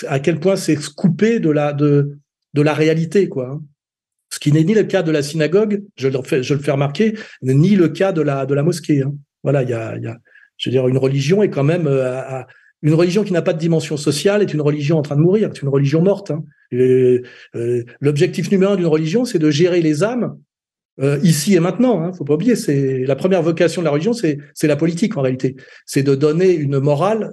à 0.08 0.18
quel 0.18 0.40
point 0.40 0.56
c'est 0.56 0.76
coupé 0.94 1.38
de 1.38 1.50
la 1.50 1.72
de 1.72 2.18
de 2.54 2.62
la 2.62 2.74
réalité, 2.74 3.28
quoi. 3.28 3.50
Hein. 3.50 3.62
Ce 4.32 4.38
qui 4.38 4.52
n'est 4.52 4.62
ni 4.62 4.74
le 4.74 4.84
cas 4.84 5.02
de 5.02 5.10
la 5.10 5.22
synagogue, 5.22 5.82
je 5.96 6.08
le 6.08 6.22
fais, 6.22 6.70
remarquer, 6.70 7.14
ni 7.42 7.74
le 7.74 7.88
cas 7.88 8.12
de 8.12 8.22
la 8.22 8.46
de 8.46 8.54
la 8.54 8.62
mosquée. 8.62 9.02
Hein. 9.02 9.12
Voilà, 9.42 9.62
il 9.62 9.70
y 9.70 9.72
a, 9.74 9.96
je 10.56 10.68
veux 10.68 10.72
dire, 10.72 10.86
une 10.86 10.98
religion 10.98 11.42
est 11.42 11.50
quand 11.50 11.64
même 11.64 11.86
euh, 11.86 12.42
une 12.82 12.94
religion 12.94 13.24
qui 13.24 13.32
n'a 13.32 13.42
pas 13.42 13.52
de 13.52 13.58
dimension 13.58 13.96
sociale 13.96 14.42
est 14.42 14.54
une 14.54 14.60
religion 14.60 14.98
en 14.98 15.02
train 15.02 15.16
de 15.16 15.20
mourir, 15.20 15.50
c'est 15.52 15.62
une 15.62 15.68
religion 15.68 16.00
morte. 16.00 16.30
Hein. 16.30 16.44
Euh, 16.72 17.22
L'objectif 18.00 18.50
numéro 18.50 18.72
un 18.72 18.76
d'une 18.76 18.86
religion, 18.86 19.24
c'est 19.24 19.38
de 19.38 19.50
gérer 19.50 19.80
les 19.80 20.04
âmes 20.04 20.38
euh, 21.00 21.18
ici 21.22 21.54
et 21.54 21.60
maintenant. 21.60 22.02
Hein, 22.02 22.12
faut 22.12 22.24
pas 22.24 22.34
oublier, 22.34 22.54
c'est 22.54 23.04
la 23.06 23.16
première 23.16 23.42
vocation 23.42 23.82
de 23.82 23.86
la 23.86 23.90
religion, 23.90 24.12
c'est 24.12 24.38
la 24.62 24.76
politique 24.76 25.16
en 25.16 25.22
réalité. 25.22 25.56
C'est 25.86 26.04
de 26.04 26.14
donner 26.14 26.54
une 26.54 26.78
morale 26.78 27.32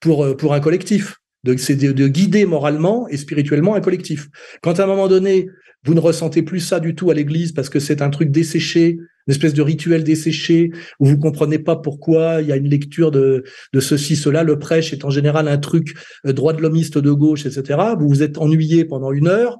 pour 0.00 0.36
pour 0.36 0.54
un 0.54 0.60
collectif 0.60 1.16
c'est 1.56 1.76
de, 1.76 2.08
guider 2.08 2.44
moralement 2.46 3.08
et 3.08 3.16
spirituellement 3.16 3.74
un 3.74 3.80
collectif. 3.80 4.28
Quand 4.62 4.78
à 4.80 4.84
un 4.84 4.86
moment 4.86 5.08
donné, 5.08 5.48
vous 5.84 5.94
ne 5.94 6.00
ressentez 6.00 6.42
plus 6.42 6.60
ça 6.60 6.80
du 6.80 6.94
tout 6.94 7.10
à 7.10 7.14
l'église 7.14 7.52
parce 7.52 7.68
que 7.68 7.78
c'est 7.78 8.02
un 8.02 8.10
truc 8.10 8.30
desséché, 8.30 8.98
une 9.26 9.32
espèce 9.32 9.54
de 9.54 9.62
rituel 9.62 10.04
desséché, 10.04 10.70
où 10.98 11.06
vous 11.06 11.18
comprenez 11.18 11.58
pas 11.58 11.76
pourquoi 11.76 12.42
il 12.42 12.48
y 12.48 12.52
a 12.52 12.56
une 12.56 12.68
lecture 12.68 13.10
de, 13.10 13.44
de 13.72 13.80
ceci, 13.80 14.16
cela, 14.16 14.42
le 14.42 14.58
prêche 14.58 14.92
est 14.92 15.04
en 15.04 15.10
général 15.10 15.48
un 15.48 15.58
truc 15.58 15.94
euh, 16.26 16.32
droit 16.32 16.52
de 16.52 16.62
l'homiste 16.62 16.98
de 16.98 17.10
gauche, 17.10 17.46
etc. 17.46 17.78
Vous 17.98 18.08
vous 18.08 18.22
êtes 18.22 18.38
ennuyé 18.38 18.84
pendant 18.84 19.12
une 19.12 19.28
heure, 19.28 19.58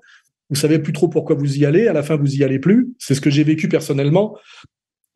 vous 0.50 0.56
savez 0.56 0.78
plus 0.78 0.92
trop 0.92 1.08
pourquoi 1.08 1.34
vous 1.36 1.58
y 1.58 1.66
allez, 1.66 1.88
à 1.88 1.92
la 1.92 2.02
fin 2.02 2.16
vous 2.16 2.36
y 2.36 2.44
allez 2.44 2.58
plus. 2.58 2.88
C'est 2.98 3.14
ce 3.14 3.20
que 3.20 3.30
j'ai 3.30 3.44
vécu 3.44 3.68
personnellement 3.68 4.36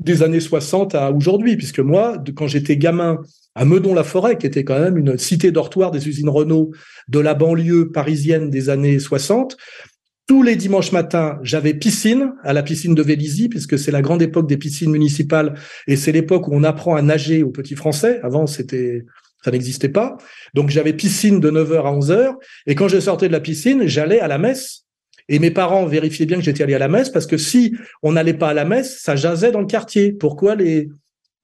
des 0.00 0.22
années 0.22 0.40
60 0.40 0.94
à 0.94 1.12
aujourd'hui, 1.12 1.56
puisque 1.56 1.80
moi, 1.80 2.22
quand 2.34 2.46
j'étais 2.46 2.76
gamin 2.76 3.18
à 3.54 3.64
Meudon-la-Forêt, 3.64 4.38
qui 4.38 4.46
était 4.46 4.64
quand 4.64 4.78
même 4.78 4.96
une 4.96 5.18
cité 5.18 5.52
dortoir 5.52 5.90
des 5.90 6.08
usines 6.08 6.28
Renault 6.28 6.70
de 7.08 7.18
la 7.18 7.34
banlieue 7.34 7.90
parisienne 7.90 8.50
des 8.50 8.70
années 8.70 8.98
60. 8.98 9.56
Tous 10.26 10.42
les 10.42 10.54
dimanches 10.54 10.92
matins, 10.92 11.38
j'avais 11.42 11.74
piscine 11.74 12.32
à 12.44 12.52
la 12.52 12.62
piscine 12.62 12.94
de 12.94 13.02
Vélizy, 13.02 13.48
puisque 13.48 13.78
c'est 13.78 13.90
la 13.90 14.00
grande 14.00 14.22
époque 14.22 14.48
des 14.48 14.56
piscines 14.56 14.90
municipales 14.90 15.54
et 15.88 15.96
c'est 15.96 16.12
l'époque 16.12 16.46
où 16.48 16.52
on 16.54 16.62
apprend 16.62 16.94
à 16.94 17.02
nager 17.02 17.42
aux 17.42 17.50
petits 17.50 17.74
Français. 17.74 18.20
Avant, 18.22 18.46
c'était 18.46 19.04
ça 19.42 19.50
n'existait 19.50 19.88
pas. 19.88 20.18
Donc 20.54 20.70
j'avais 20.70 20.92
piscine 20.92 21.40
de 21.40 21.50
9h 21.50 21.78
à 21.78 21.92
11h 21.92 22.34
et 22.66 22.74
quand 22.74 22.88
je 22.88 23.00
sortais 23.00 23.28
de 23.28 23.32
la 23.32 23.40
piscine, 23.40 23.86
j'allais 23.86 24.20
à 24.20 24.28
la 24.28 24.38
messe. 24.38 24.84
Et 25.30 25.38
mes 25.38 25.52
parents 25.52 25.86
vérifiaient 25.86 26.26
bien 26.26 26.36
que 26.36 26.42
j'étais 26.42 26.64
allé 26.64 26.74
à 26.74 26.78
la 26.78 26.88
messe 26.88 27.08
parce 27.08 27.26
que 27.26 27.38
si 27.38 27.74
on 28.02 28.12
n'allait 28.12 28.34
pas 28.34 28.48
à 28.48 28.54
la 28.54 28.64
messe, 28.64 28.98
ça 29.00 29.14
jasait 29.14 29.52
dans 29.52 29.60
le 29.60 29.66
quartier. 29.66 30.12
Pourquoi 30.12 30.56
les 30.56 30.90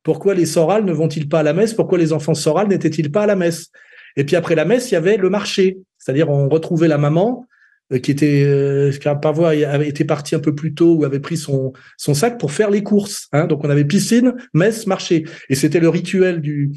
pourquoi 0.02 0.34
les 0.34 0.46
sorales 0.46 0.84
ne 0.84 0.92
vont-ils 0.92 1.28
pas 1.28 1.40
à 1.40 1.42
la 1.42 1.52
messe? 1.52 1.72
Pourquoi 1.72 1.96
les 1.96 2.12
enfants 2.12 2.34
sorales 2.34 2.68
n'étaient-ils 2.68 3.10
pas 3.10 3.22
à 3.22 3.26
la 3.26 3.36
messe? 3.36 3.70
Et 4.16 4.24
puis 4.24 4.36
après 4.36 4.54
la 4.54 4.64
messe, 4.64 4.90
il 4.90 4.94
y 4.94 4.96
avait 4.96 5.16
le 5.16 5.30
marché, 5.30 5.78
c'est-à-dire 5.98 6.30
on 6.30 6.48
retrouvait 6.48 6.88
la 6.88 6.98
maman 6.98 7.46
euh, 7.92 7.98
qui 7.98 8.10
était 8.10 8.44
euh, 8.44 8.92
parfois 9.22 9.50
avait 9.50 9.88
été 9.88 10.04
partie 10.04 10.34
un 10.34 10.40
peu 10.40 10.54
plus 10.54 10.74
tôt 10.74 10.94
ou 10.94 11.04
avait 11.04 11.20
pris 11.20 11.36
son 11.36 11.72
son 11.96 12.14
sac 12.14 12.38
pour 12.38 12.50
faire 12.50 12.70
les 12.70 12.82
courses. 12.82 13.28
Hein. 13.32 13.46
Donc 13.46 13.64
on 13.64 13.70
avait 13.70 13.84
piscine, 13.84 14.34
messe, 14.52 14.88
marché, 14.88 15.24
et 15.48 15.54
c'était 15.54 15.80
le 15.80 15.88
rituel 15.88 16.40
du 16.40 16.72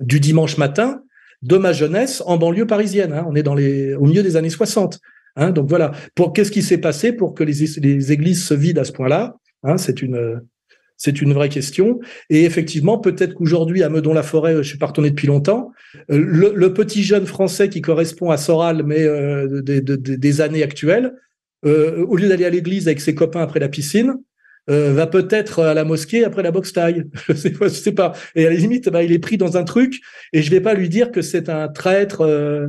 du 0.00 0.18
dimanche 0.18 0.58
matin 0.58 1.02
de 1.42 1.56
ma 1.56 1.72
jeunesse 1.72 2.22
en 2.26 2.36
banlieue 2.36 2.66
parisienne. 2.66 3.12
Hein. 3.12 3.24
On 3.28 3.34
est 3.36 3.42
dans 3.44 3.54
les, 3.54 3.94
au 3.94 4.06
milieu 4.06 4.22
des 4.22 4.36
années 4.36 4.50
60. 4.50 4.98
Hein. 5.36 5.50
Donc 5.50 5.68
voilà. 5.68 5.92
Pour 6.14 6.32
qu'est-ce 6.32 6.50
qui 6.50 6.62
s'est 6.62 6.78
passé 6.78 7.12
pour 7.12 7.34
que 7.34 7.44
les, 7.44 7.54
les, 7.80 8.12
églises 8.12 8.44
se 8.44 8.54
vident 8.54 8.80
à 8.80 8.84
ce 8.84 8.92
point-là? 8.92 9.36
Hein, 9.62 9.78
C'est 9.78 10.02
une 10.02 10.40
c'est 11.02 11.20
une 11.20 11.32
vraie 11.32 11.48
question. 11.48 11.98
Et 12.30 12.44
effectivement, 12.44 12.96
peut-être 12.96 13.34
qu'aujourd'hui, 13.34 13.82
à 13.82 13.88
Meudon-la-Forêt, 13.88 14.58
je 14.58 14.62
suis 14.62 14.78
pas 14.78 14.86
retourné 14.86 15.10
depuis 15.10 15.26
longtemps, 15.26 15.72
euh, 16.12 16.16
le, 16.16 16.72
petit 16.72 17.02
jeune 17.02 17.26
français 17.26 17.68
qui 17.68 17.80
correspond 17.80 18.30
à 18.30 18.36
Soral, 18.36 18.84
mais 18.84 19.02
euh, 19.02 19.62
des, 19.62 20.40
années 20.40 20.62
actuelles, 20.62 21.12
euh, 21.66 22.06
au 22.06 22.14
lieu 22.14 22.28
d'aller 22.28 22.44
à 22.44 22.50
l'église 22.50 22.86
avec 22.86 23.00
ses 23.00 23.16
copains 23.16 23.42
après 23.42 23.58
la 23.58 23.68
piscine, 23.68 24.14
va 24.68 25.06
peut-être 25.06 25.60
à 25.60 25.74
la 25.74 25.84
mosquée 25.84 26.24
après 26.24 26.42
la 26.42 26.50
boxe 26.50 26.72
taille. 26.72 27.04
je 27.28 27.34
sais 27.34 27.50
pas, 27.50 27.68
sais 27.68 27.92
pas. 27.92 28.12
Et 28.34 28.46
à 28.46 28.50
la 28.50 28.56
limite, 28.56 28.88
bah, 28.88 29.02
il 29.02 29.12
est 29.12 29.18
pris 29.18 29.36
dans 29.36 29.56
un 29.56 29.64
truc 29.64 30.00
et 30.32 30.42
je 30.42 30.50
vais 30.50 30.60
pas 30.60 30.74
lui 30.74 30.88
dire 30.88 31.10
que 31.10 31.22
c'est 31.22 31.48
un 31.48 31.68
traître 31.68 32.22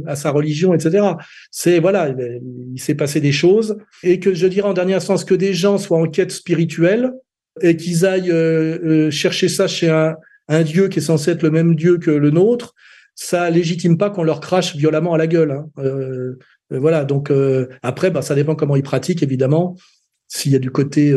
à 0.05 0.15
sa 0.15 0.31
religion, 0.31 0.73
etc. 0.73 1.05
C'est 1.51 1.79
voilà, 1.79 2.09
il, 2.09 2.81
s'est 2.81 2.95
passé 2.95 3.19
des 3.19 3.31
choses 3.31 3.77
et 4.01 4.19
que 4.19 4.33
je 4.33 4.47
dirais 4.47 4.67
en 4.67 4.73
dernier 4.73 4.95
instance 4.95 5.23
que 5.23 5.35
des 5.35 5.53
gens 5.53 5.77
soient 5.77 5.99
en 5.99 6.07
quête 6.07 6.31
spirituelle 6.31 7.11
et 7.61 7.77
qu'ils 7.77 8.05
aillent 8.05 8.31
euh, 8.31 8.79
euh, 8.83 9.11
chercher 9.11 9.47
ça 9.47 9.67
chez 9.67 9.89
un, 9.89 10.15
un, 10.47 10.63
dieu 10.63 10.87
qui 10.87 10.99
est 10.99 11.03
censé 11.03 11.31
être 11.31 11.43
le 11.43 11.51
même 11.51 11.75
dieu 11.75 11.97
que 11.97 12.11
le 12.11 12.31
nôtre, 12.31 12.73
ça 13.15 13.49
légitime 13.49 13.97
pas 13.97 14.09
qu'on 14.09 14.23
leur 14.23 14.39
crache 14.39 14.75
violemment 14.75 15.13
à 15.13 15.17
la 15.17 15.27
gueule. 15.27 15.51
Hein. 15.51 15.65
Euh, 15.79 16.35
voilà. 16.71 17.05
Donc 17.05 17.31
après, 17.83 18.09
bah, 18.09 18.23
ça 18.23 18.33
dépend 18.33 18.55
comment 18.55 18.75
ils 18.75 18.83
pratiquent, 18.83 19.21
évidemment. 19.21 19.75
S'il 20.35 20.51
y 20.51 20.55
a 20.55 20.59
du 20.59 20.71
côté 20.71 21.15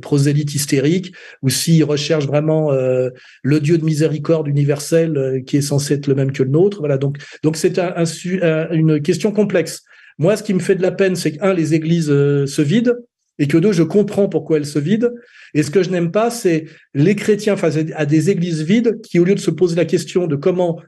prosélyte 0.00 0.54
hystérique 0.54 1.14
ou 1.42 1.50
s'ils 1.50 1.84
recherchent 1.84 2.26
vraiment 2.26 2.70
le 2.72 3.60
Dieu 3.60 3.76
de 3.76 3.84
miséricorde 3.84 4.48
universel 4.48 5.42
qui 5.46 5.58
est 5.58 5.62
censé 5.62 5.94
être 5.94 6.06
le 6.06 6.14
même 6.14 6.32
que 6.32 6.42
le 6.42 6.48
nôtre. 6.48 6.78
Voilà. 6.78 6.96
Donc, 6.96 7.18
donc 7.42 7.56
c'est 7.56 7.78
un, 7.78 7.94
un, 7.96 8.70
une 8.70 9.02
question 9.02 9.32
complexe. 9.32 9.82
Moi, 10.18 10.36
ce 10.38 10.42
qui 10.42 10.54
me 10.54 10.60
fait 10.60 10.76
de 10.76 10.82
la 10.82 10.92
peine, 10.92 11.14
c'est 11.14 11.32
que 11.32 11.44
un, 11.44 11.52
les 11.52 11.74
églises 11.74 12.06
se 12.06 12.62
vident 12.62 12.94
et 13.38 13.48
que 13.48 13.58
deux, 13.58 13.72
je 13.72 13.82
comprends 13.82 14.28
pourquoi 14.28 14.58
elles 14.58 14.66
se 14.66 14.78
vident. 14.78 15.10
Et 15.54 15.62
ce 15.62 15.70
que 15.70 15.82
je 15.82 15.90
n'aime 15.90 16.10
pas, 16.10 16.30
c'est 16.30 16.66
les 16.94 17.16
chrétiens 17.16 17.56
face 17.56 17.76
à 17.94 18.06
des 18.06 18.30
églises 18.30 18.62
vides 18.62 19.00
qui, 19.02 19.18
au 19.18 19.24
lieu 19.24 19.34
de 19.34 19.40
se 19.40 19.50
poser 19.50 19.76
la 19.76 19.84
question 19.84 20.26
de 20.26 20.36
comment 20.36 20.80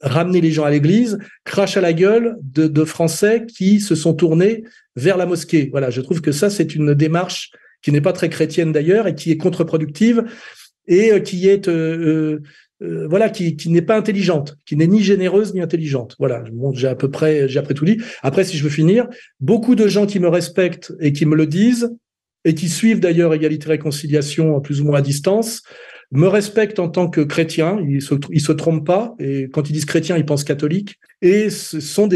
ramener 0.00 0.40
les 0.40 0.50
gens 0.50 0.64
à 0.64 0.70
l'église, 0.70 1.18
crachent 1.44 1.76
à 1.76 1.80
la 1.80 1.92
gueule 1.92 2.36
de, 2.42 2.84
Français 2.84 3.46
qui 3.46 3.80
se 3.80 3.94
sont 3.94 4.12
tournés 4.12 4.64
vers 4.96 5.16
la 5.16 5.26
mosquée. 5.26 5.68
Voilà, 5.70 5.90
je 5.90 6.00
trouve 6.00 6.20
que 6.20 6.32
ça, 6.32 6.50
c'est 6.50 6.74
une 6.74 6.94
démarche 6.94 7.50
qui 7.82 7.92
n'est 7.92 8.00
pas 8.00 8.12
très 8.12 8.28
chrétienne 8.28 8.72
d'ailleurs 8.72 9.06
et 9.06 9.14
qui 9.14 9.30
est 9.30 9.36
contre-productive 9.36 10.24
et 10.86 11.12
euh, 11.12 11.20
qui 11.20 11.48
est 11.48 11.68
euh, 11.68 12.40
euh, 12.82 13.06
voilà 13.08 13.30
qui, 13.30 13.56
qui 13.56 13.68
n'est 13.70 13.82
pas 13.82 13.96
intelligente, 13.96 14.56
qui 14.66 14.76
n'est 14.76 14.86
ni 14.86 15.02
généreuse 15.02 15.54
ni 15.54 15.60
intelligente. 15.60 16.16
Voilà, 16.18 16.42
bon, 16.52 16.72
j'ai 16.72 16.88
à 16.88 16.94
peu 16.94 17.10
près 17.10 17.48
j'ai 17.48 17.58
après 17.58 17.74
tout 17.74 17.84
dit. 17.84 17.98
Après, 18.22 18.44
si 18.44 18.56
je 18.56 18.64
veux 18.64 18.70
finir, 18.70 19.06
beaucoup 19.40 19.74
de 19.74 19.86
gens 19.86 20.06
qui 20.06 20.18
me 20.18 20.28
respectent 20.28 20.92
et 21.00 21.12
qui 21.12 21.26
me 21.26 21.36
le 21.36 21.46
disent 21.46 21.90
et 22.44 22.54
qui 22.54 22.68
suivent 22.68 23.00
d'ailleurs 23.00 23.32
égalité 23.32 23.68
réconciliation 23.68 24.60
plus 24.60 24.80
ou 24.80 24.84
moins 24.84 24.98
à 24.98 25.02
distance 25.02 25.62
me 26.14 26.28
respectent 26.28 26.78
en 26.78 26.88
tant 26.88 27.08
que 27.08 27.20
chrétien, 27.20 27.84
ils 27.88 28.00
se, 28.00 28.14
ils 28.30 28.40
se 28.40 28.52
trompent 28.52 28.86
pas, 28.86 29.14
et 29.18 29.48
quand 29.52 29.68
ils 29.68 29.72
disent 29.72 29.84
chrétien, 29.84 30.16
ils 30.16 30.24
pensent 30.24 30.44
catholique, 30.44 30.98
et 31.22 31.50
ce 31.50 31.80
sont 31.80 32.08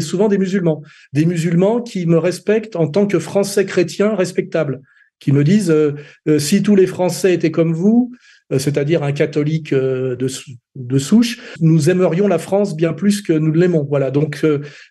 souvent 0.00 0.28
des 0.28 0.38
musulmans, 0.38 0.82
des 1.12 1.26
musulmans 1.26 1.82
qui 1.82 2.06
me 2.06 2.16
respectent 2.16 2.74
en 2.74 2.88
tant 2.88 3.06
que 3.06 3.18
français 3.18 3.66
chrétien 3.66 4.14
respectable, 4.14 4.80
qui 5.18 5.30
me 5.30 5.44
disent, 5.44 5.70
euh, 5.70 5.92
euh, 6.26 6.38
si 6.38 6.62
tous 6.62 6.74
les 6.74 6.86
Français 6.86 7.34
étaient 7.34 7.50
comme 7.50 7.74
vous, 7.74 8.12
euh, 8.52 8.58
c'est-à-dire 8.58 9.02
un 9.02 9.12
catholique 9.12 9.74
de, 9.74 10.16
de, 10.74 10.98
souche, 10.98 11.38
nous 11.60 11.90
aimerions 11.90 12.28
la 12.28 12.38
France 12.38 12.76
bien 12.76 12.94
plus 12.94 13.20
que 13.20 13.34
nous 13.34 13.52
l'aimons. 13.52 13.86
Voilà, 13.88 14.10
donc 14.10 14.44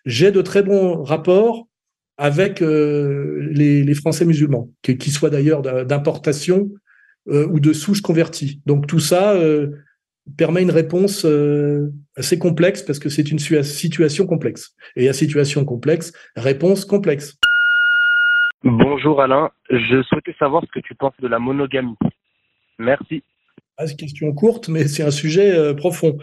j'ai 0.04 0.30
de 0.30 0.42
très 0.42 0.62
bons 0.62 1.02
rapports 1.02 1.66
avec 2.18 2.60
les, 2.60 3.82
les, 3.82 3.94
Français 3.94 4.24
musulmans, 4.24 4.70
qu'ils 4.82 5.12
soient 5.12 5.28
d'ailleurs 5.28 5.62
d'importation 5.62 6.70
euh, 7.28 7.46
ou 7.48 7.58
de 7.58 7.72
souches 7.72 8.02
converties. 8.02 8.60
Donc 8.66 8.86
tout 8.86 9.00
ça 9.00 9.32
euh, 9.32 9.70
permet 10.36 10.62
une 10.62 10.70
réponse 10.70 11.24
euh, 11.24 11.92
assez 12.16 12.38
complexe 12.38 12.82
parce 12.82 12.98
que 12.98 13.08
c'est 13.08 13.30
une 13.30 13.40
situation 13.40 14.26
complexe. 14.26 14.76
Et 14.94 15.08
à 15.08 15.12
situation 15.12 15.64
complexe, 15.64 16.12
réponse 16.36 16.84
complexe. 16.84 17.36
Bonjour 18.62 19.20
Alain, 19.20 19.50
je 19.70 20.02
souhaitais 20.04 20.34
savoir 20.38 20.62
ce 20.64 20.70
que 20.72 20.86
tu 20.86 20.94
penses 20.94 21.14
de 21.20 21.26
la 21.26 21.38
monogamie. 21.38 21.96
Merci. 22.78 23.22
Ah, 23.76 23.86
c'est 23.86 23.92
une 23.92 23.98
question 23.98 24.32
courte, 24.32 24.68
mais 24.68 24.86
c'est 24.86 25.02
un 25.02 25.10
sujet 25.10 25.74
profond. 25.74 26.16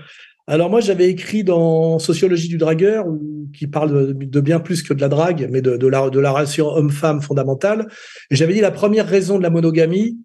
Alors 0.48 0.70
moi, 0.70 0.82
j'avais 0.82 1.10
écrit 1.10 1.44
dans 1.44 2.00
Sociologie 2.00 2.50
du 2.50 2.58
dragueur, 2.58 3.06
qui 3.54 3.68
parle 3.68 4.14
de, 4.14 4.42
bien 4.42 4.60
plus 4.60 4.84
que 4.84 4.94
de 4.94 5.00
la 5.00 5.08
drague, 5.08 5.48
mais 5.52 5.62
de, 5.62 5.78
de 5.78 5.88
la, 5.88 6.10
de 6.10 6.20
la 6.20 6.32
relation 6.32 6.68
homme-femme 6.68 7.22
fondamentale. 7.22 7.88
Et 8.30 8.36
j'avais 8.36 8.54
dit 8.54 8.60
la 8.62 8.72
première 8.72 9.08
raison 9.08 9.38
de 9.38 9.44
la 9.44 9.50
monogamie, 9.50 10.18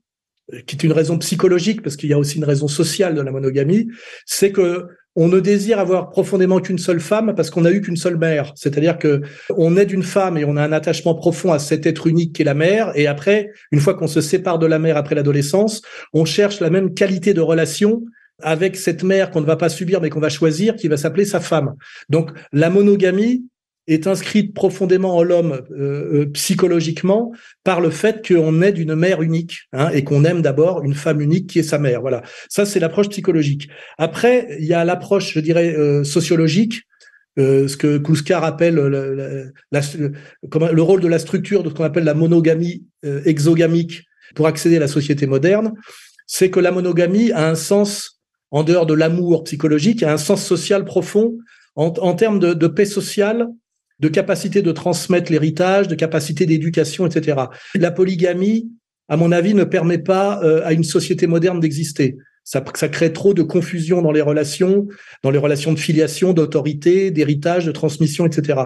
qui 0.67 0.77
est 0.77 0.83
une 0.85 0.93
raison 0.93 1.19
psychologique, 1.19 1.83
parce 1.83 1.97
qu'il 1.97 2.09
y 2.11 2.13
a 2.13 2.19
aussi 2.19 2.39
une 2.39 2.45
raison 2.45 2.69
sociale 2.69 3.15
de 3.15 3.21
la 3.21 3.31
monogamie, 3.31 3.89
c'est 4.27 4.53
que 4.53 4.87
on 5.21 5.27
ne 5.27 5.41
désire 5.41 5.81
avoir 5.81 6.11
profondément 6.11 6.61
qu'une 6.61 6.79
seule 6.79 7.01
femme 7.01 7.35
parce 7.35 7.51
qu'on 7.51 7.63
n'a 7.63 7.73
eu 7.73 7.81
qu'une 7.81 7.97
seule 7.97 8.17
mère. 8.17 8.53
C'est-à-dire 8.55 8.99
que 8.99 9.23
on 9.57 9.77
est 9.77 9.85
d'une 9.85 10.05
femme 10.05 10.39
et 10.39 10.45
on 10.45 10.57
a 10.57 10.63
un 10.63 10.71
attachement 10.71 11.17
profond 11.17 11.53
à 11.53 11.59
cet 11.59 11.87
être 11.87 12.07
unique 12.07 12.37
qui 12.37 12.43
est 12.43 12.45
la 12.45 12.55
mère. 12.55 12.93
Et 12.95 13.09
après, 13.09 13.51
une 13.73 13.81
fois 13.81 13.95
qu'on 13.95 14.07
se 14.07 14.21
sépare 14.21 14.61
de 14.61 14.67
la 14.67 14.79
mère 14.79 14.97
après 14.97 15.17
l'adolescence, 15.17 15.83
on 16.13 16.25
cherche 16.25 16.61
la 16.61 16.71
même 16.71 16.95
qualité 16.95 17.35
de 17.35 17.41
relation 17.41 18.05
avec 18.41 18.77
cette 18.77 19.03
mère 19.03 19.33
qu'on 19.33 19.41
ne 19.41 19.47
va 19.47 19.57
pas 19.57 19.69
subir 19.69 20.01
mais 20.01 20.09
qu'on 20.09 20.21
va 20.21 20.29
choisir, 20.29 20.77
qui 20.77 20.87
va 20.87 20.97
s'appeler 20.97 21.25
sa 21.25 21.41
femme. 21.41 21.75
Donc 22.09 22.31
la 22.53 22.71
monogamie, 22.71 23.45
est 23.89 24.07
inscrite 24.07 24.55
profondément 24.55 25.17
en 25.17 25.23
l'homme 25.23 25.63
euh, 25.71 26.21
euh, 26.21 26.27
psychologiquement 26.33 27.33
par 27.65 27.81
le 27.81 27.91
fait 27.91 28.27
qu'on 28.27 28.61
est 28.61 28.73
d'une 28.73 28.95
mère 28.95 29.23
unique 29.23 29.63
hein, 29.73 29.89
et 29.91 30.05
qu'on 30.05 30.25
aime 30.25 30.43
d'abord 30.43 30.85
une 30.85 30.95
femme 30.95 31.21
unique 31.21 31.49
qui 31.49 31.59
est 31.59 31.65
sa 31.65 31.79
mère. 31.79 32.03
Voilà, 32.03 32.23
ça 32.49 32.67
c'est 32.67 32.81
l'approche 32.81 33.09
psychologique. 33.09 33.69
Après, 33.97 34.57
il 34.61 34.67
y 34.67 34.75
a 34.75 34.85
l'approche, 34.85 35.33
je 35.33 35.41
dirais, 35.41 35.75
euh, 35.75 36.05
sociologique. 36.05 36.83
ce 37.39 37.77
que 37.77 37.99
Kouskar 37.99 38.45
appelle 38.45 38.75
le, 38.75 39.53
le, 39.71 40.83
rôle 40.83 41.01
de 41.01 41.09
la 41.09 41.21
structure 41.21 41.63
de 41.63 41.71
ce 41.71 41.75
qu'on 41.75 41.85
appelle 41.85 42.05
la 42.05 42.15
monogamie 42.15 42.85
exogamique 43.25 44.03
pour 44.35 44.49
accéder 44.49 44.77
à 44.77 44.81
la 44.81 44.89
société 44.89 45.29
moderne, 45.29 45.73
c'est 46.27 46.51
que 46.51 46.59
la 46.59 46.73
monogamie 46.73 47.31
a 47.31 47.49
un 47.49 47.55
sens 47.55 48.21
en 48.51 48.65
dehors 48.65 48.87
de 48.87 48.95
l'amour 48.95 49.45
psychologique, 49.45 50.03
a 50.03 50.13
un 50.13 50.19
sens 50.19 50.45
social 50.45 50.85
profond 50.85 51.39
en, 51.77 52.15
termes 52.15 52.41
de, 52.41 52.55
de 52.55 52.67
paix 52.67 52.87
sociale 52.87 53.47
de 54.01 54.09
capacité 54.09 54.63
de 54.63 54.73
transmettre 54.73 55.33
l'héritage, 55.33 55.89
de 55.89 55.95
capacité 55.95 56.47
d'éducation, 56.47 57.07
etc. 57.07 57.39
La 57.75 57.91
polygamie, 57.91 58.71
à 59.09 59.17
mon 59.17 59.33
avis, 59.33 59.55
ne 59.55 59.65
permet 59.65 59.99
pas 59.99 60.41
euh, 60.43 60.61
à 60.65 60.73
une 60.73 60.85
société 60.85 61.27
moderne 61.27 61.61
d'exister. 61.61 62.17
Ça, 62.45 62.65
ça, 62.77 62.89
crée 62.89 63.13
trop 63.13 63.35
de 63.35 63.43
confusion 63.43 64.01
dans 64.01 64.11
les 64.11 64.23
relations, 64.23 64.89
dans 65.23 65.31
les 65.31 65.39
relations 65.39 65.75
de 65.75 65.79
filiation, 65.79 66.33
d'autorité, 66.33 67.11
d'héritage, 67.11 67.67
de 67.67 67.73
transmission, 67.73 68.25
etc. 68.25 68.61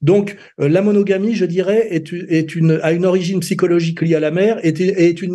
Donc, 0.00 0.36
euh, 0.60 0.68
la 0.68 0.80
monogamie, 0.80 1.34
je 1.34 1.44
dirais, 1.44 1.88
est, 1.90 2.10
est, 2.10 2.54
une, 2.54 2.80
a 2.82 2.92
une 2.92 3.04
origine 3.04 3.40
psychologique 3.40 4.00
liée 4.00 4.14
à 4.14 4.20
la 4.20 4.30
mère 4.30 4.64
et 4.64 4.70
est, 4.70 5.20
une 5.20 5.34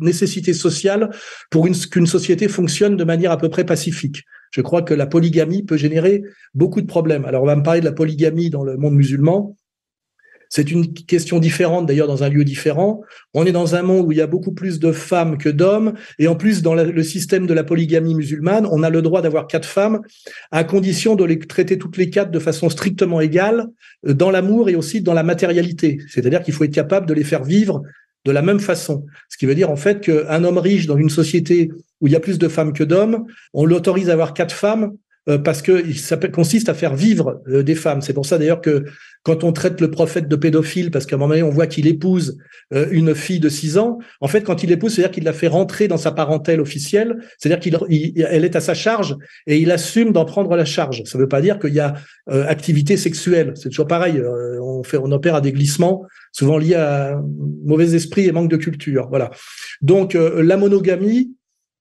nécessité 0.00 0.52
sociale 0.52 1.10
pour 1.48 1.68
qu'une 1.92 2.06
société 2.08 2.48
fonctionne 2.48 2.96
de 2.96 3.04
manière 3.04 3.30
à 3.30 3.36
peu 3.36 3.48
près 3.48 3.64
pacifique. 3.64 4.24
Je 4.50 4.60
crois 4.60 4.82
que 4.82 4.94
la 4.94 5.06
polygamie 5.06 5.62
peut 5.62 5.76
générer 5.76 6.22
beaucoup 6.54 6.80
de 6.80 6.86
problèmes. 6.86 7.24
Alors, 7.24 7.42
on 7.42 7.46
va 7.46 7.56
me 7.56 7.62
parler 7.62 7.80
de 7.80 7.84
la 7.84 7.92
polygamie 7.92 8.50
dans 8.50 8.64
le 8.64 8.76
monde 8.76 8.94
musulman. 8.94 9.56
C'est 10.50 10.70
une 10.70 10.94
question 10.94 11.38
différente, 11.38 11.86
d'ailleurs, 11.86 12.06
dans 12.06 12.22
un 12.22 12.30
lieu 12.30 12.44
différent. 12.44 13.02
On 13.34 13.44
est 13.44 13.52
dans 13.52 13.74
un 13.74 13.82
monde 13.82 14.06
où 14.06 14.12
il 14.12 14.18
y 14.18 14.22
a 14.22 14.26
beaucoup 14.26 14.52
plus 14.52 14.78
de 14.78 14.92
femmes 14.92 15.36
que 15.36 15.50
d'hommes. 15.50 15.92
Et 16.18 16.26
en 16.26 16.36
plus, 16.36 16.62
dans 16.62 16.74
le 16.74 17.02
système 17.02 17.46
de 17.46 17.52
la 17.52 17.64
polygamie 17.64 18.14
musulmane, 18.14 18.66
on 18.70 18.82
a 18.82 18.88
le 18.88 19.02
droit 19.02 19.20
d'avoir 19.20 19.46
quatre 19.46 19.68
femmes, 19.68 20.00
à 20.50 20.64
condition 20.64 21.16
de 21.16 21.24
les 21.24 21.38
traiter 21.38 21.76
toutes 21.76 21.98
les 21.98 22.08
quatre 22.08 22.30
de 22.30 22.38
façon 22.38 22.70
strictement 22.70 23.20
égale, 23.20 23.66
euh, 24.06 24.14
dans 24.14 24.30
l'amour 24.30 24.70
et 24.70 24.74
aussi 24.74 25.02
dans 25.02 25.14
la 25.14 25.22
matérialité. 25.22 25.98
C'est-à-dire 26.08 26.42
qu'il 26.42 26.54
faut 26.54 26.64
être 26.64 26.72
capable 26.72 27.06
de 27.06 27.14
les 27.14 27.24
faire 27.24 27.44
vivre 27.44 27.82
de 28.24 28.32
la 28.32 28.42
même 28.42 28.60
façon. 28.60 29.04
Ce 29.28 29.36
qui 29.36 29.46
veut 29.46 29.54
dire 29.54 29.70
en 29.70 29.76
fait 29.76 30.00
qu'un 30.00 30.44
homme 30.44 30.58
riche 30.58 30.86
dans 30.86 30.96
une 30.96 31.10
société 31.10 31.70
où 32.00 32.06
il 32.06 32.12
y 32.12 32.16
a 32.16 32.20
plus 32.20 32.38
de 32.38 32.48
femmes 32.48 32.72
que 32.72 32.84
d'hommes, 32.84 33.24
on 33.52 33.64
l'autorise 33.64 34.10
à 34.10 34.12
avoir 34.12 34.34
quatre 34.34 34.54
femmes 34.54 34.92
euh, 35.28 35.36
parce 35.36 35.60
que 35.60 35.92
ça 35.94 36.16
consiste 36.16 36.68
à 36.68 36.74
faire 36.74 36.94
vivre 36.94 37.42
euh, 37.48 37.62
des 37.62 37.74
femmes. 37.74 38.00
C'est 38.00 38.14
pour 38.14 38.24
ça 38.24 38.38
d'ailleurs 38.38 38.62
que 38.62 38.84
quand 39.24 39.44
on 39.44 39.52
traite 39.52 39.80
le 39.80 39.90
prophète 39.90 40.26
de 40.26 40.36
pédophile, 40.36 40.90
parce 40.90 41.04
qu'à 41.04 41.16
un 41.16 41.18
moment 41.18 41.30
donné, 41.30 41.42
on 41.42 41.50
voit 41.50 41.66
qu'il 41.66 41.86
épouse 41.86 42.38
euh, 42.72 42.86
une 42.90 43.14
fille 43.14 43.40
de 43.40 43.50
6 43.50 43.76
ans, 43.76 43.98
en 44.22 44.28
fait, 44.28 44.42
quand 44.42 44.62
il 44.62 44.72
épouse, 44.72 44.94
c'est-à-dire 44.94 45.10
qu'il 45.10 45.24
la 45.24 45.34
fait 45.34 45.48
rentrer 45.48 45.86
dans 45.86 45.98
sa 45.98 46.12
parentèle 46.12 46.60
officielle, 46.60 47.18
c'est-à-dire 47.36 47.60
qu'elle 47.60 48.44
est 48.44 48.56
à 48.56 48.60
sa 48.60 48.72
charge 48.72 49.16
et 49.46 49.58
il 49.58 49.70
assume 49.70 50.12
d'en 50.12 50.24
prendre 50.24 50.56
la 50.56 50.64
charge. 50.64 51.02
Ça 51.04 51.18
ne 51.18 51.24
veut 51.24 51.28
pas 51.28 51.42
dire 51.42 51.58
qu'il 51.58 51.74
y 51.74 51.80
a 51.80 51.94
activité 52.26 52.96
sexuelle. 52.96 53.52
C'est 53.54 53.68
toujours 53.68 53.86
pareil. 53.86 54.22
on 54.62 54.82
fait, 54.82 54.98
on 54.98 55.10
opère 55.12 55.34
à 55.34 55.40
des 55.40 55.52
glissements, 55.52 56.04
souvent 56.32 56.58
liés 56.58 56.74
à 56.74 57.20
mauvais 57.64 57.94
esprit 57.94 58.26
et 58.26 58.32
manque 58.32 58.50
de 58.50 58.56
culture. 58.56 59.08
Voilà. 59.10 59.30
Donc, 59.82 60.14
la 60.14 60.56
monogamie, 60.56 61.32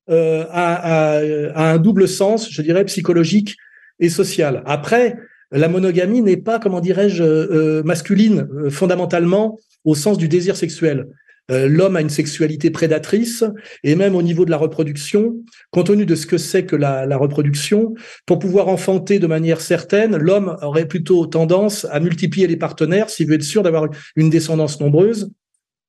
euh, 0.10 0.46
a, 0.50 1.20
un 1.56 1.78
double 1.78 2.08
sens, 2.08 2.50
je 2.52 2.62
dirais, 2.62 2.86
psychologique 2.86 3.56
et 4.00 4.10
sociale. 4.10 4.64
Après, 4.66 5.18
la 5.52 5.68
monogamie 5.70 6.22
n'est 6.22 6.38
pas, 6.38 6.60
comment 6.60 6.80
dirais-je, 6.80 7.24
euh, 7.24 7.84
masculine 7.84 8.48
fondamentalement 8.70 9.58
au 9.86 9.96
sens 9.96 10.18
du 10.18 10.28
désir 10.28 10.56
sexuel. 10.56 11.08
L'homme 11.50 11.96
a 11.96 12.02
une 12.02 12.10
sexualité 12.10 12.72
prédatrice 12.72 13.46
et 13.82 13.96
même 13.96 14.16
au 14.16 14.22
niveau 14.22 14.44
de 14.44 14.52
la 14.52 14.58
reproduction, 14.58 15.38
compte 15.72 15.88
tenu 15.88 16.06
de 16.06 16.14
ce 16.14 16.26
que 16.26 16.38
c'est 16.38 16.66
que 16.66 16.76
la, 16.76 17.06
la, 17.06 17.16
reproduction, 17.16 17.94
pour 18.26 18.38
pouvoir 18.38 18.68
enfanter 18.68 19.18
de 19.18 19.28
manière 19.28 19.62
certaine, 19.62 20.18
l'homme 20.18 20.58
aurait 20.62 20.90
plutôt 20.90 21.26
tendance 21.26 21.88
à 21.90 22.02
multiplier 22.02 22.48
les 22.48 22.58
partenaires 22.58 23.10
s'il 23.10 23.28
veut 23.28 23.36
être 23.36 23.44
sûr 23.44 23.64
d'avoir 23.64 23.88
une 24.18 24.30
descendance 24.30 24.82
nombreuse 24.82 25.32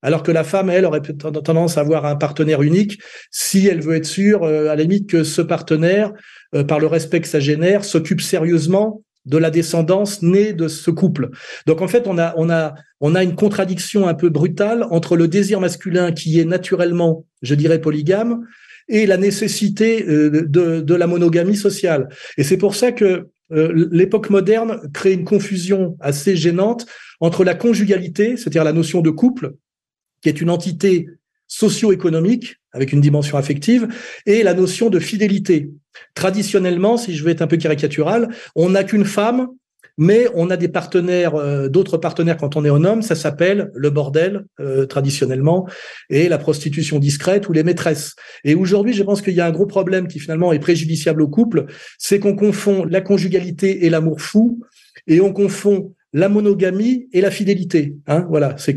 alors 0.03 0.23
que 0.23 0.31
la 0.31 0.45
femme, 0.45 0.71
elle, 0.71 0.85
aurait 0.85 1.03
tendance 1.03 1.77
à 1.77 1.81
avoir 1.81 2.07
un 2.07 2.17
partenaire 2.17 2.63
unique 2.63 3.01
si 3.31 3.67
elle 3.67 3.81
veut 3.81 3.97
être 3.97 4.07
sûre, 4.07 4.45
euh, 4.45 4.71
à 4.71 4.77
la 4.77 4.83
limite, 4.83 5.09
que 5.09 5.25
ce 5.25 5.43
partenaire, 5.43 6.13
euh, 6.55 6.65
par 6.65 6.79
le 6.79 6.87
respect 6.87 7.21
que 7.21 7.29
ça 7.29 7.41
génère, 7.41 7.85
s'occupe 7.85 8.21
sérieusement 8.21 9.03
de 9.27 9.39
la 9.39 9.51
descendance 9.51 10.23
née 10.23 10.53
de 10.53 10.69
ce 10.69 10.91
couple. 10.91 11.31
Donc 11.67 11.83
en 11.83 11.89
fait, 11.89 12.07
on 12.07 12.17
a, 12.17 12.33
on 12.37 12.49
a, 12.49 12.75
on 13.01 13.15
a 13.15 13.23
une 13.23 13.35
contradiction 13.35 14.07
un 14.07 14.15
peu 14.15 14.31
brutale 14.31 14.87
entre 14.91 15.17
le 15.17 15.29
désir 15.29 15.61
masculin 15.61 16.13
qui 16.13 16.41
est 16.41 16.45
naturellement, 16.45 17.27
je 17.43 17.55
dirais, 17.55 17.81
polygame, 17.81 18.47
et 18.91 19.05
la 19.05 19.19
nécessité 19.19 20.07
euh, 20.09 20.47
de, 20.49 20.81
de 20.81 20.95
la 20.95 21.07
monogamie 21.07 21.57
sociale. 21.57 22.09
Et 22.39 22.45
c'est 22.45 22.57
pour 22.57 22.75
ça 22.75 22.93
que 22.93 23.29
l'époque 23.51 24.29
moderne 24.29 24.79
crée 24.93 25.15
une 25.15 25.25
confusion 25.25 25.97
assez 26.01 26.37
gênante 26.37 26.85
entre 27.19 27.45
la 27.45 27.55
conjugalité, 27.55 28.37
c'est-à-dire 28.37 28.63
la 28.63 28.75
notion 28.75 29.01
de 29.01 29.09
couple, 29.09 29.55
qui 30.23 30.29
est 30.29 30.41
une 30.41 30.51
entité 30.51 31.09
socio-économique 31.47 32.57
avec 32.73 32.93
une 32.93 33.01
dimension 33.01 33.39
affective, 33.39 33.89
et 34.27 34.43
la 34.43 34.55
notion 34.55 34.91
de 34.91 34.99
fidélité. 34.99 35.71
Traditionnellement, 36.15 36.97
si 36.97 37.17
je 37.17 37.25
veux 37.25 37.31
être 37.31 37.43
un 37.43 37.47
peu 37.47 37.57
caricatural, 37.57 38.29
on 38.55 38.71
n'a 38.71 38.85
qu'une 38.85 39.07
femme, 39.07 39.49
mais 39.97 40.29
on 40.35 40.49
a 40.51 40.57
des 40.57 40.69
partenaires, 40.69 41.35
euh, 41.35 41.69
d'autres 41.69 41.97
partenaires 41.97 42.37
quand 42.37 42.57
on 42.57 42.65
est 42.65 42.69
un 42.69 42.85
homme, 42.85 43.03
ça 43.03 43.17
s'appelle 43.17 43.71
le 43.75 43.91
bordel 43.91 44.45
euh, 44.61 44.87
traditionnellement, 44.87 45.67
et 46.09 46.29
la 46.29 46.39
prostitution 46.39 46.99
discrète 46.99 47.49
ou 47.49 47.53
les 47.53 47.65
maîtresses. 47.65 48.15
Et 48.45 48.55
aujourd'hui, 48.55 48.93
je 48.93 49.03
pense 49.03 49.23
qu'il 49.23 49.35
y 49.35 49.41
a 49.41 49.47
un 49.47 49.51
gros 49.51 49.67
problème 49.67 50.07
qui 50.07 50.21
finalement 50.21 50.53
est 50.53 50.61
préjudiciable 50.61 51.21
au 51.21 51.29
couple, 51.29 51.67
c'est 51.99 52.21
qu'on 52.21 52.37
confond 52.37 52.85
la 52.85 53.01
conjugalité 53.01 53.87
et 53.87 53.91
l'amour 53.91 54.21
fou, 54.21 54.61
et 55.09 55.21
on 55.21 55.33
confond 55.33 55.95
la 56.13 56.29
monogamie 56.29 57.09
et 57.13 57.21
la 57.21 57.31
fidélité. 57.31 57.97
Hein, 58.07 58.27
voilà, 58.29 58.57
c'est 58.59 58.77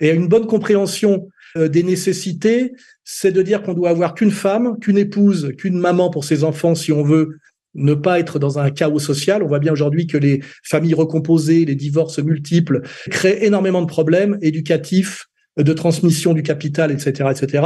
et 0.00 0.10
une 0.10 0.28
bonne 0.28 0.46
compréhension 0.46 1.28
euh, 1.56 1.68
des 1.68 1.82
nécessités, 1.82 2.72
c'est 3.04 3.32
de 3.32 3.42
dire 3.42 3.62
qu'on 3.62 3.74
doit 3.74 3.90
avoir 3.90 4.14
qu'une 4.14 4.30
femme, 4.30 4.78
qu'une 4.80 4.98
épouse, 4.98 5.52
qu'une 5.56 5.78
maman 5.78 6.10
pour 6.10 6.24
ses 6.24 6.44
enfants 6.44 6.74
si 6.74 6.92
on 6.92 7.02
veut 7.02 7.38
ne 7.74 7.94
pas 7.94 8.18
être 8.18 8.38
dans 8.38 8.58
un 8.58 8.70
chaos 8.70 8.98
social. 8.98 9.42
On 9.42 9.46
voit 9.46 9.58
bien 9.58 9.72
aujourd'hui 9.72 10.06
que 10.06 10.16
les 10.16 10.42
familles 10.64 10.94
recomposées, 10.94 11.64
les 11.64 11.74
divorces 11.74 12.18
multiples 12.18 12.82
créent 13.10 13.44
énormément 13.44 13.82
de 13.82 13.86
problèmes 13.86 14.38
éducatifs, 14.40 15.26
de 15.58 15.72
transmission 15.72 16.32
du 16.32 16.42
capital, 16.42 16.90
etc., 16.90 17.30
etc. 17.30 17.64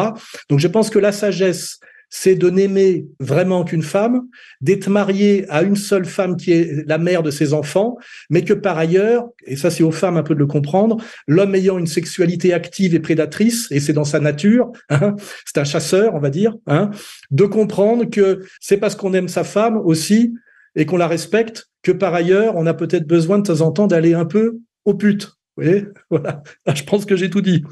Donc 0.49 0.59
je 0.59 0.68
pense 0.68 0.90
que 0.90 0.99
la 0.99 1.12
sagesse 1.12 1.79
c'est 2.11 2.35
de 2.35 2.51
n'aimer 2.51 3.07
vraiment 3.20 3.64
qu'une 3.64 3.83
femme, 3.83 4.27
d'être 4.61 4.88
marié 4.88 5.46
à 5.49 5.62
une 5.62 5.77
seule 5.77 6.05
femme 6.05 6.37
qui 6.37 6.53
est 6.53 6.87
la 6.87 6.99
mère 6.99 7.23
de 7.23 7.31
ses 7.31 7.55
enfants, 7.55 7.96
mais 8.29 8.42
que 8.42 8.53
par 8.53 8.77
ailleurs, 8.77 9.29
et 9.46 9.57
ça 9.57 9.70
c'est 9.70 9.85
aux 9.85 9.92
femmes 9.92 10.16
un 10.16 10.23
peu 10.23 10.35
de 10.35 10.40
le 10.40 10.46
comprendre, 10.46 10.96
l'homme 11.27 11.55
ayant 11.55 11.79
une 11.79 11.87
sexualité 11.87 12.53
active 12.53 12.94
et 12.94 13.01
prédatrice, 13.01 13.70
et 13.70 13.81
c'est 13.81 13.92
dans 13.92 14.05
sa 14.05 14.20
nature, 14.20 14.73
hein, 14.90 15.14
c'est 15.46 15.59
un 15.59 15.64
chasseur, 15.64 16.14
on 16.14 16.20
va 16.20 16.31
dire, 16.31 16.55
hein, 16.66 16.90
de 17.31 17.44
comprendre 17.44 18.05
que 18.11 18.40
c'est 18.61 18.77
parce 18.77 18.96
qu'on 18.96 19.14
aime 19.14 19.29
sa 19.29 19.44
femme 19.44 19.77
aussi 19.77 20.35
et 20.75 20.87
qu'on 20.87 20.96
la 20.96 21.09
respecte 21.09 21.68
que 21.83 21.92
par 21.92 22.12
ailleurs, 22.14 22.57
on 22.57 22.66
a 22.66 22.75
peut-être 22.75 23.07
besoin 23.07 23.38
de 23.38 23.46
temps 23.46 23.61
en 23.61 23.70
temps 23.70 23.87
d'aller 23.87 24.14
un 24.14 24.27
peu 24.27 24.59
au 24.85 24.94
pute. 24.94 25.27
Vous 25.57 25.64
voyez? 25.64 25.87
Voilà. 26.11 26.42
Ah, 26.66 26.75
je 26.75 26.85
pense 26.85 27.05
que 27.05 27.16
j'ai 27.16 27.31
tout 27.31 27.40
dit. 27.40 27.64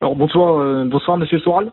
Alors 0.00 0.16
bonsoir, 0.16 0.58
euh, 0.58 0.84
bonsoir 0.84 1.16
Monsieur 1.16 1.38
Soral. 1.40 1.72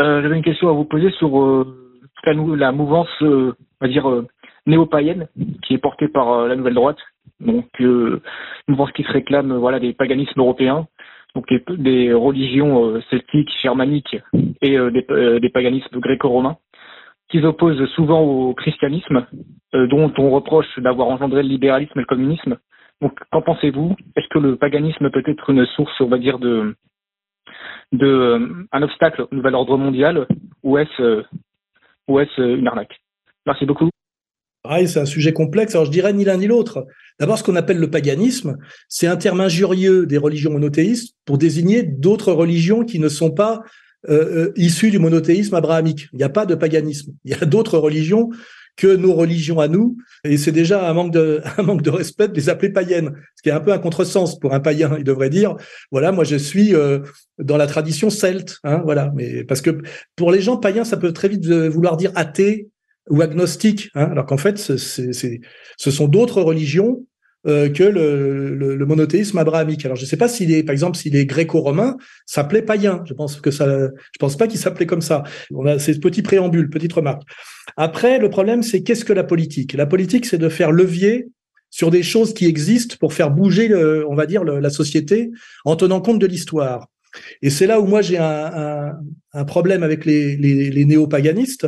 Euh, 0.00 0.22
J'avais 0.22 0.36
une 0.36 0.44
question 0.44 0.68
à 0.68 0.72
vous 0.72 0.84
poser 0.84 1.10
sur 1.12 1.38
euh, 1.38 1.92
la, 2.24 2.72
mouvance, 2.72 3.08
euh, 3.22 3.54
on 3.80 3.86
va 3.86 3.92
dire, 3.92 4.08
euh, 4.08 4.26
néo-païenne, 4.66 5.28
qui 5.62 5.74
est 5.74 5.78
portée 5.78 6.08
par 6.08 6.32
euh, 6.32 6.48
la 6.48 6.56
nouvelle 6.56 6.74
droite. 6.74 6.98
Donc, 7.40 7.66
une 7.80 8.20
mouvance 8.68 8.92
qui 8.92 9.02
se 9.02 9.12
réclame 9.12 9.52
voilà, 9.56 9.80
des 9.80 9.92
paganismes 9.92 10.40
européens, 10.40 10.86
donc 11.34 11.48
des, 11.48 11.62
des 11.76 12.12
religions 12.12 13.00
celtiques, 13.10 13.50
germaniques 13.60 14.16
et 14.60 14.78
des, 14.78 15.40
des, 15.40 15.48
paganismes 15.48 15.98
gréco-romains, 15.98 16.56
qui 17.28 17.40
s'opposent 17.40 17.84
souvent 17.96 18.20
au 18.20 18.54
christianisme, 18.54 19.26
dont 19.72 20.12
on 20.18 20.30
reproche 20.30 20.78
d'avoir 20.78 21.08
engendré 21.08 21.42
le 21.42 21.48
libéralisme 21.48 21.98
et 21.98 22.02
le 22.02 22.06
communisme. 22.06 22.58
Donc, 23.00 23.18
qu'en 23.32 23.42
pensez-vous? 23.42 23.96
Est-ce 24.14 24.28
que 24.28 24.38
le 24.38 24.54
paganisme 24.54 25.10
peut 25.10 25.24
être 25.26 25.50
une 25.50 25.66
source, 25.66 26.00
on 26.00 26.06
va 26.06 26.18
dire, 26.18 26.38
de, 26.38 26.76
de 27.92 28.06
euh, 28.06 28.66
un 28.72 28.82
obstacle 28.82 29.26
au 29.30 29.34
nouvel 29.34 29.54
ordre 29.54 29.76
mondial 29.76 30.26
ou 30.62 30.78
est-ce 30.78 31.02
euh, 31.02 31.22
ou 32.08 32.20
est-ce 32.20 32.40
euh, 32.40 32.56
une 32.56 32.66
arnaque 32.66 33.00
Merci 33.46 33.66
beaucoup. 33.66 33.88
Ah, 34.64 34.84
c'est 34.86 35.00
un 35.00 35.06
sujet 35.06 35.32
complexe. 35.32 35.74
Alors, 35.74 35.86
je 35.86 35.90
dirais 35.90 36.12
ni 36.12 36.24
l'un 36.24 36.36
ni 36.36 36.46
l'autre. 36.46 36.86
D'abord, 37.18 37.36
ce 37.36 37.42
qu'on 37.42 37.56
appelle 37.56 37.78
le 37.78 37.90
paganisme, 37.90 38.58
c'est 38.88 39.08
un 39.08 39.16
terme 39.16 39.40
injurieux 39.40 40.06
des 40.06 40.18
religions 40.18 40.52
monothéistes 40.52 41.16
pour 41.24 41.36
désigner 41.36 41.82
d'autres 41.82 42.32
religions 42.32 42.84
qui 42.84 42.98
ne 42.98 43.08
sont 43.08 43.32
pas 43.32 43.60
issues 44.56 44.90
du 44.90 44.98
monothéisme 44.98 45.54
abrahamique. 45.54 46.08
Il 46.12 46.16
n'y 46.16 46.24
a 46.24 46.28
pas 46.28 46.44
de 46.44 46.56
paganisme. 46.56 47.12
Il 47.24 47.30
y 47.30 47.34
a 47.34 47.44
d'autres 47.44 47.78
religions 47.78 48.30
que 48.76 48.96
nos 48.96 49.14
religions 49.14 49.60
à 49.60 49.68
nous. 49.68 49.96
Et 50.24 50.36
c'est 50.36 50.52
déjà 50.52 50.88
un 50.88 50.92
manque 50.94 51.12
de, 51.12 51.40
un 51.58 51.62
manque 51.62 51.82
de 51.82 51.90
respect 51.90 52.28
de 52.28 52.34
les 52.34 52.48
appeler 52.48 52.70
païennes, 52.70 53.12
ce 53.36 53.42
qui 53.42 53.48
est 53.48 53.52
un 53.52 53.60
peu 53.60 53.72
un 53.72 53.78
contresens 53.78 54.38
pour 54.38 54.54
un 54.54 54.60
païen. 54.60 54.94
Il 54.98 55.04
devrait 55.04 55.30
dire, 55.30 55.56
voilà, 55.90 56.12
moi 56.12 56.24
je 56.24 56.36
suis 56.36 56.74
euh, 56.74 57.00
dans 57.38 57.56
la 57.56 57.66
tradition 57.66 58.10
celte, 58.10 58.58
hein, 58.64 58.82
voilà. 58.84 59.12
Mais 59.14 59.44
parce 59.44 59.60
que 59.60 59.82
pour 60.16 60.32
les 60.32 60.40
gens 60.40 60.56
païens, 60.56 60.84
ça 60.84 60.96
peut 60.96 61.12
très 61.12 61.28
vite 61.28 61.46
vouloir 61.46 61.96
dire 61.96 62.12
athée 62.14 62.68
ou 63.10 63.20
agnostique, 63.20 63.90
hein, 63.94 64.08
alors 64.10 64.26
qu'en 64.26 64.36
fait, 64.36 64.58
c'est, 64.58 64.78
c'est, 64.78 65.40
ce 65.76 65.90
sont 65.90 66.06
d'autres 66.06 66.40
religions 66.40 67.04
euh, 67.46 67.68
que 67.68 67.82
le, 67.82 68.54
le, 68.54 68.76
le, 68.76 68.86
monothéisme 68.86 69.38
abrahamique. 69.38 69.84
Alors 69.84 69.96
je 69.96 70.02
ne 70.02 70.06
sais 70.06 70.16
pas 70.16 70.28
s'il 70.28 70.52
est, 70.52 70.62
par 70.62 70.72
exemple, 70.72 70.96
s'il 70.96 71.16
est 71.16 71.26
gréco-romain, 71.26 71.96
s'appelait 72.24 72.62
païen. 72.62 73.02
Je 73.04 73.14
pense 73.14 73.40
que 73.40 73.50
ça, 73.50 73.66
je 73.66 74.18
pense 74.20 74.36
pas 74.36 74.46
qu'il 74.46 74.60
s'appelait 74.60 74.86
comme 74.86 75.00
ça. 75.00 75.24
On 75.52 75.66
a 75.66 75.78
ces 75.78 75.98
petits 75.98 76.22
préambules, 76.22 76.70
petite 76.70 76.92
remarque. 76.92 77.22
Après, 77.76 78.18
le 78.18 78.30
problème, 78.30 78.62
c'est 78.62 78.82
qu'est-ce 78.82 79.04
que 79.04 79.12
la 79.12 79.24
politique? 79.24 79.72
La 79.72 79.86
politique, 79.86 80.26
c'est 80.26 80.38
de 80.38 80.48
faire 80.48 80.70
levier 80.70 81.28
sur 81.70 81.90
des 81.90 82.02
choses 82.02 82.34
qui 82.34 82.46
existent 82.46 82.96
pour 83.00 83.12
faire 83.12 83.30
bouger, 83.30 83.74
on 84.08 84.14
va 84.14 84.26
dire, 84.26 84.44
la 84.44 84.70
société 84.70 85.30
en 85.64 85.74
tenant 85.74 86.00
compte 86.00 86.18
de 86.18 86.26
l'histoire. 86.26 86.86
Et 87.40 87.50
c'est 87.50 87.66
là 87.66 87.80
où 87.80 87.86
moi 87.86 88.02
j'ai 88.02 88.18
un, 88.18 88.24
un, 88.24 88.92
un, 89.32 89.44
problème 89.44 89.82
avec 89.82 90.04
les, 90.04 90.36
les, 90.36 90.70
les 90.70 90.84
néo-paganistes, 90.84 91.66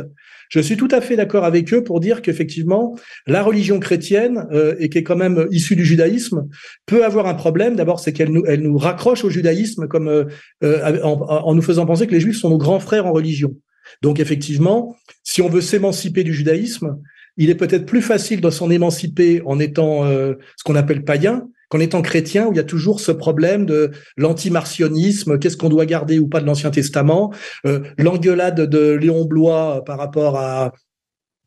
je 0.49 0.59
suis 0.59 0.77
tout 0.77 0.87
à 0.91 1.01
fait 1.01 1.15
d'accord 1.15 1.45
avec 1.45 1.73
eux 1.73 1.83
pour 1.83 1.99
dire 1.99 2.21
qu'effectivement, 2.21 2.95
la 3.27 3.43
religion 3.43 3.79
chrétienne, 3.79 4.47
euh, 4.51 4.75
et 4.79 4.89
qui 4.89 4.97
est 4.97 5.03
quand 5.03 5.15
même 5.15 5.47
issue 5.51 5.75
du 5.75 5.85
judaïsme, 5.85 6.47
peut 6.85 7.03
avoir 7.03 7.27
un 7.27 7.33
problème. 7.33 7.75
D'abord, 7.75 7.99
c'est 7.99 8.13
qu'elle 8.13 8.31
nous, 8.31 8.43
elle 8.45 8.61
nous 8.61 8.77
raccroche 8.77 9.23
au 9.23 9.29
judaïsme 9.29 9.87
comme 9.87 10.07
euh, 10.07 10.25
euh 10.63 11.01
en, 11.03 11.19
en, 11.19 11.55
nous 11.55 11.61
faisant 11.61 11.85
penser 11.85 12.07
que 12.07 12.13
les 12.13 12.19
juifs 12.19 12.37
sont 12.37 12.49
nos 12.49 12.57
grands 12.57 12.79
frères 12.79 13.05
en 13.05 13.11
religion. 13.11 13.55
Donc 14.01 14.19
effectivement, 14.19 14.95
si 15.23 15.41
on 15.41 15.49
veut 15.49 15.61
s'émanciper 15.61 16.23
du 16.23 16.33
judaïsme, 16.33 16.97
il 17.37 17.49
est 17.49 17.55
peut-être 17.55 17.85
plus 17.85 18.01
facile 18.01 18.41
de 18.41 18.49
s'en 18.49 18.69
émanciper 18.69 19.41
en 19.45 19.59
étant 19.59 20.05
euh, 20.05 20.35
ce 20.57 20.63
qu'on 20.63 20.75
appelle 20.75 21.03
païen 21.03 21.47
qu'en 21.69 21.79
étant 21.79 22.01
chrétien, 22.01 22.47
où 22.47 22.53
il 22.53 22.57
y 22.57 22.59
a 22.59 22.63
toujours 22.63 22.99
ce 22.99 23.11
problème 23.11 23.65
de 23.65 23.91
l'antimarcionisme, 24.17 25.39
qu'est-ce 25.39 25.57
qu'on 25.57 25.69
doit 25.69 25.85
garder 25.85 26.19
ou 26.19 26.27
pas 26.27 26.41
de 26.41 26.45
l'Ancien 26.45 26.71
Testament, 26.71 27.33
euh, 27.65 27.79
l'engueulade 27.97 28.61
de 28.61 28.91
Léon 28.91 29.25
Blois 29.25 29.83
par 29.85 29.97
rapport 29.97 30.37
à, 30.37 30.71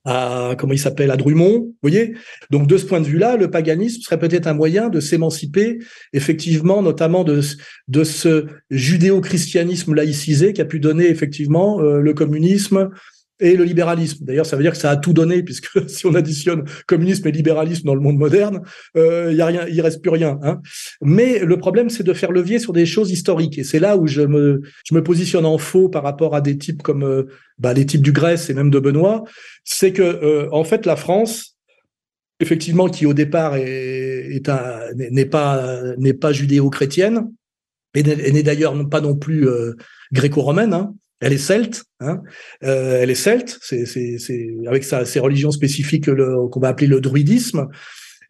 à 0.05 0.55
comment 0.57 0.73
il 0.73 0.79
s'appelle 0.79 1.11
à 1.11 1.17
Drummond, 1.17 1.59
vous 1.59 1.77
voyez? 1.83 2.15
Donc 2.51 2.67
de 2.67 2.79
ce 2.79 2.87
point 2.87 3.01
de 3.01 3.07
vue-là, 3.07 3.37
le 3.37 3.51
paganisme 3.51 4.01
serait 4.01 4.19
peut-être 4.19 4.47
un 4.47 4.55
moyen 4.55 4.89
de 4.89 5.01
s'émanciper, 5.01 5.79
effectivement, 6.13 6.83
notamment 6.83 7.25
de 7.25 7.41
de 7.89 8.05
ce 8.05 8.47
judéo-christianisme 8.71 9.95
laïcisé 9.95 10.53
qui 10.53 10.61
a 10.61 10.65
pu 10.65 10.81
donner 10.81 11.09
effectivement 11.09 11.81
euh, 11.81 12.01
le 12.01 12.15
communisme, 12.15 12.91
et 13.41 13.57
le 13.57 13.65
libéralisme. 13.65 14.25
D'ailleurs, 14.25 14.47
ça 14.47 14.57
veut 14.57 14.63
dire 14.63 14.73
que 14.73 14.79
ça 14.79 14.91
a 14.91 14.97
tout 14.97 15.13
donné, 15.13 15.43
puisque 15.43 15.69
si 15.89 16.07
on 16.07 16.15
additionne 16.15 16.65
communisme 16.87 17.27
et 17.29 17.33
libéralisme 17.33 17.85
dans 17.87 17.95
le 17.95 18.01
monde 18.01 18.19
moderne, 18.19 18.63
euh, 18.97 19.33
y 19.33 19.43
a 19.43 19.69
il 19.69 19.81
reste 19.81 20.03
plus 20.03 20.11
rien. 20.11 20.39
Hein. 20.43 20.61
Mais 21.01 21.41
le 21.41 21.57
problème, 21.57 21.89
c'est 21.89 22.03
de 22.03 22.13
faire 22.13 22.33
levier 22.33 22.59
sur 22.59 22.73
des 22.73 22.87
choses 22.87 23.11
historiques, 23.11 23.59
et 23.59 23.65
c'est 23.65 23.79
là 23.79 23.97
où 23.97 24.07
je 24.07 24.23
me, 24.23 24.63
je 24.85 24.95
me 24.95 25.03
positionne 25.03 25.47
en 25.47 25.59
faux 25.59 25.89
par 25.89 26.03
rapport 26.03 26.35
à 26.35 26.41
des 26.41 26.59
types 26.59 26.83
comme 26.83 27.05
euh, 27.05 27.25
bah, 27.59 27.73
les 27.73 27.87
types 27.87 28.03
du 28.03 28.13
Grèce 28.13 28.51
et 28.51 28.55
même 28.55 28.71
de 28.71 28.79
Benoît. 28.79 29.25
C'est 29.65 29.93
que 29.93 30.03
euh, 30.03 30.49
en 30.53 30.65
fait, 30.65 30.87
la 30.87 30.97
France, 30.97 31.57
effectivement, 32.41 32.89
qui 32.89 33.07
au 33.07 33.15
départ 33.15 33.57
est, 33.57 34.35
est 34.35 34.51
n'est 34.95 35.27
pas 35.27 35.83
n'est 35.97 36.15
pas 36.15 36.33
judéo-chrétienne, 36.33 37.33
et 37.95 38.03
n'est 38.03 38.43
d'ailleurs 38.43 38.89
pas 38.89 39.01
non 39.01 39.17
plus 39.17 39.49
gréco-romaine. 40.13 40.73
Hein, 40.73 40.95
elle 41.21 41.33
est 41.33 41.39
celte, 41.39 41.85
hein, 42.01 42.23
euh, 42.65 43.01
elle 43.01 43.11
est 43.11 43.15
celte, 43.15 43.59
c'est, 43.61 43.87
c'est, 43.87 44.19
c'est 44.19 44.49
avec 44.67 44.85
sa, 44.85 45.05
ses 45.05 45.21
religions 45.21 45.51
spécifiques 45.51 46.09
qu'on 46.15 46.61
va 46.61 46.69
appeler 46.69 46.87
le 46.87 47.01
druidisme. 47.01 47.69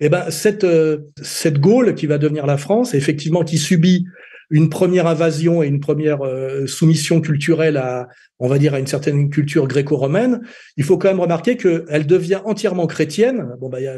Et 0.01 0.07
eh 0.07 0.09
ben 0.09 0.31
cette 0.31 0.63
euh, 0.63 0.99
cette 1.23 1.59
Gaule 1.59 1.97
qui 1.97 2.07
va 2.07 2.19
devenir 2.19 2.47
la 2.47 2.57
France, 2.57 2.95
effectivement, 2.95 3.43
qui 3.43 3.59
subit 3.59 4.05
une 4.49 4.71
première 4.71 5.07
invasion 5.07 5.63
et 5.63 5.67
une 5.67 5.81
première 5.81 6.25
euh, 6.25 6.67
soumission 6.67 7.21
culturelle 7.21 7.77
à, 7.77 8.09
on 8.39 8.49
va 8.49 8.59
dire, 8.59 8.75
à 8.75 8.79
une 8.79 8.87
certaine 8.87 9.29
culture 9.29 9.67
gréco-romaine, 9.67 10.41
il 10.77 10.85
faut 10.85 10.99
quand 10.99 11.09
même 11.09 11.21
remarquer 11.21 11.57
qu'elle 11.57 12.07
devient 12.07 12.41
entièrement 12.45 12.87
chrétienne. 12.87 13.49
Bon, 13.61 13.69
bah, 13.69 13.81
y 13.81 13.89
a, 13.89 13.97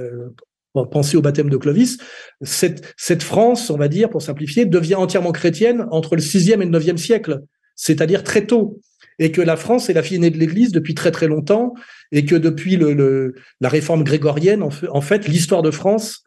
penser 0.91 1.17
au 1.17 1.23
baptême 1.23 1.51
de 1.51 1.57
Clovis, 1.57 1.99
cette, 2.43 2.95
cette 2.97 3.23
France, 3.23 3.71
on 3.71 3.77
va 3.77 3.89
dire, 3.89 4.09
pour 4.09 4.23
simplifier, 4.23 4.67
devient 4.67 4.95
entièrement 4.95 5.33
chrétienne 5.33 5.87
entre 5.91 6.17
le 6.17 6.23
6e 6.23 6.63
et 6.63 6.67
le 6.67 6.79
9e 6.79 6.97
siècle, 6.97 7.41
c'est-à-dire 7.81 8.23
très 8.23 8.45
tôt. 8.47 8.79
Et 9.19 9.33
que 9.33 9.41
la 9.41 9.57
France 9.57 9.89
est 9.89 9.95
la 9.95 10.03
fille 10.03 10.17
aînée 10.17 10.31
de 10.31 10.39
l'Église 10.39 10.71
depuis 10.71 10.95
très 10.95 11.11
très 11.11 11.27
longtemps, 11.27 11.75
et 12.13 12.25
que 12.25 12.35
depuis 12.35 12.79
la 13.61 13.69
réforme 13.69 14.05
grégorienne, 14.05 14.63
en 14.63 15.01
fait, 15.01 15.29
l'histoire 15.29 15.63
de 15.63 15.71
France 15.71 16.25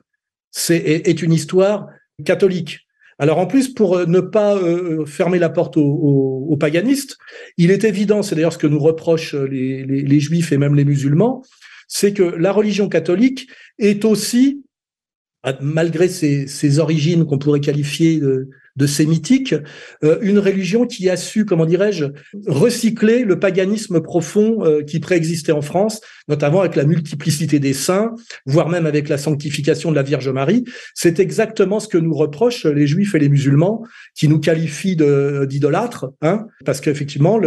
c'est, 0.52 0.78
est, 0.78 1.22
une 1.22 1.34
histoire 1.34 1.88
catholique. 2.26 2.82
Alors 3.20 3.38
en 3.38 3.48
plus, 3.48 3.74
pour 3.74 3.98
euh, 3.98 4.06
ne 4.06 4.20
pas 4.20 4.56
euh, 4.56 5.06
fermer 5.06 5.40
la 5.40 5.50
porte 5.50 5.78
aux, 5.78 6.58
paganistes, 6.60 7.18
il 7.58 7.72
est 7.72 7.84
évident, 7.84 8.22
c'est 8.22 8.36
d'ailleurs 8.36 8.54
ce 8.54 8.60
que 8.60 8.68
nous 8.68 8.80
reprochent 8.80 9.34
les, 9.34 10.20
juifs 10.20 10.52
et 10.52 10.58
même 10.58 10.76
les 10.76 10.86
musulmans, 10.86 11.44
c'est 11.88 12.14
que 12.14 12.24
la 12.24 12.52
religion 12.52 12.90
catholique 12.90 13.48
est 13.80 14.06
aussi, 14.06 14.64
malgré 15.62 16.08
ses, 16.08 16.80
origines 16.80 17.26
qu'on 17.26 17.40
pourrait 17.40 17.60
qualifier 17.60 18.20
de, 18.20 18.50
de 18.76 18.88
sémitique, 18.88 19.54
euh, 20.04 20.18
une 20.22 20.40
religion 20.40 20.88
qui 20.88 21.10
a 21.10 21.18
su, 21.18 21.46
comment 21.46 21.66
dirais-je, 21.66 22.06
recycler 22.48 23.24
le 23.24 23.40
paganisme 23.40 24.02
profond 24.02 24.66
euh, 24.66 24.82
qui 24.82 25.00
préexistait 25.00 25.52
en 25.52 25.62
France, 25.62 26.02
notamment 26.28 26.62
avec 26.62 26.76
la 26.76 26.86
multiplicité 26.86 27.60
des 27.60 27.74
saints, 27.74 28.16
voire 28.46 28.70
même 28.70 28.86
avec 28.86 29.10
la 29.10 29.18
sanctification 29.18 29.92
de 29.92 29.96
la 29.96 30.04
Vierge 30.04 30.30
Marie. 30.30 30.64
C'est 30.96 31.20
exactement 31.20 31.80
ce 31.80 31.88
que 31.88 31.98
nous 31.98 32.14
reprochent 32.14 32.66
les 32.66 32.88
juifs 32.88 33.14
et 33.16 33.20
les 33.20 33.30
musulmans, 33.30 33.84
qui 34.16 34.28
nous 34.28 34.40
qualifient 34.40 34.96
d'idolâtres, 34.96 36.12
hein, 36.22 36.46
parce 36.66 36.82
qu'effectivement, 36.82 37.40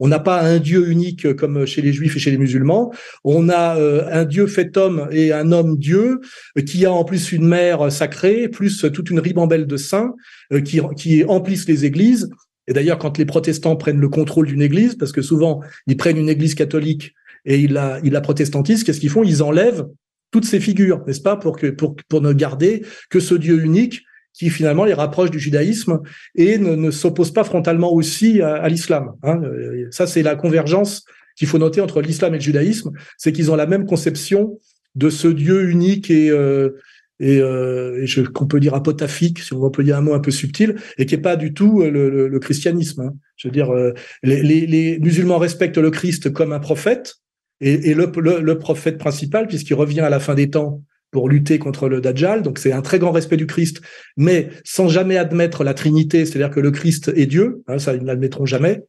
on 0.00 0.08
n'a 0.08 0.18
pas 0.18 0.42
un 0.42 0.58
Dieu 0.58 0.88
unique 0.88 1.34
comme 1.34 1.66
chez 1.66 1.82
les 1.82 1.92
juifs 1.92 2.16
et 2.16 2.18
chez 2.18 2.30
les 2.30 2.38
musulmans. 2.38 2.92
On 3.24 3.48
a 3.48 3.76
euh, 3.76 4.04
un 4.10 4.24
Dieu 4.24 4.46
fait 4.46 4.76
homme 4.76 5.08
et 5.10 5.32
un 5.32 5.52
homme 5.52 5.78
Dieu, 5.78 6.20
qui 6.66 6.84
a 6.84 6.92
en 6.92 7.04
plus 7.04 7.32
une 7.32 7.46
mère 7.46 7.90
sacrée, 7.90 8.48
plus 8.48 8.84
toute 8.92 9.10
une 9.10 9.20
ribambelle 9.20 9.66
de 9.66 9.76
saints. 9.76 10.14
Euh, 10.50 10.62
qui, 10.62 10.80
qui 10.96 11.24
emplissent 11.24 11.68
les 11.68 11.84
églises. 11.84 12.30
Et 12.68 12.72
d'ailleurs, 12.72 12.96
quand 12.96 13.18
les 13.18 13.26
protestants 13.26 13.76
prennent 13.76 14.00
le 14.00 14.08
contrôle 14.08 14.46
d'une 14.46 14.62
église, 14.62 14.94
parce 14.94 15.12
que 15.12 15.20
souvent 15.20 15.60
ils 15.86 15.98
prennent 15.98 16.16
une 16.16 16.30
église 16.30 16.54
catholique 16.54 17.14
et 17.44 17.58
ils 17.58 17.74
la, 17.74 18.00
ils 18.02 18.12
la 18.12 18.22
protestantisent, 18.22 18.82
qu'est-ce 18.82 19.00
qu'ils 19.00 19.10
font? 19.10 19.22
Ils 19.22 19.42
enlèvent 19.42 19.86
toutes 20.30 20.46
ces 20.46 20.58
figures, 20.58 21.04
n'est-ce 21.06 21.20
pas, 21.20 21.36
pour 21.36 21.58
que 21.58 21.66
pour 21.66 21.96
pour 22.08 22.22
ne 22.22 22.32
garder 22.32 22.82
que 23.10 23.20
ce 23.20 23.34
Dieu 23.34 23.62
unique 23.62 24.00
qui 24.32 24.48
finalement 24.48 24.86
les 24.86 24.94
rapproche 24.94 25.30
du 25.30 25.38
judaïsme 25.38 26.00
et 26.34 26.56
ne, 26.56 26.90
s'oppose 26.90 27.30
pas 27.30 27.44
frontalement 27.44 27.92
aussi 27.92 28.40
à, 28.40 28.68
l'islam. 28.68 29.12
Hein. 29.24 29.42
Ça, 29.90 30.06
c'est 30.06 30.22
la 30.22 30.34
convergence 30.34 31.04
qu'il 31.36 31.48
faut 31.48 31.58
noter 31.58 31.82
entre 31.82 32.00
l'islam 32.00 32.34
et 32.34 32.38
le 32.38 32.42
judaïsme, 32.42 32.92
c'est 33.18 33.32
qu'ils 33.32 33.50
ont 33.50 33.56
la 33.56 33.66
même 33.66 33.84
conception 33.84 34.58
de 34.94 35.10
ce 35.10 35.28
Dieu 35.28 35.68
unique 35.68 36.10
et 36.10 36.30
euh, 36.30 36.70
et, 37.20 37.40
euh, 37.40 38.04
et 38.04 38.24
qu'on 38.32 38.46
peut 38.46 38.60
dire 38.60 38.74
apotaphique, 38.74 39.40
si 39.40 39.52
on 39.52 39.58
veut 39.58 39.66
employer 39.66 39.92
un 39.92 40.00
mot 40.00 40.14
un 40.14 40.20
peu 40.20 40.30
subtil, 40.30 40.76
et 40.98 41.06
qui 41.06 41.14
est 41.14 41.18
pas 41.18 41.36
du 41.36 41.52
tout 41.52 41.82
euh, 41.82 41.90
le, 41.90 42.28
le, 42.28 42.38
christianisme. 42.38 43.00
Hein. 43.02 43.14
Je 43.36 43.48
veux 43.48 43.52
dire, 43.52 43.72
euh, 43.72 43.92
les, 44.22 44.42
les, 44.42 44.66
les, 44.66 44.98
musulmans 44.98 45.38
respectent 45.38 45.78
le 45.78 45.90
Christ 45.90 46.32
comme 46.32 46.52
un 46.52 46.60
prophète, 46.60 47.16
et, 47.60 47.90
et 47.90 47.94
le, 47.94 48.12
le, 48.40 48.58
prophète 48.58 48.98
principal, 48.98 49.48
puisqu'il 49.48 49.74
revient 49.74 50.00
à 50.00 50.10
la 50.10 50.20
fin 50.20 50.34
des 50.34 50.48
temps 50.48 50.82
pour 51.10 51.28
lutter 51.28 51.58
contre 51.58 51.88
le 51.88 52.00
Dajjal. 52.00 52.42
Donc 52.42 52.58
c'est 52.58 52.72
un 52.72 52.82
très 52.82 52.98
grand 52.98 53.12
respect 53.12 53.36
du 53.36 53.46
Christ, 53.46 53.80
mais 54.16 54.50
sans 54.64 54.88
jamais 54.88 55.16
admettre 55.16 55.64
la 55.64 55.74
Trinité, 55.74 56.24
c'est-à-dire 56.24 56.50
que 56.50 56.60
le 56.60 56.70
Christ 56.70 57.10
est 57.16 57.26
Dieu, 57.26 57.62
hein, 57.66 57.78
ça 57.78 57.94
ils 57.94 58.02
n'admettront 58.02 58.46
jamais. 58.46 58.82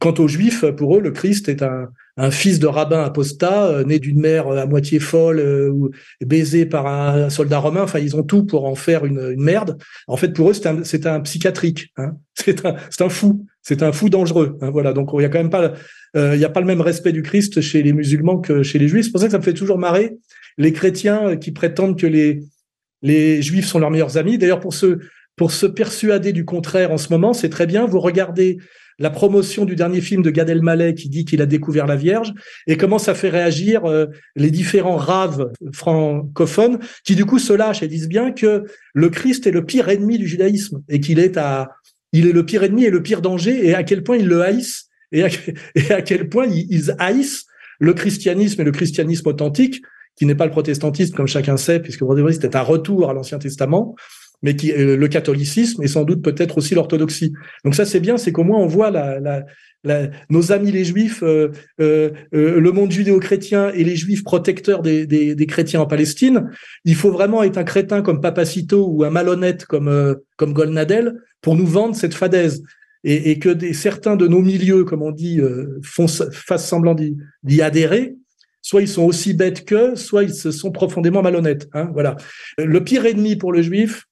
Quant 0.00 0.14
aux 0.18 0.28
Juifs, 0.28 0.64
pour 0.72 0.96
eux, 0.96 1.00
le 1.00 1.10
Christ 1.10 1.48
est 1.48 1.62
un, 1.62 1.88
fils 2.30 2.58
de 2.58 2.66
rabbin 2.66 3.02
apostat, 3.02 3.66
euh, 3.66 3.84
né 3.84 3.98
d'une 3.98 4.18
mère 4.18 4.48
euh, 4.48 4.62
à 4.62 4.66
moitié 4.66 4.98
folle, 4.98 5.38
euh, 5.38 5.70
ou 5.70 5.90
baisé 6.24 6.66
par 6.66 6.86
un 6.86 7.30
soldat 7.30 7.58
romain. 7.58 7.82
Enfin, 7.82 7.98
ils 7.98 8.16
ont 8.16 8.22
tout 8.22 8.44
pour 8.44 8.66
en 8.66 8.74
faire 8.74 9.04
une, 9.04 9.36
merde. 9.36 9.78
En 10.06 10.16
fait, 10.16 10.32
pour 10.32 10.50
eux, 10.50 10.54
c'est 10.54 11.06
un, 11.06 11.20
psychiatrique. 11.20 11.92
Hein. 11.96 12.16
C'est 12.34 12.64
un, 13.02 13.08
fou. 13.08 13.46
C'est 13.62 13.82
un 13.82 13.92
fou 13.92 14.08
dangereux. 14.08 14.58
Hein, 14.60 14.70
voilà. 14.70 14.92
Donc, 14.92 15.10
il 15.14 15.22
y 15.22 15.24
a 15.24 15.28
quand 15.28 15.38
même 15.38 15.50
pas, 15.50 15.72
il 16.14 16.38
y 16.38 16.44
a 16.44 16.48
pas 16.48 16.60
le 16.60 16.66
même 16.66 16.80
respect 16.80 17.12
du 17.12 17.22
Christ 17.22 17.60
chez 17.60 17.82
les 17.82 17.92
musulmans 17.92 18.38
que 18.38 18.62
chez 18.62 18.78
les 18.78 18.88
juifs. 18.88 19.06
C'est 19.06 19.10
pour 19.10 19.20
ça 19.20 19.26
que 19.26 19.32
ça 19.32 19.38
me 19.38 19.42
fait 19.42 19.54
toujours 19.54 19.78
marrer 19.78 20.16
les 20.58 20.72
chrétiens 20.72 21.36
qui 21.36 21.52
prétendent 21.52 21.98
que 21.98 22.06
les 22.06 23.42
juifs 23.42 23.66
sont 23.66 23.78
leurs 23.78 23.90
meilleurs 23.90 24.16
amis. 24.18 24.38
D'ailleurs, 24.38 24.60
pour 24.60 24.74
se 24.74 25.66
persuader 25.66 26.32
du 26.32 26.44
contraire 26.44 26.92
en 26.92 26.98
ce 26.98 27.08
moment, 27.10 27.32
c'est 27.32 27.50
très 27.50 27.66
bien. 27.66 27.86
Vous 27.86 28.00
regardez 28.00 28.58
la 28.98 29.10
promotion 29.10 29.64
du 29.64 29.76
dernier 29.76 30.00
film 30.00 30.22
de 30.22 30.30
Gad 30.30 30.48
Elmaleh 30.48 30.94
qui 30.94 31.08
dit 31.08 31.24
qu'il 31.24 31.42
a 31.42 31.46
découvert 31.46 31.86
la 31.86 31.96
Vierge 31.96 32.32
et 32.66 32.76
comment 32.76 32.98
ça 32.98 33.14
fait 33.14 33.28
réagir 33.28 33.84
euh, 33.84 34.06
les 34.36 34.50
différents 34.50 34.96
raves 34.96 35.50
francophones 35.72 36.78
qui 37.04 37.14
du 37.14 37.24
coup 37.24 37.38
se 37.38 37.52
lâchent 37.52 37.82
et 37.82 37.88
disent 37.88 38.08
bien 38.08 38.32
que 38.32 38.64
le 38.94 39.10
Christ 39.10 39.46
est 39.46 39.50
le 39.50 39.64
pire 39.64 39.88
ennemi 39.88 40.18
du 40.18 40.26
judaïsme 40.26 40.82
et 40.88 41.00
qu'il 41.00 41.18
est 41.18 41.36
à 41.36 41.68
il 42.12 42.26
est 42.26 42.32
le 42.32 42.46
pire 42.46 42.62
ennemi 42.62 42.84
et 42.84 42.90
le 42.90 43.02
pire 43.02 43.20
danger 43.20 43.66
et 43.66 43.74
à 43.74 43.82
quel 43.82 44.02
point 44.02 44.16
ils 44.16 44.28
le 44.28 44.42
haïssent 44.42 44.88
et 45.12 45.22
à, 45.22 45.28
quel 46.02 46.28
point 46.28 46.46
ils, 46.46 46.94
haïssent 46.98 47.44
le 47.78 47.92
christianisme 47.92 48.60
et 48.62 48.64
le 48.64 48.72
christianisme 48.72 49.28
authentique 49.28 49.82
qui 50.16 50.24
n'est 50.24 50.34
pas 50.34 50.46
le 50.46 50.50
protestantisme 50.50 51.14
comme 51.14 51.26
chacun 51.26 51.58
sait 51.58 51.80
puisque 51.80 52.00
le 52.00 52.06
protestantisme 52.06 52.44
est 52.44 52.56
un 52.56 52.62
retour 52.62 53.10
à 53.10 53.12
l'Ancien 53.12 53.38
Testament 53.38 53.94
mais 54.42 54.56
qui 54.56 54.72
euh, 54.72 54.96
le 54.96 55.08
catholicisme 55.08 55.82
et 55.82 55.88
sans 55.88 56.04
doute 56.04 56.22
peut-être 56.22 56.58
aussi 56.58 56.74
l'orthodoxie. 56.74 57.32
Donc 57.64 57.74
ça 57.74 57.84
c'est 57.84 58.00
bien, 58.00 58.16
c'est 58.16 58.32
qu'au 58.32 58.44
moins 58.44 58.58
on 58.58 58.66
voit 58.66 58.90
la, 58.90 59.18
la, 59.20 59.44
la, 59.86 60.10
nos 60.28 60.52
amis 60.52 60.72
les 60.72 60.84
juifs, 60.84 61.22
euh, 61.22 61.50
euh, 61.80 62.10
euh, 62.34 62.60
le 62.60 62.72
monde 62.72 62.90
judéo-chrétien 62.90 63.70
et 63.70 63.84
les 63.84 63.96
juifs 63.96 64.24
protecteurs 64.24 64.82
des, 64.82 65.06
des, 65.06 65.34
des, 65.34 65.46
chrétiens 65.46 65.80
en 65.80 65.86
Palestine. 65.86 66.50
Il 66.84 66.96
faut 66.96 67.10
vraiment 67.10 67.42
être 67.42 67.56
un 67.56 67.64
crétin 67.64 68.02
comme 68.02 68.20
Papacito 68.20 68.86
ou 68.88 69.04
un 69.04 69.10
malhonnête 69.10 69.64
comme 69.64 69.88
euh, 69.88 70.14
comme 70.36 70.52
Golnadel 70.52 71.14
pour 71.40 71.54
nous 71.54 71.66
vendre 71.66 71.94
cette 71.94 72.14
fadaise. 72.14 72.62
Et, 73.04 73.30
et 73.30 73.38
que 73.38 73.50
des, 73.50 73.72
certains 73.72 74.16
de 74.16 74.26
nos 74.26 74.42
milieux, 74.42 74.82
comme 74.82 75.02
on 75.02 75.12
dit, 75.12 75.40
font, 75.84 76.08
fassent 76.08 76.66
semblant 76.66 76.96
d'y 77.44 77.62
adhérer, 77.62 78.16
soit 78.62 78.82
ils 78.82 78.88
sont 78.88 79.04
aussi 79.04 79.32
bêtes 79.32 79.64
que, 79.64 79.94
soit 79.94 80.24
ils 80.24 80.34
se 80.34 80.50
sont 80.50 80.72
profondément 80.72 81.22
malhonnêtes. 81.22 81.68
Hein, 81.72 81.88
voilà. 81.92 82.16
Le 82.58 82.82
pire 82.82 83.06
ennemi 83.06 83.36
pour 83.36 83.52
le 83.52 83.62
juif, 83.62 84.06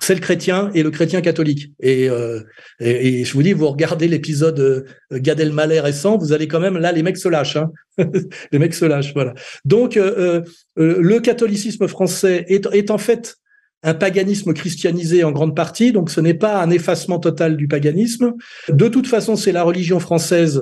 c'est 0.00 0.14
le 0.14 0.20
chrétien 0.20 0.70
et 0.74 0.82
le 0.82 0.90
chrétien 0.90 1.20
catholique. 1.20 1.72
Et, 1.80 2.08
euh, 2.08 2.40
et, 2.80 3.24
je 3.24 3.32
vous 3.32 3.42
dis, 3.42 3.52
vous 3.52 3.68
regardez 3.68 4.08
l'épisode 4.08 4.58
euh, 4.60 4.84
Gad 5.12 5.40
récent, 5.40 6.18
vous 6.18 6.32
allez 6.32 6.48
quand 6.48 6.60
même 6.60 6.78
là, 6.78 6.92
les 6.92 7.02
mecs 7.02 7.16
se 7.16 7.28
lâchent. 7.28 7.56
Hein 7.56 7.70
les 8.52 8.58
mecs 8.58 8.74
se 8.74 8.84
lâchent, 8.84 9.12
voilà. 9.14 9.34
Donc 9.64 9.96
euh, 9.96 10.42
euh, 10.78 10.96
le 11.00 11.20
catholicisme 11.20 11.88
français 11.88 12.44
est, 12.48 12.66
est, 12.72 12.90
en 12.90 12.98
fait 12.98 13.36
un 13.82 13.94
paganisme 13.94 14.52
christianisé 14.54 15.22
en 15.22 15.30
grande 15.30 15.54
partie, 15.54 15.92
donc 15.92 16.10
ce 16.10 16.20
n'est 16.20 16.34
pas 16.34 16.60
un 16.60 16.70
effacement 16.70 17.20
total 17.20 17.56
du 17.56 17.68
paganisme. 17.68 18.34
De 18.68 18.88
toute 18.88 19.06
façon, 19.06 19.36
c'est 19.36 19.52
la 19.52 19.62
religion 19.62 20.00
française 20.00 20.60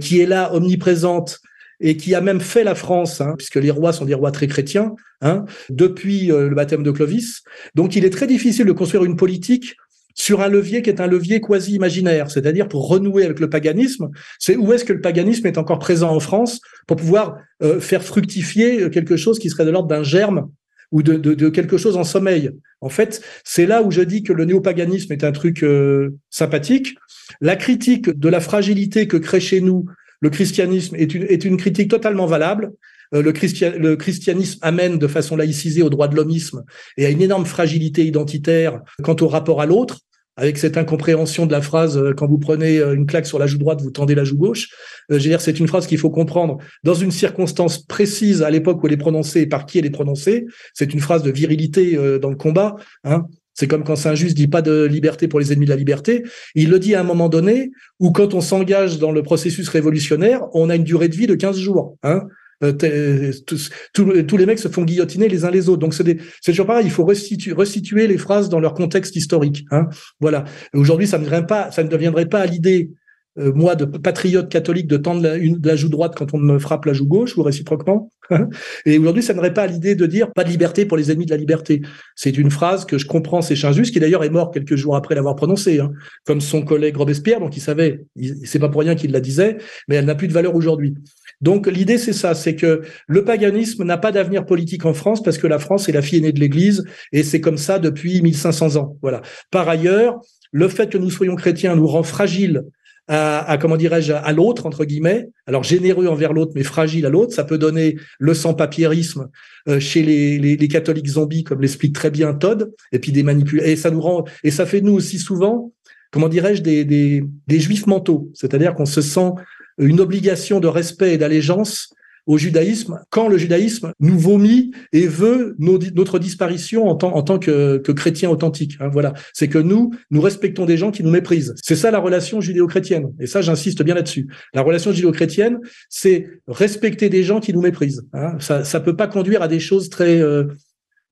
qui 0.00 0.20
est 0.20 0.26
là, 0.26 0.54
omniprésente, 0.54 1.40
et 1.80 1.96
qui 1.96 2.14
a 2.14 2.20
même 2.20 2.40
fait 2.40 2.64
la 2.64 2.74
France, 2.74 3.20
hein, 3.20 3.34
puisque 3.36 3.56
les 3.56 3.70
rois 3.70 3.92
sont 3.92 4.04
des 4.04 4.14
rois 4.14 4.30
très 4.30 4.46
chrétiens, 4.46 4.94
hein, 5.20 5.44
depuis 5.70 6.30
euh, 6.30 6.48
le 6.48 6.54
baptême 6.54 6.82
de 6.82 6.90
Clovis. 6.90 7.42
Donc 7.74 7.96
il 7.96 8.04
est 8.04 8.10
très 8.10 8.26
difficile 8.26 8.66
de 8.66 8.72
construire 8.72 9.04
une 9.04 9.16
politique 9.16 9.76
sur 10.16 10.40
un 10.40 10.48
levier 10.48 10.80
qui 10.82 10.90
est 10.90 11.00
un 11.00 11.08
levier 11.08 11.40
quasi 11.40 11.74
imaginaire, 11.74 12.30
c'est-à-dire 12.30 12.68
pour 12.68 12.88
renouer 12.88 13.24
avec 13.24 13.40
le 13.40 13.50
paganisme, 13.50 14.10
c'est 14.38 14.54
où 14.54 14.72
est-ce 14.72 14.84
que 14.84 14.92
le 14.92 15.00
paganisme 15.00 15.46
est 15.48 15.58
encore 15.58 15.80
présent 15.80 16.14
en 16.14 16.20
France 16.20 16.60
pour 16.86 16.96
pouvoir 16.96 17.36
euh, 17.62 17.80
faire 17.80 18.04
fructifier 18.04 18.90
quelque 18.90 19.16
chose 19.16 19.40
qui 19.40 19.50
serait 19.50 19.64
de 19.64 19.70
l'ordre 19.70 19.88
d'un 19.88 20.04
germe 20.04 20.48
ou 20.94 21.02
de, 21.02 21.48
quelque 21.48 21.76
chose 21.76 21.96
en 21.96 22.04
sommeil. 22.04 22.52
En 22.80 22.88
fait, 22.88 23.20
c'est 23.42 23.66
là 23.66 23.82
où 23.82 23.90
je 23.90 24.00
dis 24.00 24.22
que 24.22 24.32
le 24.32 24.44
néopaganisme 24.44 25.12
est 25.12 25.24
un 25.24 25.32
truc 25.32 25.64
euh, 25.64 26.10
sympathique. 26.30 26.94
La 27.40 27.56
critique 27.56 28.10
de 28.10 28.28
la 28.28 28.38
fragilité 28.38 29.08
que 29.08 29.16
crée 29.16 29.40
chez 29.40 29.60
nous 29.60 29.86
le 30.20 30.30
christianisme 30.30 30.96
est 30.96 31.44
une, 31.44 31.56
critique 31.56 31.90
totalement 31.90 32.26
valable. 32.26 32.72
Euh, 33.14 33.22
le, 33.22 33.32
le, 33.78 33.96
christianisme 33.96 34.58
amène 34.62 34.98
de 34.98 35.06
façon 35.06 35.36
laïcisée 35.36 35.82
au 35.82 35.90
droit 35.90 36.08
de 36.08 36.16
l'homisme 36.16 36.64
et 36.96 37.06
à 37.06 37.10
une 37.10 37.22
énorme 37.22 37.46
fragilité 37.46 38.04
identitaire 38.04 38.80
quant 39.02 39.16
au 39.20 39.28
rapport 39.28 39.60
à 39.60 39.66
l'autre, 39.66 40.00
avec 40.36 40.58
cette 40.58 40.76
incompréhension 40.76 41.46
de 41.46 41.52
la 41.52 41.62
phrase 41.62 41.96
euh, 41.96 42.12
quand 42.12 42.26
vous 42.26 42.38
prenez 42.38 42.78
euh, 42.78 42.94
une 42.94 43.06
claque 43.06 43.26
sur 43.26 43.38
la 43.38 43.46
joue 43.46 43.58
droite, 43.58 43.82
vous 43.82 43.90
tendez 43.90 44.14
la 44.14 44.24
joue 44.24 44.38
gauche. 44.38 44.68
je 45.08 45.14
veux 45.14 45.20
dire, 45.20 45.40
c'est 45.40 45.60
une 45.60 45.68
phrase 45.68 45.86
qu'il 45.86 45.98
faut 45.98 46.10
comprendre 46.10 46.58
dans 46.82 46.94
une 46.94 47.12
circonstance 47.12 47.78
précise 47.78 48.42
à 48.42 48.50
l'époque 48.50 48.82
où 48.82 48.86
elle 48.86 48.94
est 48.94 48.96
prononcée 48.96 49.42
et 49.42 49.46
par 49.46 49.66
qui 49.66 49.78
elle 49.78 49.86
est 49.86 49.90
prononcée. 49.90 50.46
C'est 50.72 50.92
une 50.92 51.00
phrase 51.00 51.22
de 51.22 51.30
virilité 51.30 51.96
dans 52.20 52.30
le 52.30 52.36
combat. 52.36 52.76
Hein 53.04 53.26
C'est 53.54 53.68
comme 53.68 53.84
quand 53.84 53.96
Saint-Just 53.96 54.36
dit 54.36 54.48
pas 54.48 54.62
de 54.62 54.84
liberté 54.84 55.28
pour 55.28 55.40
les 55.40 55.52
ennemis 55.52 55.66
de 55.66 55.70
la 55.70 55.76
liberté. 55.76 56.24
Il 56.54 56.70
le 56.70 56.78
dit 56.78 56.94
à 56.94 57.00
un 57.00 57.04
moment 57.04 57.28
donné 57.28 57.70
où 58.00 58.10
quand 58.10 58.34
on 58.34 58.40
s'engage 58.40 58.98
dans 58.98 59.12
le 59.12 59.22
processus 59.22 59.68
révolutionnaire, 59.68 60.42
on 60.52 60.70
a 60.70 60.76
une 60.76 60.84
durée 60.84 61.08
de 61.08 61.16
vie 61.16 61.26
de 61.26 61.34
15 61.34 61.58
jours. 61.58 61.96
Hein 62.02 62.22
euh, 62.62 63.32
tous, 63.46 63.70
tous, 63.92 64.36
les 64.36 64.46
mecs 64.46 64.58
se 64.58 64.68
font 64.68 64.84
guillotiner 64.84 65.28
les 65.28 65.44
uns 65.44 65.50
les 65.50 65.68
autres. 65.68 65.80
Donc 65.80 65.94
c'est 65.94 66.18
toujours 66.44 66.66
pareil. 66.66 66.86
Il 66.86 66.90
faut 66.90 67.04
restituer, 67.04 67.52
restituer 67.52 68.06
les 68.06 68.18
phrases 68.18 68.48
dans 68.48 68.60
leur 68.60 68.74
contexte 68.74 69.16
historique. 69.16 69.64
Hein 69.70 69.88
voilà. 70.20 70.44
Aujourd'hui, 70.72 71.06
ça 71.06 71.18
ne 71.18 71.40
pas, 71.40 71.70
ça 71.70 71.82
ne 71.82 71.88
deviendrait 71.88 72.26
pas 72.26 72.40
à 72.40 72.46
l'idée 72.46 72.90
euh, 73.38 73.52
moi, 73.52 73.74
de 73.74 73.84
patriote 73.84 74.48
catholique, 74.48 74.86
de 74.86 74.96
tendre 74.96 75.22
la, 75.22 75.36
une, 75.36 75.60
la 75.64 75.76
joue 75.76 75.88
droite 75.88 76.14
quand 76.16 76.34
on 76.34 76.38
me 76.38 76.58
frappe 76.58 76.84
la 76.84 76.92
joue 76.92 77.06
gauche 77.06 77.36
ou 77.36 77.42
réciproquement. 77.42 78.10
Hein. 78.30 78.48
Et 78.86 78.98
aujourd'hui, 78.98 79.22
ça 79.22 79.34
n'aurait 79.34 79.52
pas 79.52 79.66
l'idée 79.66 79.94
de 79.94 80.06
dire 80.06 80.32
pas 80.32 80.44
de 80.44 80.48
liberté 80.48 80.86
pour 80.86 80.96
les 80.96 81.10
ennemis 81.10 81.26
de 81.26 81.30
la 81.30 81.36
liberté. 81.36 81.82
C'est 82.14 82.38
une 82.38 82.50
phrase 82.50 82.84
que 82.84 82.96
je 82.96 83.06
comprends, 83.06 83.42
c'est 83.42 83.56
Chinjus, 83.56 83.90
qui 83.90 84.00
d'ailleurs 84.00 84.24
est 84.24 84.30
mort 84.30 84.50
quelques 84.50 84.76
jours 84.76 84.96
après 84.96 85.14
l'avoir 85.14 85.36
prononcée, 85.36 85.80
hein, 85.80 85.92
comme 86.24 86.40
son 86.40 86.62
collègue 86.62 86.96
Robespierre, 86.96 87.40
donc 87.40 87.56
il 87.56 87.60
savait, 87.60 88.04
c'est 88.44 88.58
pas 88.58 88.68
pour 88.68 88.80
rien 88.80 88.94
qu'il 88.94 89.12
la 89.12 89.20
disait, 89.20 89.58
mais 89.88 89.96
elle 89.96 90.06
n'a 90.06 90.14
plus 90.14 90.28
de 90.28 90.32
valeur 90.32 90.54
aujourd'hui. 90.54 90.94
Donc 91.40 91.66
l'idée, 91.66 91.98
c'est 91.98 92.12
ça, 92.12 92.34
c'est 92.34 92.54
que 92.54 92.82
le 93.06 93.24
paganisme 93.24 93.84
n'a 93.84 93.98
pas 93.98 94.12
d'avenir 94.12 94.46
politique 94.46 94.86
en 94.86 94.94
France 94.94 95.22
parce 95.22 95.38
que 95.38 95.46
la 95.46 95.58
France 95.58 95.88
est 95.88 95.92
la 95.92 96.02
fille 96.02 96.18
aînée 96.18 96.32
de 96.32 96.40
l'Église 96.40 96.84
et 97.12 97.22
c'est 97.22 97.40
comme 97.40 97.58
ça 97.58 97.78
depuis 97.78 98.22
1500 98.22 98.76
ans. 98.76 98.96
Voilà. 99.02 99.20
Par 99.50 99.68
ailleurs, 99.68 100.20
le 100.52 100.68
fait 100.68 100.90
que 100.90 100.98
nous 100.98 101.10
soyons 101.10 101.34
chrétiens 101.34 101.74
nous 101.76 101.86
rend 101.86 102.04
fragiles 102.04 102.62
à, 103.08 103.58
comment 103.60 103.76
dirais-je, 103.76 104.12
à 104.12 104.32
l'autre 104.32 104.66
entre 104.66 104.84
guillemets. 104.84 105.28
Alors 105.46 105.62
généreux 105.62 106.06
envers 106.06 106.32
l'autre, 106.32 106.52
mais 106.54 106.62
fragile 106.62 107.04
à 107.06 107.10
l'autre. 107.10 107.34
Ça 107.34 107.44
peut 107.44 107.58
donner 107.58 107.96
le 108.18 108.34
sans-papierisme 108.34 109.28
euh, 109.68 109.78
chez 109.80 110.02
les, 110.02 110.38
les, 110.38 110.56
les, 110.56 110.68
catholiques 110.68 111.08
zombies, 111.08 111.44
comme 111.44 111.60
l'explique 111.60 111.94
très 111.94 112.10
bien 112.10 112.32
Todd, 112.32 112.72
et 112.92 112.98
puis 112.98 113.12
des 113.12 113.22
manipulations. 113.22 113.70
Et 113.70 113.76
ça 113.76 113.90
nous 113.90 114.00
rend, 114.00 114.24
et 114.42 114.50
ça 114.50 114.64
fait 114.64 114.80
nous 114.80 114.92
aussi 114.92 115.18
souvent, 115.18 115.72
comment 116.10 116.28
dirais-je, 116.28 116.62
des, 116.62 116.84
des, 116.84 117.24
des 117.46 117.60
juifs 117.60 117.86
mentaux. 117.86 118.30
C'est-à-dire 118.34 118.74
qu'on 118.74 118.86
se 118.86 119.02
sent 119.02 119.30
une 119.78 120.00
obligation 120.00 120.60
de 120.60 120.68
respect 120.68 121.14
et 121.14 121.18
d'allégeance 121.18 121.94
au 122.26 122.38
judaïsme 122.38 123.00
quand 123.10 123.28
le 123.28 123.38
judaïsme 123.38 123.92
nous 124.00 124.18
vomit 124.18 124.72
et 124.92 125.06
veut 125.06 125.56
notre 125.58 126.18
disparition 126.18 126.86
en 126.88 126.94
tant, 126.96 127.38
que, 127.38 127.78
que 127.78 127.92
chrétien 127.92 128.30
authentique. 128.30 128.76
Hein, 128.80 128.88
voilà, 128.92 129.14
c'est 129.32 129.48
que 129.48 129.58
nous, 129.58 129.90
nous 130.10 130.20
respectons 130.20 130.64
des 130.64 130.76
gens 130.76 130.90
qui 130.90 131.02
nous 131.02 131.10
méprisent. 131.10 131.54
C'est 131.62 131.76
ça 131.76 131.90
la 131.90 131.98
relation 131.98 132.40
judéo-chrétienne. 132.40 133.12
Et 133.20 133.26
ça, 133.26 133.42
j'insiste 133.42 133.82
bien 133.82 133.94
là-dessus. 133.94 134.28
La 134.52 134.62
relation 134.62 134.92
judéo-chrétienne, 134.92 135.58
c'est 135.88 136.26
respecter 136.46 137.08
des 137.08 137.22
gens 137.22 137.40
qui 137.40 137.52
nous 137.52 137.62
méprisent. 137.62 138.06
Hein. 138.12 138.36
Ça, 138.38 138.64
ça 138.64 138.80
peut 138.80 138.96
pas 138.96 139.06
conduire 139.06 139.42
à 139.42 139.48
des 139.48 139.60
choses 139.60 139.88
très 139.88 140.20
euh, 140.20 140.44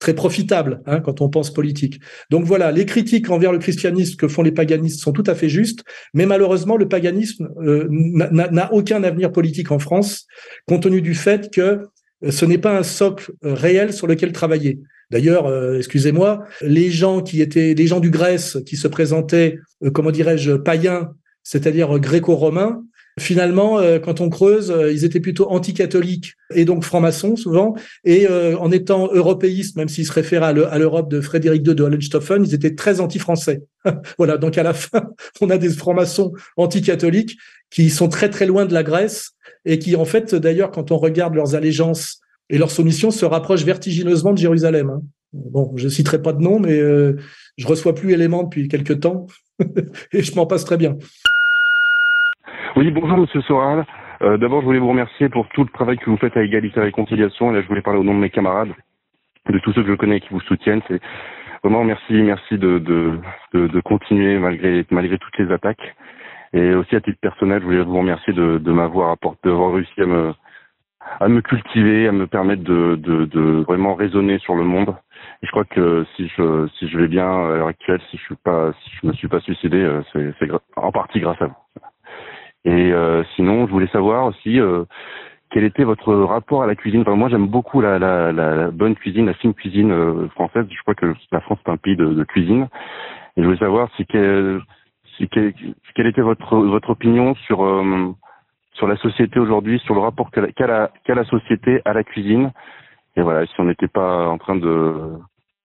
très 0.03 0.13
profitable 0.13 0.81
hein, 0.85 0.99
quand 0.99 1.21
on 1.21 1.29
pense 1.29 1.53
politique. 1.53 2.01
Donc 2.29 2.43
voilà, 2.43 2.73
les 2.73 2.85
critiques 2.85 3.29
envers 3.29 3.53
le 3.53 3.57
christianisme 3.57 4.17
que 4.17 4.27
font 4.27 4.41
les 4.41 4.51
paganistes 4.51 4.99
sont 4.99 5.13
tout 5.13 5.23
à 5.27 5.33
fait 5.33 5.47
justes, 5.47 5.85
mais 6.13 6.25
malheureusement, 6.25 6.75
le 6.75 6.89
paganisme 6.89 7.47
euh, 7.61 7.87
n'a 7.89 8.73
aucun 8.73 9.01
avenir 9.05 9.31
politique 9.31 9.71
en 9.71 9.79
France, 9.79 10.27
compte 10.67 10.83
tenu 10.83 11.01
du 11.01 11.15
fait 11.15 11.49
que 11.53 11.61
euh, 11.61 12.31
ce 12.31 12.43
n'est 12.43 12.57
pas 12.57 12.77
un 12.77 12.83
socle 12.83 13.31
euh, 13.45 13.53
réel 13.53 13.93
sur 13.93 14.05
lequel 14.05 14.33
travailler. 14.33 14.81
D'ailleurs, 15.09 15.45
excusez-moi, 15.77 16.43
les 16.61 16.89
gens 16.89 17.21
qui 17.21 17.41
étaient, 17.41 17.75
les 17.75 17.87
gens 17.87 17.99
du 17.99 18.09
Grèce 18.09 18.57
qui 18.65 18.77
se 18.77 18.87
présentaient, 18.87 19.59
comment 19.93 20.09
dirais-je, 20.09 20.53
païens, 20.53 21.11
c'est-à-dire 21.43 21.99
gréco-romains, 21.99 22.81
Finalement, 23.19 23.77
euh, 23.77 23.99
quand 23.99 24.21
on 24.21 24.29
creuse, 24.29 24.71
euh, 24.71 24.91
ils 24.91 25.05
étaient 25.05 25.19
plutôt 25.19 25.47
anticatholiques 25.51 26.33
et 26.55 26.65
donc 26.65 26.83
francs-maçons 26.83 27.35
souvent. 27.35 27.75
Et 28.03 28.27
euh, 28.27 28.57
en 28.57 28.71
étant 28.71 29.09
européistes, 29.13 29.75
même 29.75 29.87
s'ils 29.87 30.07
se 30.07 30.11
réfèrent 30.11 30.43
à 30.43 30.53
l'Europe 30.53 31.11
de 31.11 31.21
Frédéric 31.21 31.65
II 31.67 31.75
de 31.75 31.83
Hohenstaufen, 31.83 32.43
ils 32.43 32.55
étaient 32.55 32.73
très 32.73 32.99
anti-français. 32.99 33.61
voilà, 34.17 34.37
donc 34.37 34.57
à 34.57 34.63
la 34.63 34.73
fin, 34.73 35.09
on 35.41 35.49
a 35.51 35.57
des 35.57 35.69
francs-maçons 35.69 36.33
anticatholiques 36.57 37.37
qui 37.69 37.91
sont 37.91 38.09
très 38.09 38.29
très 38.29 38.47
loin 38.47 38.65
de 38.65 38.73
la 38.73 38.83
Grèce 38.83 39.31
et 39.65 39.77
qui, 39.77 39.95
en 39.95 40.05
fait, 40.05 40.33
d'ailleurs, 40.33 40.71
quand 40.71 40.91
on 40.91 40.97
regarde 40.97 41.35
leurs 41.35 41.53
allégeances 41.53 42.19
et 42.49 42.57
leurs 42.57 42.71
soumissions, 42.71 43.11
se 43.11 43.25
rapprochent 43.25 43.63
vertigineusement 43.63 44.33
de 44.33 44.39
Jérusalem. 44.39 44.89
Hein. 44.89 45.01
Bon, 45.33 45.71
je 45.75 45.87
citerai 45.87 46.21
pas 46.21 46.33
de 46.33 46.41
nom, 46.41 46.59
mais 46.59 46.77
je 47.57 47.67
reçois 47.67 47.95
plus 47.95 48.11
éléments 48.13 48.43
depuis 48.43 48.67
quelques 48.67 48.99
temps 48.99 49.25
et 50.13 50.21
je 50.21 50.35
m'en 50.35 50.45
passe 50.45 50.65
très 50.65 50.77
bien. 50.77 50.97
Oui, 52.75 52.89
bonjour 52.89 53.19
Monsieur 53.19 53.41
Soral. 53.41 53.85
Euh, 54.23 54.37
D'abord, 54.37 54.61
je 54.61 54.65
voulais 54.65 54.79
vous 54.79 54.89
remercier 54.89 55.29
pour 55.29 55.47
tout 55.49 55.61
le 55.63 55.69
travail 55.69 55.97
que 55.99 56.09
vous 56.09 56.17
faites 56.17 56.35
à 56.35 56.41
Égalité 56.41 56.79
et 56.79 56.83
Réconciliation. 56.83 57.51
Et 57.51 57.55
là, 57.55 57.61
je 57.61 57.67
voulais 57.67 57.83
parler 57.83 57.99
au 57.99 58.03
nom 58.03 58.15
de 58.15 58.19
mes 58.19 58.31
camarades, 58.31 58.73
de 59.47 59.59
tous 59.59 59.73
ceux 59.73 59.83
que 59.83 59.89
je 59.89 59.95
connais 59.95 60.17
et 60.17 60.21
qui 60.21 60.29
vous 60.31 60.41
soutiennent. 60.41 60.81
C'est 60.87 60.99
vraiment 61.63 61.83
merci, 61.83 62.13
merci 62.13 62.57
de, 62.57 62.79
de, 62.79 63.19
de, 63.53 63.67
de, 63.67 63.79
continuer 63.81 64.39
malgré 64.39 64.87
malgré 64.89 65.19
toutes 65.19 65.37
les 65.37 65.51
attaques. 65.51 65.95
Et 66.53 66.73
aussi 66.73 66.95
à 66.95 67.01
titre 67.01 67.19
personnel, 67.21 67.59
je 67.61 67.65
voulais 67.65 67.83
vous 67.83 67.97
remercier 67.99 68.33
de, 68.33 68.57
de 68.57 68.71
m'avoir 68.71 69.11
apporté, 69.11 69.49
d'avoir 69.49 69.73
réussi 69.73 70.01
à 70.01 70.07
me 70.07 70.33
à 71.19 71.27
me 71.27 71.41
cultiver, 71.41 72.07
à 72.07 72.11
me 72.11 72.25
permettre 72.25 72.63
de, 72.63 72.95
de, 72.95 73.25
de 73.25 73.63
vraiment 73.67 73.93
raisonner 73.93 74.39
sur 74.39 74.55
le 74.55 74.63
monde. 74.63 74.95
Et 75.43 75.45
je 75.45 75.51
crois 75.51 75.65
que 75.65 76.05
si 76.15 76.27
je 76.29 76.67
si 76.79 76.87
je 76.89 76.97
vais 76.97 77.07
bien 77.07 77.27
à 77.27 77.55
l'heure 77.55 77.67
actuelle, 77.67 78.01
si 78.09 78.17
je 78.17 78.23
suis 78.23 78.35
pas 78.43 78.73
si 78.83 78.91
je 78.99 79.07
me 79.07 79.13
suis 79.13 79.27
pas 79.27 79.41
suicidé, 79.41 79.77
euh, 79.77 80.01
c'est 80.13 80.49
en 80.75 80.91
partie 80.91 81.19
grâce 81.19 81.41
à 81.41 81.45
vous. 81.47 81.92
Et 82.65 82.93
euh, 82.93 83.23
sinon, 83.35 83.67
je 83.67 83.71
voulais 83.71 83.87
savoir 83.87 84.25
aussi 84.25 84.59
euh, 84.59 84.85
quel 85.51 85.63
était 85.63 85.83
votre 85.83 86.13
rapport 86.13 86.63
à 86.63 86.67
la 86.67 86.75
cuisine? 86.75 87.01
Enfin, 87.01 87.15
moi, 87.15 87.29
j'aime 87.29 87.47
beaucoup 87.47 87.81
la, 87.81 87.99
la, 87.99 88.31
la, 88.31 88.71
bonne 88.71 88.95
cuisine, 88.95 89.25
la 89.25 89.33
fine 89.33 89.53
cuisine 89.53 89.91
euh, 89.91 90.27
française. 90.29 90.65
Je 90.69 90.81
crois 90.81 90.95
que 90.95 91.13
la 91.31 91.41
France 91.41 91.59
est 91.65 91.69
un 91.69 91.77
pays 91.77 91.95
de, 91.95 92.23
cuisine. 92.23 92.67
Et 93.35 93.41
je 93.41 93.45
voulais 93.45 93.57
savoir 93.57 93.89
si, 93.97 94.05
quel, 94.05 94.61
si 95.17 95.27
quelle 95.27 96.07
était 96.07 96.21
votre 96.21 96.55
votre 96.55 96.91
opinion 96.91 97.35
sur 97.47 97.65
sur 98.73 98.87
la 98.87 98.97
société 98.97 99.39
aujourd'hui, 99.39 99.79
sur 99.79 99.93
le 99.93 100.01
rapport 100.01 100.31
qu'a 100.31 100.41
la, 100.41 100.91
qu 101.05 101.13
la 101.13 101.23
société 101.25 101.81
à 101.85 101.93
la 101.93 102.03
cuisine. 102.03 102.51
Et 103.15 103.21
voilà, 103.21 103.45
si 103.45 103.53
on 103.59 103.65
n'était 103.65 103.87
pas 103.87 104.27
en 104.27 104.37
train 104.37 104.55
de, 104.55 105.13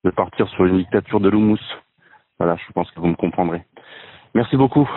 de 0.05 0.11
partir 0.11 0.49
sur 0.49 0.67
une 0.67 0.79
dictature 0.79 1.21
de 1.21 1.29
l'houmous. 1.29 1.61
Voilà, 2.39 2.57
je 2.57 2.73
pense 2.73 2.91
que 2.91 3.01
vous 3.01 3.09
me 3.09 3.17
comprendrez. 3.17 3.63
Merci 4.35 4.57
beaucoup. 4.57 4.89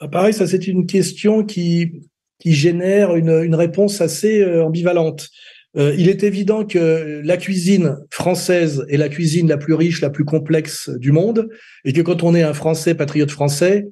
Ah, 0.00 0.08
pareil, 0.08 0.32
ça 0.32 0.46
c'est 0.46 0.66
une 0.68 0.86
question 0.86 1.44
qui, 1.44 2.02
qui 2.38 2.52
génère 2.52 3.16
une, 3.16 3.30
une 3.30 3.54
réponse 3.54 4.00
assez 4.00 4.40
euh, 4.40 4.64
ambivalente. 4.64 5.28
Euh, 5.76 5.94
il 5.98 6.08
est 6.08 6.22
évident 6.22 6.64
que 6.64 7.20
la 7.24 7.36
cuisine 7.36 7.98
française 8.10 8.84
est 8.88 8.96
la 8.96 9.08
cuisine 9.08 9.48
la 9.48 9.58
plus 9.58 9.74
riche, 9.74 10.00
la 10.00 10.10
plus 10.10 10.24
complexe 10.24 10.88
du 10.88 11.12
monde, 11.12 11.48
et 11.84 11.92
que 11.92 12.00
quand 12.00 12.22
on 12.22 12.34
est 12.34 12.42
un 12.42 12.54
Français, 12.54 12.94
patriote 12.94 13.30
français, 13.30 13.86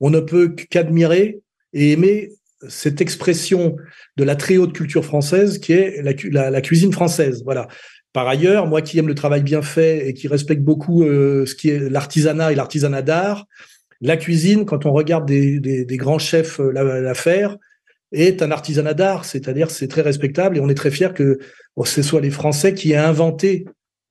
on 0.00 0.10
ne 0.10 0.20
peut 0.20 0.54
qu'admirer 0.70 1.40
et 1.72 1.92
aimer 1.92 2.30
cette 2.68 3.00
expression 3.00 3.76
de 4.16 4.24
la 4.24 4.36
très 4.36 4.56
haute 4.56 4.72
culture 4.72 5.04
française 5.04 5.58
qui 5.58 5.72
est 5.72 6.02
la, 6.02 6.50
la, 6.50 6.60
cuisine 6.60 6.92
française. 6.92 7.42
Voilà. 7.44 7.68
Par 8.12 8.28
ailleurs, 8.28 8.66
moi 8.66 8.80
qui 8.80 8.98
aime 8.98 9.08
le 9.08 9.14
travail 9.14 9.42
bien 9.42 9.62
fait 9.62 10.08
et 10.08 10.14
qui 10.14 10.28
respecte 10.28 10.62
beaucoup 10.62 11.04
euh, 11.04 11.46
ce 11.46 11.54
qui 11.54 11.70
est 11.70 11.90
l'artisanat 11.90 12.52
et 12.52 12.54
l'artisanat 12.54 13.02
d'art, 13.02 13.46
la 14.00 14.16
cuisine, 14.16 14.64
quand 14.64 14.86
on 14.86 14.92
regarde 14.92 15.26
des, 15.26 15.60
des, 15.60 15.96
grands 15.96 16.18
chefs 16.18 16.60
euh, 16.60 16.70
la, 16.72 17.14
faire, 17.14 17.56
est 18.12 18.42
un 18.42 18.50
artisanat 18.50 18.94
d'art, 18.94 19.24
c'est-à-dire 19.24 19.70
c'est 19.70 19.88
très 19.88 20.02
respectable 20.02 20.56
et 20.56 20.60
on 20.60 20.68
est 20.68 20.74
très 20.74 20.90
fier 20.90 21.14
que 21.14 21.38
ce 21.84 22.02
soit 22.02 22.20
les 22.20 22.30
Français 22.30 22.74
qui 22.74 22.92
aient 22.92 22.96
inventé 22.96 23.64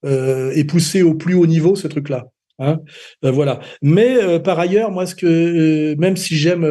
euh, 0.05 0.51
et 0.53 0.65
poussé 0.65 1.01
au 1.01 1.13
plus 1.13 1.35
haut 1.35 1.47
niveau 1.47 1.75
ce 1.75 1.87
truc-là. 1.87 2.25
Hein 2.59 2.81
euh, 3.23 3.31
voilà. 3.31 3.59
Mais 3.81 4.39
par 4.39 4.59
ailleurs, 4.59 4.91
moi, 4.91 5.05
ce 5.05 5.15
que 5.15 5.95
même 5.95 6.17
si 6.17 6.35
j'aime 6.35 6.67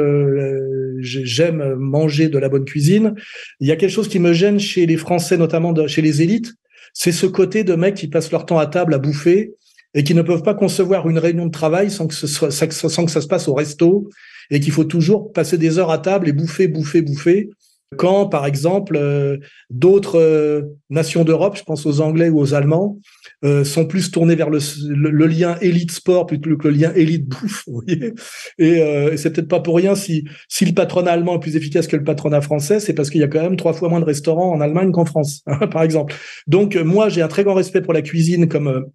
j'aime 1.01 1.75
manger 1.75 2.29
de 2.29 2.39
la 2.39 2.49
bonne 2.49 2.65
cuisine, 2.65 3.15
il 3.61 3.67
y 3.67 3.73
a 3.73 3.77
quelque 3.77 3.91
chose 3.91 4.09
qui 4.09 4.19
me 4.19 4.33
gêne 4.33 4.61
chez 4.61 4.87
les 4.87 4.97
Français, 4.97 5.37
notamment 5.37 5.75
chez 5.87 6.03
les 6.03 6.23
élites, 6.23 6.53
c'est 6.93 7.13
ce 7.13 7.27
côté 7.27 7.65
de 7.65 7.75
mecs 7.75 7.95
qui 7.95 8.09
passent 8.09 8.31
leur 8.31 8.47
temps 8.47 8.59
à 8.59 8.67
table 8.67 8.95
à 8.95 8.99
bouffer 8.99 9.55
et 9.95 10.05
qui 10.05 10.15
ne 10.15 10.23
peuvent 10.23 10.43
pas 10.43 10.55
concevoir 10.55 11.09
une 11.09 11.19
réunion 11.19 11.47
de 11.47 11.51
travail 11.51 11.91
sans 11.91 12.07
que, 12.07 12.15
ce 12.15 12.27
soit, 12.27 12.51
sans 12.51 13.05
que 13.05 13.11
ça 13.11 13.21
se 13.21 13.27
passe 13.27 13.49
au 13.49 13.55
resto 13.55 14.09
et 14.51 14.61
qu'il 14.61 14.73
faut 14.73 14.85
toujours 14.85 15.33
passer 15.33 15.59
des 15.59 15.79
heures 15.79 15.91
à 15.91 15.99
table 15.99 16.29
et 16.29 16.33
bouffer, 16.33 16.69
bouffer, 16.69 17.03
bouffer. 17.03 17.51
Quand, 17.97 18.27
par 18.27 18.47
exemple, 18.47 18.97
euh, 18.97 19.37
d'autres 19.69 20.19
euh, 20.19 20.63
nations 20.89 21.25
d'Europe, 21.25 21.57
je 21.57 21.63
pense 21.63 21.85
aux 21.85 22.01
Anglais 22.01 22.31
ou 22.31 22.41
aux 22.41 22.55
Allemands, 22.55 22.99
euh, 23.45 23.65
sont 23.65 23.87
plus 23.87 24.11
tournés 24.11 24.35
vers 24.35 24.49
le, 24.49 25.27
lien 25.27 25.57
élite 25.61 25.91
sport 25.91 26.27
plutôt 26.27 26.57
que 26.57 26.69
le 26.69 26.75
lien 26.75 26.93
élite 26.95 27.29
bouffe. 27.29 27.65
Vous 27.67 27.83
voyez 27.85 28.15
et 28.59 29.17
c'est 29.17 29.33
peut-être 29.33 29.49
pas 29.49 29.61
pour 29.61 29.77
rien 29.77 29.95
si, 29.95 30.25
si 30.49 30.65
le 30.65 30.73
patronat 30.73 31.13
allemand 31.13 31.37
est 31.37 31.41
plus 31.41 31.57
efficace 31.57 31.87
que 31.87 31.97
le 31.97 32.05
patronat 32.05 32.41
français, 32.41 32.81
c'est 32.81 32.95
parce 32.95 33.11
qu'il 33.11 33.21
y 33.21 33.25
a 33.25 33.29
quand 33.29 33.43
même 33.43 33.57
trois 33.57 33.73
fois 33.73 33.89
moins 33.89 34.01
de 34.01 34.05
restaurants 34.05 34.53
en 34.53 34.61
Allemagne 34.61 34.91
qu'en 34.93 35.05
France, 35.05 35.43
par 35.71 35.83
exemple. 35.83 36.15
Donc 36.47 36.77
moi, 36.77 37.09
j'ai 37.09 37.21
un 37.21 37.29
très 37.29 37.45
grand 37.45 37.55
respect 37.55 37.83
pour 37.83 37.93
la 37.93 38.03
cuisine 38.03 38.49
comme 38.49 38.87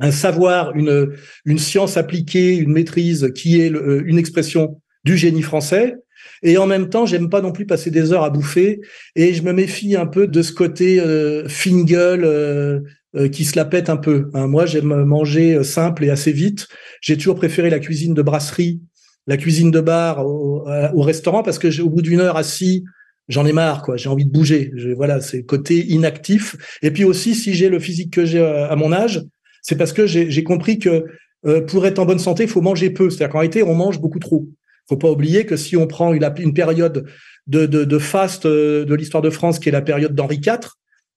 un 0.00 0.10
savoir, 0.10 0.74
une, 0.74 1.14
une 1.44 1.58
science 1.58 1.96
appliquée, 1.96 2.56
une 2.56 2.72
maîtrise 2.72 3.30
qui 3.34 3.60
est 3.60 3.72
euh, 3.72 4.02
une 4.06 4.18
expression 4.18 4.80
du 5.04 5.16
génie 5.16 5.42
français. 5.42 5.96
Et 6.42 6.58
en 6.58 6.66
même 6.66 6.88
temps, 6.88 7.06
j'aime 7.06 7.30
pas 7.30 7.40
non 7.40 7.52
plus 7.52 7.66
passer 7.66 7.90
des 7.90 8.12
heures 8.12 8.22
à 8.22 8.30
bouffer. 8.30 8.80
Et 9.16 9.34
je 9.34 9.42
me 9.42 9.52
méfie 9.52 9.96
un 9.96 10.06
peu 10.06 10.26
de 10.26 10.42
ce 10.42 10.52
côté 10.52 11.00
euh, 11.00 11.48
fine 11.48 11.84
gueule, 11.84 12.24
euh, 12.24 12.80
euh, 13.16 13.28
qui 13.28 13.44
se 13.44 13.56
la 13.56 13.64
pète 13.64 13.88
un 13.88 13.96
peu. 13.96 14.30
Hein. 14.34 14.46
Moi, 14.46 14.66
j'aime 14.66 15.04
manger 15.04 15.62
simple 15.64 16.04
et 16.04 16.10
assez 16.10 16.32
vite. 16.32 16.68
J'ai 17.00 17.16
toujours 17.16 17.36
préféré 17.36 17.70
la 17.70 17.78
cuisine 17.78 18.14
de 18.14 18.22
brasserie, 18.22 18.82
la 19.26 19.36
cuisine 19.36 19.70
de 19.70 19.80
bar 19.80 20.26
au, 20.26 21.00
restaurant 21.00 21.42
parce 21.42 21.58
que 21.58 21.80
au 21.80 21.88
bout 21.88 22.02
d'une 22.02 22.20
heure 22.20 22.36
assis, 22.36 22.84
j'en 23.28 23.46
ai 23.46 23.52
marre, 23.52 23.82
quoi. 23.82 23.96
J'ai 23.96 24.08
envie 24.08 24.26
de 24.26 24.32
bouger. 24.32 24.70
voilà, 24.96 25.20
c'est 25.20 25.44
côté 25.44 25.86
inactif. 25.86 26.56
Et 26.82 26.90
puis 26.90 27.04
aussi, 27.04 27.34
si 27.34 27.54
j'ai 27.54 27.68
le 27.68 27.78
physique 27.78 28.12
que 28.12 28.26
j'ai 28.26 28.44
à 28.44 28.74
mon 28.76 28.92
âge, 28.92 29.22
c'est 29.64 29.76
parce 29.76 29.92
que 29.92 30.06
j'ai 30.06 30.44
compris 30.44 30.78
que 30.78 31.06
pour 31.66 31.84
être 31.86 31.98
en 31.98 32.06
bonne 32.06 32.20
santé, 32.20 32.44
il 32.44 32.48
faut 32.48 32.60
manger 32.60 32.90
peu. 32.90 33.10
C'est-à-dire 33.10 33.32
qu'en 33.32 33.40
réalité, 33.40 33.64
on 33.64 33.74
mange 33.74 34.00
beaucoup 34.00 34.20
trop 34.20 34.46
faut 34.88 34.96
pas 34.96 35.10
oublier 35.10 35.46
que 35.46 35.56
si 35.56 35.76
on 35.76 35.86
prend 35.86 36.12
une, 36.12 36.30
une 36.38 36.54
période 36.54 37.06
de, 37.46 37.66
de, 37.66 37.84
de 37.84 37.98
faste 37.98 38.46
euh, 38.46 38.84
de 38.84 38.94
l'histoire 38.94 39.22
de 39.22 39.30
France, 39.30 39.58
qui 39.58 39.68
est 39.68 39.72
la 39.72 39.82
période 39.82 40.14
d'Henri 40.14 40.36
IV, 40.36 40.70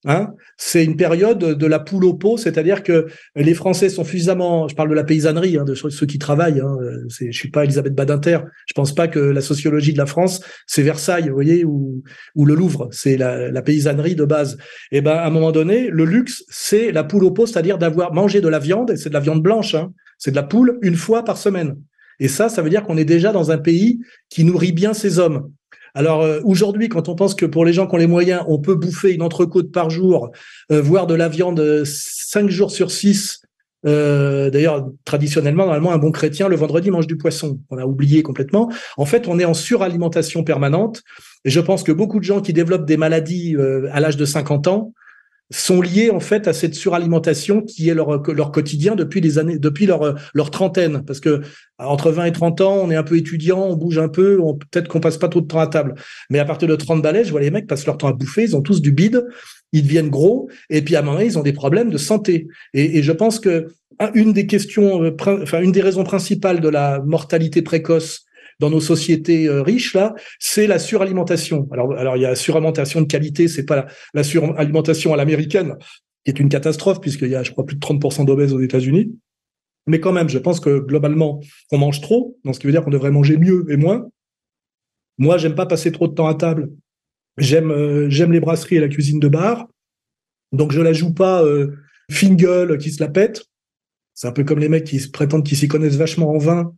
Hein, 0.09 0.33
c'est 0.55 0.85
une 0.85 0.95
période 0.95 1.37
de 1.37 1.65
la 1.67 1.79
poule 1.79 2.05
au 2.05 2.13
pot, 2.13 2.37
c'est-à-dire 2.37 2.81
que 2.81 3.07
les 3.35 3.53
Français 3.53 3.89
sont 3.89 4.05
suffisamment, 4.05 4.69
je 4.69 4.73
parle 4.73 4.89
de 4.89 4.93
la 4.95 5.03
paysannerie, 5.03 5.57
hein, 5.57 5.65
de 5.65 5.75
ceux 5.75 6.05
qui 6.05 6.17
travaillent. 6.17 6.61
Hein, 6.61 6.77
je 7.09 7.29
suis 7.31 7.51
pas 7.51 7.65
Elisabeth 7.65 7.93
Badinter. 7.93 8.39
Je 8.67 8.73
pense 8.73 8.95
pas 8.95 9.09
que 9.09 9.19
la 9.19 9.41
sociologie 9.41 9.91
de 9.91 9.97
la 9.97 10.05
France 10.05 10.39
c'est 10.65 10.81
Versailles, 10.81 11.27
vous 11.27 11.33
voyez, 11.33 11.65
ou, 11.65 12.03
le 12.37 12.55
Louvre. 12.55 12.87
C'est 12.91 13.17
la, 13.17 13.51
la, 13.51 13.61
paysannerie 13.61 14.15
de 14.15 14.23
base. 14.23 14.57
Et 14.93 14.99
eh 14.99 15.01
ben 15.01 15.11
à 15.11 15.27
un 15.27 15.29
moment 15.29 15.51
donné, 15.51 15.89
le 15.89 16.05
luxe 16.05 16.45
c'est 16.49 16.93
la 16.93 17.03
poule 17.03 17.25
au 17.25 17.31
pot, 17.31 17.45
c'est-à-dire 17.45 17.77
d'avoir 17.77 18.13
mangé 18.13 18.39
de 18.39 18.47
la 18.47 18.59
viande 18.59 18.91
et 18.91 18.95
c'est 18.95 19.09
de 19.09 19.13
la 19.13 19.19
viande 19.19 19.43
blanche. 19.43 19.75
Hein, 19.75 19.91
c'est 20.17 20.31
de 20.31 20.37
la 20.37 20.43
poule 20.43 20.79
une 20.81 20.95
fois 20.95 21.25
par 21.25 21.37
semaine. 21.37 21.75
Et 22.19 22.29
ça, 22.29 22.47
ça 22.47 22.61
veut 22.61 22.69
dire 22.69 22.83
qu'on 22.83 22.97
est 22.97 23.05
déjà 23.05 23.33
dans 23.33 23.51
un 23.51 23.57
pays 23.57 23.99
qui 24.29 24.45
nourrit 24.45 24.71
bien 24.71 24.93
ses 24.93 25.19
hommes. 25.19 25.51
Alors 25.97 26.21
euh, 26.21 26.41
aujourd'hui, 26.43 26.89
quand 26.89 27.09
on 27.09 27.15
pense 27.15 27.33
que 27.33 27.47
pour 27.47 27.65
les 27.65 27.73
gens 27.73 27.87
qui 27.87 27.95
ont 27.95 27.97
les 27.97 28.05
moyens, 28.05 28.43
on 28.47 28.59
peut 28.59 28.75
bouffer 28.75 29.15
une 29.15 29.23
entrecôte 29.23 29.71
par 29.71 29.89
jour, 29.89 30.29
euh, 30.71 30.79
voire 30.79 31.07
de 31.07 31.15
la 31.15 31.27
viande 31.27 31.59
euh, 31.59 31.85
cinq 31.85 32.51
jours 32.51 32.69
sur 32.69 32.91
six. 32.91 33.41
D'ailleurs, 33.83 34.89
traditionnellement, 35.05 35.63
normalement, 35.63 35.93
un 35.93 35.97
bon 35.97 36.11
chrétien 36.11 36.49
le 36.49 36.57
vendredi 36.57 36.91
mange 36.91 37.07
du 37.07 37.15
poisson. 37.15 37.61
On 37.69 37.77
a 37.77 37.85
oublié 37.85 38.21
complètement. 38.21 38.69
En 38.97 39.05
fait, 39.05 39.29
on 39.29 39.39
est 39.39 39.45
en 39.45 39.53
suralimentation 39.53 40.43
permanente. 40.43 41.03
Et 41.45 41.49
je 41.49 41.61
pense 41.61 41.83
que 41.83 41.93
beaucoup 41.93 42.19
de 42.19 42.25
gens 42.25 42.41
qui 42.41 42.51
développent 42.51 42.85
des 42.85 42.97
maladies 42.97 43.55
à 43.93 44.01
l'âge 44.01 44.17
de 44.17 44.25
50 44.25 44.67
ans 44.67 44.93
sont 45.49 45.81
liés 45.81 46.09
en 46.09 46.19
fait 46.19 46.47
à 46.47 46.53
cette 46.53 46.75
suralimentation 46.75 47.61
qui 47.61 47.87
est 47.89 47.93
leur, 47.93 48.21
quotidien 48.51 48.95
depuis 48.95 49.21
les 49.21 49.39
années 49.39 49.57
depuis 49.57 49.85
leur 49.85 50.51
trentaine. 50.51 51.03
Parce 51.05 51.19
que 51.19 51.41
entre 51.77 52.11
20 52.11 52.25
et 52.25 52.31
30 52.31 52.61
ans 52.61 52.75
on 52.83 52.91
est 52.91 52.95
un 52.95 53.03
peu 53.03 53.17
étudiant 53.17 53.63
on 53.63 53.75
bouge 53.75 53.97
un 53.97 54.09
peu 54.09 54.39
peut-être 54.71 54.87
qu'on 54.87 54.99
passe 54.99 55.17
pas 55.17 55.29
trop 55.29 55.41
de 55.41 55.47
temps 55.47 55.59
à 55.59 55.67
table. 55.67 55.95
Mais 56.29 56.39
à 56.39 56.45
partir 56.45 56.67
de 56.67 56.75
30 56.75 57.01
balais 57.01 57.23
je 57.23 57.31
vois 57.31 57.41
les 57.41 57.51
mecs 57.51 57.67
passer 57.67 57.85
leur 57.85 57.97
temps 57.97 58.07
à 58.07 58.13
bouffer 58.13 58.43
ils 58.43 58.55
ont 58.55 58.61
tous 58.61 58.81
du 58.81 58.91
bide 58.91 59.25
ils 59.71 59.83
deviennent 59.83 60.09
gros 60.09 60.49
et 60.69 60.81
puis 60.81 60.95
à 60.95 60.99
un 60.99 61.03
moment 61.03 61.19
ils 61.19 61.37
ont 61.37 61.43
des 61.43 61.53
problèmes 61.53 61.89
de 61.89 61.97
santé. 61.97 62.47
Et, 62.73 62.97
et 62.97 63.03
je 63.03 63.11
pense 63.11 63.39
que 63.39 63.67
une 64.13 64.33
des 64.33 64.47
questions 64.47 65.03
euh, 65.03 65.15
enfin 65.19 65.61
une 65.61 65.71
des 65.71 65.81
raisons 65.81 66.03
principales 66.03 66.59
de 66.59 66.69
la 66.69 66.99
mortalité 66.99 67.61
précoce 67.61 68.26
dans 68.59 68.69
nos 68.69 68.79
sociétés 68.79 69.47
euh, 69.47 69.61
riches 69.61 69.93
là, 69.93 70.13
c'est 70.39 70.67
la 70.67 70.79
suralimentation. 70.79 71.67
Alors, 71.71 71.93
alors 71.93 72.17
il 72.17 72.23
y 72.23 72.25
a 72.25 72.35
suralimentation 72.35 73.01
de 73.01 73.05
qualité, 73.05 73.47
c'est 73.47 73.65
pas 73.65 73.87
la, 74.13 74.23
suralimentation 74.23 75.13
à 75.13 75.17
l'américaine 75.17 75.75
qui 76.25 76.31
est 76.31 76.39
une 76.39 76.49
catastrophe 76.49 76.99
puisqu'il 76.99 77.29
y 77.29 77.35
a, 77.35 77.43
je 77.43 77.51
crois, 77.51 77.65
plus 77.65 77.75
de 77.75 77.81
30% 77.81 78.25
d'obèses 78.25 78.53
aux 78.53 78.59
États-Unis. 78.59 79.15
Mais 79.85 80.01
quand 80.01 80.11
même, 80.11 80.27
je 80.27 80.37
pense 80.37 80.59
que 80.59 80.79
globalement, 80.79 81.39
on 81.71 81.77
mange 81.77 82.01
trop, 82.01 82.37
donc 82.43 82.55
ce 82.55 82.59
qui 82.59 82.67
veut 82.67 82.73
dire 82.73 82.83
qu'on 82.83 82.91
devrait 82.91 83.11
manger 83.11 83.37
mieux 83.37 83.65
et 83.69 83.77
moins. 83.77 84.09
Moi, 85.17 85.37
j'aime 85.37 85.55
pas 85.55 85.65
passer 85.65 85.91
trop 85.91 86.07
de 86.07 86.13
temps 86.13 86.27
à 86.27 86.35
table. 86.35 86.69
J'aime 87.37 87.71
euh, 87.71 88.09
j'aime 88.09 88.31
les 88.31 88.39
brasseries 88.39 88.75
et 88.75 88.79
la 88.79 88.89
cuisine 88.89 89.19
de 89.19 89.27
bar. 89.27 89.67
Donc 90.51 90.71
je 90.71 90.81
la 90.81 90.93
joue 90.93 91.13
pas 91.13 91.43
euh, 91.43 91.75
qui 92.09 92.91
se 92.91 93.01
la 93.01 93.09
pète. 93.09 93.45
C'est 94.17 94.27
un 94.27 94.31
peu 94.31 94.43
comme 94.43 94.57
les 94.57 94.67
mecs 94.67 94.83
qui 94.83 94.99
prétendent 95.09 95.45
qu'ils 95.45 95.57
s'y 95.57 95.67
connaissent 95.67 95.95
vachement 95.95 96.31
en 96.31 96.39
vin 96.39 96.73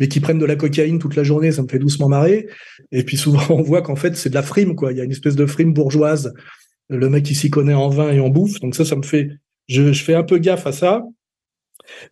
mais 0.00 0.08
qui 0.08 0.18
prennent 0.18 0.38
de 0.38 0.46
la 0.46 0.56
cocaïne 0.56 0.98
toute 0.98 1.14
la 1.14 1.22
journée, 1.22 1.52
ça 1.52 1.62
me 1.62 1.68
fait 1.68 1.78
doucement 1.78 2.08
marrer. 2.08 2.48
Et 2.90 3.04
puis 3.04 3.18
souvent, 3.18 3.42
on 3.50 3.62
voit 3.62 3.82
qu'en 3.82 3.96
fait, 3.96 4.16
c'est 4.16 4.30
de 4.30 4.34
la 4.34 4.42
frime, 4.42 4.74
quoi. 4.74 4.92
Il 4.92 4.98
y 4.98 5.00
a 5.00 5.04
une 5.04 5.10
espèce 5.12 5.36
de 5.36 5.46
frime 5.46 5.72
bourgeoise. 5.74 6.32
Le 6.88 7.08
mec 7.08 7.24
qui 7.24 7.34
s'y 7.34 7.50
connaît 7.50 7.74
en 7.74 7.90
vin 7.90 8.10
et 8.10 8.18
en 8.18 8.30
bouffe. 8.30 8.58
Donc 8.60 8.74
ça, 8.74 8.84
ça 8.84 8.96
me 8.96 9.02
fait, 9.02 9.28
je, 9.68 9.92
fais 9.92 10.14
un 10.14 10.24
peu 10.24 10.38
gaffe 10.38 10.66
à 10.66 10.72
ça. 10.72 11.04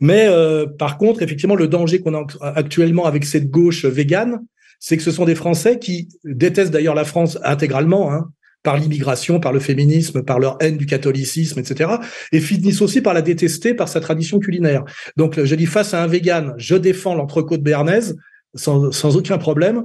Mais 0.00 0.26
euh, 0.28 0.66
par 0.66 0.98
contre, 0.98 1.22
effectivement, 1.22 1.56
le 1.56 1.66
danger 1.66 2.00
qu'on 2.00 2.14
a 2.14 2.26
actuellement 2.40 3.06
avec 3.06 3.24
cette 3.24 3.50
gauche 3.50 3.84
végane, 3.86 4.44
c'est 4.78 4.96
que 4.96 5.02
ce 5.02 5.10
sont 5.10 5.24
des 5.24 5.34
Français 5.34 5.78
qui 5.78 6.08
détestent 6.24 6.70
d'ailleurs 6.70 6.94
la 6.94 7.04
France 7.04 7.38
intégralement. 7.42 8.12
Hein 8.12 8.30
par 8.62 8.76
l'immigration, 8.76 9.40
par 9.40 9.52
le 9.52 9.60
féminisme, 9.60 10.22
par 10.22 10.38
leur 10.38 10.56
haine 10.60 10.76
du 10.76 10.86
catholicisme, 10.86 11.58
etc. 11.60 11.90
Et 12.32 12.40
finissent 12.40 12.82
aussi 12.82 13.00
par 13.00 13.14
la 13.14 13.22
détester 13.22 13.74
par 13.74 13.88
sa 13.88 14.00
tradition 14.00 14.38
culinaire. 14.38 14.84
Donc, 15.16 15.42
je 15.42 15.54
dis 15.54 15.66
face 15.66 15.94
à 15.94 16.02
un 16.02 16.06
vegan, 16.06 16.54
je 16.58 16.74
défends 16.74 17.14
l'entrecôte 17.14 17.62
béarnaise 17.62 18.16
sans, 18.54 18.90
sans 18.90 19.16
aucun 19.16 19.38
problème. 19.38 19.84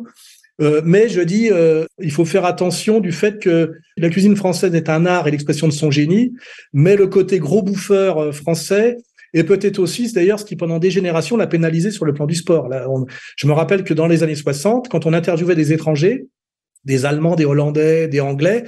Euh, 0.61 0.82
mais 0.86 1.09
je 1.09 1.21
dis, 1.21 1.49
euh, 1.51 1.86
il 1.99 2.11
faut 2.11 2.26
faire 2.26 2.45
attention 2.45 2.99
du 2.99 3.11
fait 3.11 3.39
que 3.39 3.74
la 3.97 4.09
cuisine 4.09 4.36
française 4.36 4.76
est 4.76 4.88
un 4.88 5.05
art 5.05 5.28
et 5.28 5.32
l'expression 5.32 5.67
de 5.67 5.74
son 5.74 5.89
génie, 5.89 6.34
mais 6.74 6.95
le 6.95 7.07
côté 7.07 7.39
gros 7.39 7.63
bouffeur 7.63 8.19
euh, 8.19 8.32
français 8.32 8.97
et 9.34 9.43
peut-être 9.43 9.80
aussi, 9.80 10.11
d'ailleurs, 10.13 10.39
ce 10.39 10.45
qui 10.45 10.55
pendant 10.55 10.78
des 10.78 10.91
générations 10.91 11.38
l'a 11.38 11.47
pénalisé 11.47 11.89
sur 11.89 12.05
le 12.05 12.13
plan 12.13 12.28
du 12.28 12.36
sport. 12.36 12.69
Là, 12.69 12.86
je 13.36 13.47
me 13.47 13.53
rappelle 13.53 13.84
que 13.84 13.95
dans 13.95 14.05
les 14.05 14.21
années 14.21 14.36
60, 14.36 14.89
quand 14.89 15.07
on 15.07 15.13
interviewait 15.13 15.55
des 15.55 15.74
étrangers, 15.74 16.28
des 16.86 17.05
Allemands, 17.05 17.36
des 17.36 17.45
Hollandais, 17.45 18.07
des 18.07 18.19
Anglais, 18.19 18.63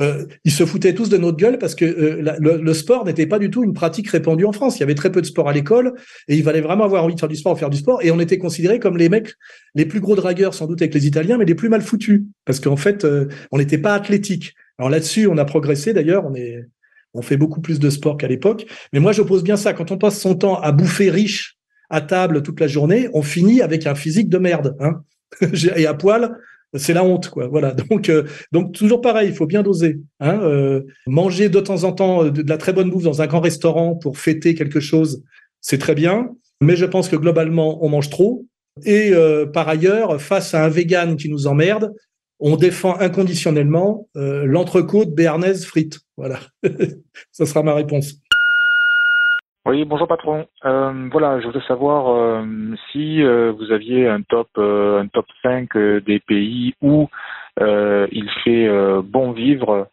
euh, 0.00 0.26
ils 0.44 0.50
se 0.50 0.66
foutaient 0.66 0.94
tous 0.94 1.08
de 1.08 1.16
notre 1.16 1.36
gueule 1.36 1.58
parce 1.58 1.76
que 1.76 1.84
euh, 1.84 2.36
le, 2.40 2.74
sport 2.74 3.04
n'était 3.04 3.26
pas 3.26 3.38
du 3.38 3.48
tout 3.50 3.62
une 3.62 3.74
pratique 3.74 4.08
répandue 4.08 4.44
en 4.44 4.52
France. 4.52 4.76
Il 4.76 4.80
y 4.80 4.82
avait 4.82 4.96
très 4.96 5.12
peu 5.12 5.20
de 5.20 5.26
sport 5.26 5.48
à 5.48 5.52
l'école 5.52 5.94
et 6.26 6.36
il 6.36 6.42
fallait 6.42 6.60
vraiment 6.60 6.84
avoir 6.84 7.04
envie 7.04 7.14
de 7.14 7.20
faire 7.20 7.28
du 7.28 7.36
sport 7.36 7.56
faire 7.58 7.70
du 7.70 7.76
sport. 7.76 8.02
Et 8.02 8.10
on 8.10 8.18
était 8.18 8.38
considérés 8.38 8.80
comme 8.80 8.96
les 8.96 9.08
mecs 9.08 9.34
les 9.74 9.86
plus 9.86 10.00
gros 10.00 10.16
dragueurs 10.16 10.54
sans 10.54 10.66
doute 10.66 10.82
avec 10.82 10.94
les 10.94 11.06
Italiens, 11.06 11.38
mais 11.38 11.44
les 11.44 11.54
plus 11.54 11.68
mal 11.68 11.80
foutus 11.80 12.22
parce 12.44 12.58
qu'en 12.58 12.76
fait, 12.76 13.04
euh, 13.04 13.28
on 13.52 13.58
n'était 13.58 13.78
pas 13.78 13.94
athlétique. 13.94 14.54
Alors 14.78 14.90
là-dessus, 14.90 15.28
on 15.28 15.38
a 15.38 15.44
progressé 15.44 15.92
d'ailleurs. 15.92 16.24
On 16.26 16.34
est, 16.34 16.64
on 17.12 17.22
fait 17.22 17.36
beaucoup 17.36 17.60
plus 17.60 17.78
de 17.78 17.88
sport 17.88 18.16
qu'à 18.16 18.26
l'époque. 18.26 18.66
Mais 18.92 18.98
moi, 18.98 19.12
j'oppose 19.12 19.44
bien 19.44 19.56
ça. 19.56 19.74
Quand 19.74 19.92
on 19.92 19.98
passe 19.98 20.20
son 20.20 20.34
temps 20.34 20.60
à 20.60 20.72
bouffer 20.72 21.10
riche 21.10 21.56
à 21.88 22.00
table 22.00 22.42
toute 22.42 22.58
la 22.58 22.66
journée, 22.66 23.08
on 23.12 23.22
finit 23.22 23.62
avec 23.62 23.86
un 23.86 23.94
physique 23.94 24.28
de 24.28 24.38
merde. 24.38 24.76
Hein 24.80 25.02
et 25.76 25.86
à 25.86 25.94
poil, 25.94 26.36
c'est 26.76 26.92
la 26.92 27.04
honte, 27.04 27.28
quoi. 27.28 27.46
Voilà. 27.46 27.72
Donc, 27.90 28.08
euh, 28.08 28.24
donc 28.52 28.72
toujours 28.72 29.00
pareil, 29.00 29.28
il 29.28 29.34
faut 29.34 29.46
bien 29.46 29.62
doser. 29.62 29.98
Hein, 30.20 30.40
euh, 30.42 30.82
manger 31.06 31.48
de 31.48 31.60
temps 31.60 31.84
en 31.84 31.92
temps 31.92 32.24
de, 32.24 32.42
la 32.46 32.58
très 32.58 32.72
bonne 32.72 32.90
bouffe 32.90 33.04
dans 33.04 33.22
un 33.22 33.26
grand 33.26 33.40
restaurant 33.40 33.94
pour 33.94 34.18
fêter 34.18 34.54
quelque 34.54 34.80
chose, 34.80 35.22
c'est 35.60 35.78
très 35.78 35.94
bien. 35.94 36.30
Mais 36.60 36.76
je 36.76 36.84
pense 36.84 37.08
que 37.08 37.16
globalement, 37.16 37.84
on 37.84 37.88
mange 37.88 38.10
trop. 38.10 38.46
Et 38.84 39.10
euh, 39.12 39.46
par 39.46 39.68
ailleurs, 39.68 40.20
face 40.20 40.54
à 40.54 40.64
un 40.64 40.68
vegan 40.68 41.16
qui 41.16 41.28
nous 41.28 41.46
emmerde, 41.46 41.92
on 42.40 42.56
défend 42.56 42.98
inconditionnellement 42.98 44.08
l'entrecôte 44.14 45.14
béarnaise 45.14 45.64
frite. 45.64 46.00
Voilà. 46.16 46.40
Ça 47.32 47.46
sera 47.46 47.62
ma 47.62 47.74
réponse. 47.74 48.16
Oui, 49.66 49.86
bonjour 49.86 50.06
patron. 50.06 50.46
Euh, 50.66 51.08
voilà, 51.10 51.40
je 51.40 51.46
voudrais 51.46 51.66
savoir 51.66 52.14
euh, 52.14 52.44
si 52.92 53.22
euh, 53.22 53.50
vous 53.52 53.72
aviez 53.72 54.06
un 54.06 54.20
top 54.20 54.48
un 54.58 55.06
top 55.08 55.24
5 55.42 55.74
des 56.04 56.20
pays 56.20 56.74
où 56.82 57.08
il 57.60 58.28
fait 58.44 58.68
bon 59.02 59.32
vivre, 59.32 59.88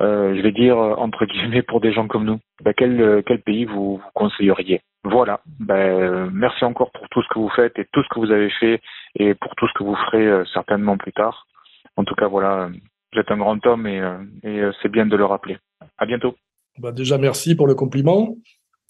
je 0.00 0.40
vais 0.40 0.52
dire 0.52 0.78
entre 0.78 1.26
guillemets 1.26 1.60
pour 1.60 1.82
des 1.82 1.92
gens 1.92 2.08
comme 2.08 2.24
nous. 2.24 2.40
Ben, 2.64 2.72
quel 2.74 3.22
quel 3.26 3.42
pays 3.42 3.66
vous, 3.66 3.98
vous 3.98 4.10
conseilleriez? 4.14 4.80
Voilà. 5.04 5.40
Ben, 5.58 6.30
merci 6.32 6.64
encore 6.64 6.90
pour 6.92 7.06
tout 7.10 7.22
ce 7.22 7.28
que 7.28 7.38
vous 7.38 7.50
faites 7.50 7.78
et 7.78 7.86
tout 7.92 8.02
ce 8.02 8.08
que 8.08 8.20
vous 8.20 8.30
avez 8.30 8.48
fait 8.48 8.80
et 9.16 9.34
pour 9.34 9.54
tout 9.56 9.68
ce 9.68 9.74
que 9.74 9.84
vous 9.84 9.96
ferez 9.96 10.44
certainement 10.54 10.96
plus 10.96 11.12
tard. 11.12 11.46
En 11.96 12.04
tout 12.04 12.14
cas, 12.14 12.26
voilà, 12.26 12.70
vous 13.12 13.20
êtes 13.20 13.30
un 13.30 13.36
grand 13.36 13.66
homme 13.66 13.86
et, 13.86 14.00
et 14.44 14.62
c'est 14.80 14.90
bien 14.90 15.04
de 15.04 15.16
le 15.16 15.26
rappeler. 15.26 15.58
À 15.98 16.06
bientôt. 16.06 16.36
Bah 16.78 16.92
déjà, 16.92 17.18
merci 17.18 17.54
pour 17.54 17.66
le 17.66 17.74
compliment. 17.74 18.34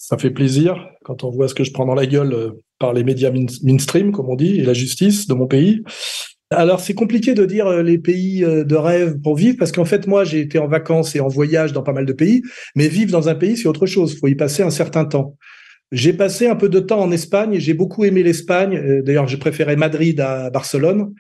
Ça 0.03 0.17
fait 0.17 0.31
plaisir 0.31 0.89
quand 1.05 1.25
on 1.25 1.31
voit 1.31 1.47
ce 1.47 1.55
que 1.55 1.63
je 1.63 1.73
prends 1.73 1.85
dans 1.85 1.95
la 1.95 2.07
gueule 2.07 2.33
euh, 2.33 2.51
par 2.79 2.95
les 2.95 3.05
médias 3.05 3.31
mainstream, 3.63 4.13
comme 4.13 4.31
on 4.31 4.35
dit, 4.35 4.59
et 4.59 4.63
la 4.63 4.73
justice 4.73 5.27
de 5.27 5.35
mon 5.35 5.47
pays. 5.47 5.83
Alors 6.51 6.81
c'est 6.81 6.95
compliqué 6.95 7.35
de 7.35 7.45
dire 7.45 7.67
euh, 7.67 7.83
les 7.83 7.99
pays 7.99 8.43
euh, 8.43 8.65
de 8.65 8.77
rêve 8.77 9.21
pour 9.21 9.37
vivre 9.37 9.59
parce 9.59 9.73
qu'en 9.73 9.85
fait 9.85 10.07
moi 10.07 10.25
j'ai 10.25 10.41
été 10.41 10.59
en 10.59 10.69
vacances 10.69 11.15
et 11.17 11.21
en 11.21 11.29
voyage 11.29 11.75
dans 11.75 11.83
pas 11.83 11.93
mal 11.93 12.07
de 12.07 12.15
pays, 12.15 12.41
mais 12.75 12.89
vivre 12.89 13.13
dans 13.13 13.29
un 13.29 13.35
pays 13.35 13.59
c'est 13.59 13.69
autre 13.69 13.85
chose. 13.85 14.15
Il 14.15 14.19
faut 14.21 14.29
y 14.29 14.35
passer 14.35 14.63
un 14.63 14.71
certain 14.71 15.05
temps. 15.05 15.37
J'ai 15.93 16.15
passé 16.15 16.47
un 16.47 16.57
peu 16.57 16.71
de 16.71 16.81
temps 16.81 17.03
en 17.03 17.13
Espagne 17.13 17.59
j'ai 17.59 17.75
beaucoup 17.75 18.07
aimé 18.07 18.23
l'Espagne. 18.23 19.03
D'ailleurs 19.03 19.29
j'ai 19.29 19.37
préféré 19.37 19.77
Madrid 19.77 20.19
à 20.19 20.49
Barcelone. 20.49 21.13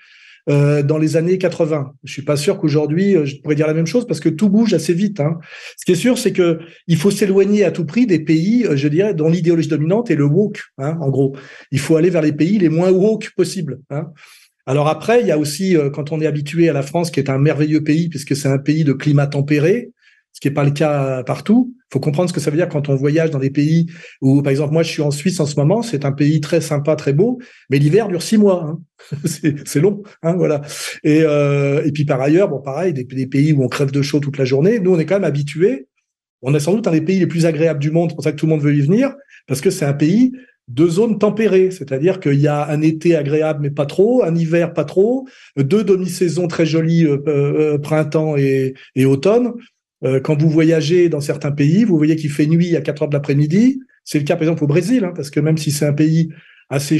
Euh, 0.50 0.82
dans 0.82 0.98
les 0.98 1.16
années 1.16 1.38
80. 1.38 1.92
Je 2.02 2.12
suis 2.12 2.22
pas 2.22 2.36
sûr 2.36 2.58
qu'aujourd'hui 2.58 3.14
euh, 3.14 3.24
je 3.24 3.36
pourrais 3.36 3.54
dire 3.54 3.68
la 3.68 3.74
même 3.74 3.86
chose 3.86 4.04
parce 4.04 4.18
que 4.18 4.28
tout 4.28 4.48
bouge 4.48 4.74
assez 4.74 4.92
vite. 4.92 5.20
Hein. 5.20 5.38
Ce 5.76 5.84
qui 5.84 5.92
est 5.92 5.96
sûr, 5.96 6.18
c'est 6.18 6.32
que 6.32 6.58
il 6.88 6.96
faut 6.96 7.12
s'éloigner 7.12 7.64
à 7.64 7.70
tout 7.70 7.84
prix 7.84 8.04
des 8.04 8.18
pays, 8.18 8.66
euh, 8.66 8.74
je 8.74 8.88
dirais, 8.88 9.14
dont 9.14 9.28
l'idéologie 9.28 9.68
dominante 9.68 10.10
est 10.10 10.16
le 10.16 10.24
woke. 10.24 10.60
Hein, 10.78 10.98
en 11.00 11.08
gros, 11.10 11.36
il 11.70 11.78
faut 11.78 11.94
aller 11.94 12.10
vers 12.10 12.22
les 12.22 12.32
pays 12.32 12.58
les 12.58 12.68
moins 12.68 12.90
woke 12.90 13.30
possibles. 13.36 13.78
Hein. 13.90 14.08
Alors 14.66 14.88
après, 14.88 15.20
il 15.20 15.28
y 15.28 15.30
a 15.30 15.38
aussi 15.38 15.76
quand 15.92 16.10
on 16.10 16.20
est 16.20 16.26
habitué 16.26 16.68
à 16.68 16.72
la 16.72 16.82
France, 16.82 17.10
qui 17.10 17.20
est 17.20 17.30
un 17.30 17.38
merveilleux 17.38 17.84
pays 17.84 18.08
puisque 18.08 18.34
c'est 18.34 18.48
un 18.48 18.58
pays 18.58 18.82
de 18.82 18.92
climat 18.92 19.26
tempéré. 19.26 19.90
Ce 20.32 20.40
qui 20.40 20.48
n'est 20.48 20.54
pas 20.54 20.64
le 20.64 20.70
cas 20.70 21.22
partout. 21.24 21.74
Il 21.90 21.94
faut 21.94 22.00
comprendre 22.00 22.28
ce 22.28 22.34
que 22.34 22.40
ça 22.40 22.50
veut 22.50 22.56
dire 22.56 22.68
quand 22.68 22.88
on 22.88 22.94
voyage 22.94 23.30
dans 23.30 23.38
des 23.38 23.50
pays 23.50 23.86
où, 24.20 24.42
par 24.42 24.50
exemple, 24.50 24.72
moi, 24.72 24.82
je 24.82 24.90
suis 24.90 25.02
en 25.02 25.10
Suisse 25.10 25.40
en 25.40 25.46
ce 25.46 25.56
moment, 25.56 25.82
c'est 25.82 26.04
un 26.04 26.12
pays 26.12 26.40
très 26.40 26.60
sympa, 26.60 26.94
très 26.96 27.12
beau, 27.12 27.40
mais 27.68 27.78
l'hiver 27.78 28.08
dure 28.08 28.22
six 28.22 28.38
mois. 28.38 28.64
Hein. 28.64 28.80
c'est 29.24 29.80
long, 29.80 30.02
hein, 30.22 30.34
voilà. 30.36 30.62
Et, 31.02 31.22
euh, 31.22 31.82
et 31.84 31.90
puis 31.92 32.04
par 32.04 32.20
ailleurs, 32.20 32.48
bon, 32.48 32.60
pareil, 32.60 32.92
des, 32.92 33.04
pays 33.26 33.52
où 33.52 33.64
on 33.64 33.68
crève 33.68 33.90
de 33.90 34.02
chaud 34.02 34.20
toute 34.20 34.38
la 34.38 34.44
journée, 34.44 34.78
nous, 34.78 34.94
on 34.94 34.98
est 34.98 35.06
quand 35.06 35.16
même 35.16 35.24
habitués. 35.24 35.88
On 36.42 36.54
est 36.54 36.60
sans 36.60 36.74
doute 36.74 36.86
un 36.86 36.92
des 36.92 37.02
pays 37.02 37.18
les 37.18 37.26
plus 37.26 37.44
agréables 37.44 37.80
du 37.80 37.90
monde, 37.90 38.10
c'est 38.10 38.14
pour 38.14 38.24
ça 38.24 38.32
que 38.32 38.36
tout 38.36 38.46
le 38.46 38.50
monde 38.50 38.62
veut 38.62 38.74
y 38.74 38.80
venir, 38.80 39.14
parce 39.46 39.60
que 39.60 39.70
c'est 39.70 39.84
un 39.84 39.92
pays 39.92 40.32
de 40.68 40.86
zones 40.86 41.18
tempérées, 41.18 41.70
c'est-à-dire 41.72 42.20
qu'il 42.20 42.38
y 42.38 42.46
a 42.46 42.68
un 42.68 42.80
été 42.80 43.16
agréable 43.16 43.60
mais 43.62 43.70
pas 43.70 43.86
trop, 43.86 44.22
un 44.22 44.34
hiver 44.34 44.72
pas 44.72 44.84
trop, 44.84 45.26
deux 45.56 45.82
demi-saisons 45.82 46.46
très 46.46 46.64
jolies 46.64 47.04
euh, 47.04 47.18
euh, 47.26 47.78
printemps 47.78 48.36
et 48.36 48.74
automne. 49.04 49.52
Euh, 50.04 50.20
quand 50.20 50.40
vous 50.40 50.50
voyagez 50.50 51.08
dans 51.08 51.20
certains 51.20 51.52
pays, 51.52 51.84
vous 51.84 51.96
voyez 51.96 52.16
qu'il 52.16 52.30
fait 52.30 52.46
nuit 52.46 52.76
à 52.76 52.80
4 52.80 53.02
heures 53.02 53.08
de 53.08 53.14
l'après-midi. 53.14 53.80
C'est 54.04 54.18
le 54.18 54.24
cas 54.24 54.36
par 54.36 54.42
exemple 54.42 54.64
au 54.64 54.66
Brésil, 54.66 55.04
hein, 55.04 55.12
parce 55.14 55.30
que 55.30 55.40
même 55.40 55.58
si 55.58 55.70
c'est 55.70 55.86
un 55.86 55.92
pays 55.92 56.30
assez 56.72 56.98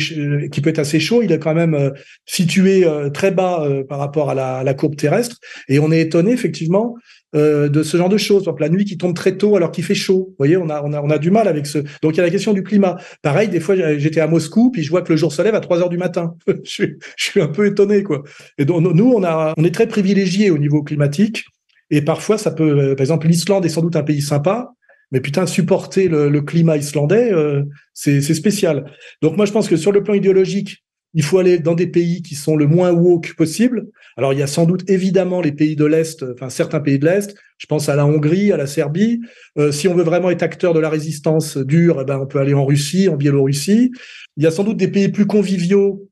qui 0.51 0.61
peut 0.61 0.70
être 0.70 0.80
assez 0.80 0.98
chaud, 0.98 1.22
il 1.22 1.30
est 1.30 1.38
quand 1.38 1.55
même 1.55 1.74
euh, 1.74 1.90
situé 2.26 2.84
euh, 2.84 3.09
très 3.09 3.30
bas 3.30 3.64
par 3.88 3.98
rapport 4.01 4.28
à 4.28 4.34
la, 4.34 4.59
à 4.59 4.64
la, 4.64 4.74
courbe 4.74 4.96
terrestre. 4.96 5.36
Et 5.68 5.78
on 5.78 5.92
est 5.92 6.01
étonné 6.01 6.32
effectivement 6.32 6.96
de 7.32 7.84
ce 7.84 7.96
genre 7.96 8.09
de 8.09 8.16
choses. 8.16 8.44
Par 8.44 8.57
la 8.59 8.68
nuit 8.68 8.84
qui 8.84 8.98
tombe 8.98 9.14
très 9.14 9.36
tôt 9.36 9.55
alors 9.55 9.70
qu'il 9.70 9.84
fait 9.84 9.94
chaud. 9.94 10.26
Vous 10.30 10.34
voyez, 10.38 10.57
on 10.57 10.68
a, 10.68 10.82
on 10.82 10.92
a, 10.92 11.01
on 11.01 11.09
a 11.11 11.18
du 11.18 11.30
mal 11.30 11.46
avec 11.46 11.66
ce. 11.66 11.78
Donc 12.03 12.14
il 12.14 12.16
y 12.16 12.20
a 12.20 12.24
la 12.24 12.30
question 12.30 12.53
du 12.53 12.64
climat. 12.64 12.96
Pareil, 13.22 13.48
des 13.48 13.61
fois 13.61 13.76
j'étais 13.96 14.20
à 14.20 14.26
Moscou 14.26 14.72
puis 14.72 14.82
je 14.82 14.90
vois 14.90 15.03
que 15.03 15.12
le 15.12 15.16
jour 15.16 15.32
se 15.32 15.40
lève 15.40 15.55
à 15.55 15.61
3 15.61 15.82
heures 15.82 15.88
du 15.88 15.98
matin. 15.98 16.34
je, 16.48 16.55
suis, 16.64 16.96
je 17.16 17.24
suis 17.24 17.40
un 17.40 17.46
peu 17.46 17.66
étonné 17.66 18.03
quoi. 18.03 18.24
Et 18.59 18.64
donc 18.64 18.82
nous 18.82 19.12
on 19.12 19.22
a, 19.22 19.55
on 19.57 19.64
est 19.64 19.72
très 19.72 19.86
privilégiés 19.86 20.51
au 20.51 20.59
niveau 20.59 20.82
climatique. 20.82 21.44
Et 21.91 22.03
parfois, 22.03 22.38
ça 22.38 22.51
peut, 22.51 22.78
euh, 22.78 22.95
par 22.95 23.03
exemple, 23.03 23.26
l'Islande 23.26 23.64
est 23.64 23.70
sans 23.70 23.82
doute 23.82 23.97
un 23.97 24.03
pays 24.03 24.22
sympa, 24.22 24.72
mais 25.12 25.20
putain, 25.20 25.47
supporter 25.47 26.09
le, 26.09 26.41
climat 26.41 26.76
islandais, 26.76 27.32
euh, 27.32 27.64
c'est 27.95 28.20
spécial. 28.22 28.93
Donc 29.22 29.36
moi, 29.36 29.45
je 29.45 29.53
pense 29.53 29.68
que 29.68 29.76
sur 29.76 29.91
le 29.91 30.03
plan 30.03 30.14
idéologique, 30.14 30.84
il 31.14 31.24
faut 31.24 31.38
aller 31.38 31.59
dans 31.59 31.74
des 31.74 31.88
pays 31.88 32.22
qui 32.22 32.36
sont 32.36 32.55
le 32.55 32.68
moins 32.68 32.93
woke 32.93 33.34
possible. 33.34 33.88
Alors, 34.16 34.32
il 34.32 34.38
y 34.38 34.43
a 34.43 34.47
sans 34.47 34.64
doute 34.64 34.88
évidemment 34.88 35.41
les 35.41 35.51
pays 35.51 35.74
de 35.74 35.84
l'Est, 35.84 36.24
enfin 36.34 36.49
certains 36.49 36.78
pays 36.78 37.01
de 37.01 37.07
l'Est. 37.07 37.34
Je 37.59 37.66
pense 37.66 37.88
à 37.88 37.97
la 37.97 38.07
Hongrie, 38.07 38.53
à 38.53 38.57
la 38.57 38.68
Serbie. 38.68 39.20
Euh, 39.59 39.72
si 39.72 39.88
on 39.88 39.95
veut 39.95 40.05
vraiment 40.05 40.30
être 40.30 40.45
acteur 40.45 40.72
de 40.72 40.78
la 40.78 40.88
résistance 40.88 41.57
dure, 41.57 41.99
eh 42.01 42.05
ben, 42.05 42.20
on 42.20 42.26
peut 42.26 42.38
aller 42.38 42.55
en 42.55 42.64
Russie, 42.64 43.09
en 43.09 43.16
Biélorussie. 43.16 43.91
Il 44.36 44.45
y 44.45 44.47
a 44.47 44.53
sans 44.53 44.62
doute 44.62 44.76
des 44.76 44.88
pays 44.88 45.09
plus 45.09 45.26
conviviaux 45.26 46.09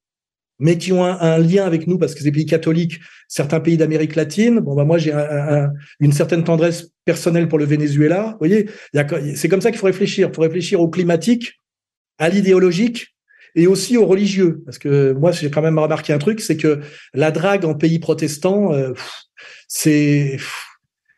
mais 0.59 0.79
qui 0.79 0.93
ont 0.93 1.05
un, 1.05 1.39
lien 1.39 1.64
avec 1.64 1.87
nous 1.87 1.99
parce 1.99 2.14
que 2.14 2.18
c'est 2.18 2.24
des 2.24 2.33
pays 2.33 2.47
catholiques, 2.47 3.01
certains 3.29 3.61
pays 3.61 3.76
d'Amérique 3.76 4.16
latine. 4.16 4.61
Bon, 4.61 4.74
bah 4.74 4.85
moi 4.85 4.99
j'ai 4.99 5.12
une 6.01 6.12
certaine 6.12 6.43
tendresse 6.43 6.91
personnelle 7.05 7.49
pour 7.49 7.59
le 7.59 7.66
Venezuela. 7.66 8.31
Vous 8.33 8.39
voyez, 8.49 8.68
c'est 9.37 9.49
comme 9.49 9.61
ça 9.61 9.70
qu'il 9.70 9.79
faut 9.79 9.87
réfléchir. 9.87 10.29
Il 10.29 10.35
faut 10.35 10.43
réfléchir 10.43 10.81
au 10.81 10.89
climatique, 10.89 11.61
à 12.18 12.29
l'idéologique 12.29 13.14
et 13.55 13.66
aussi 13.66 13.97
au 13.97 14.07
religieux. 14.07 14.62
Parce 14.64 14.79
que 14.79 15.12
moi 15.12 15.31
j'ai 15.31 15.51
quand 15.51 15.62
même 15.62 15.79
remarqué 15.79 16.12
un 16.12 16.18
truc, 16.18 16.41
c'est 16.41 16.57
que 16.57 16.81
la 17.14 17.31
drague 17.31 17.64
en 17.64 17.74
pays 17.74 17.99
protestants, 17.99 18.72
euh, 18.72 18.93
c'est 19.68 20.39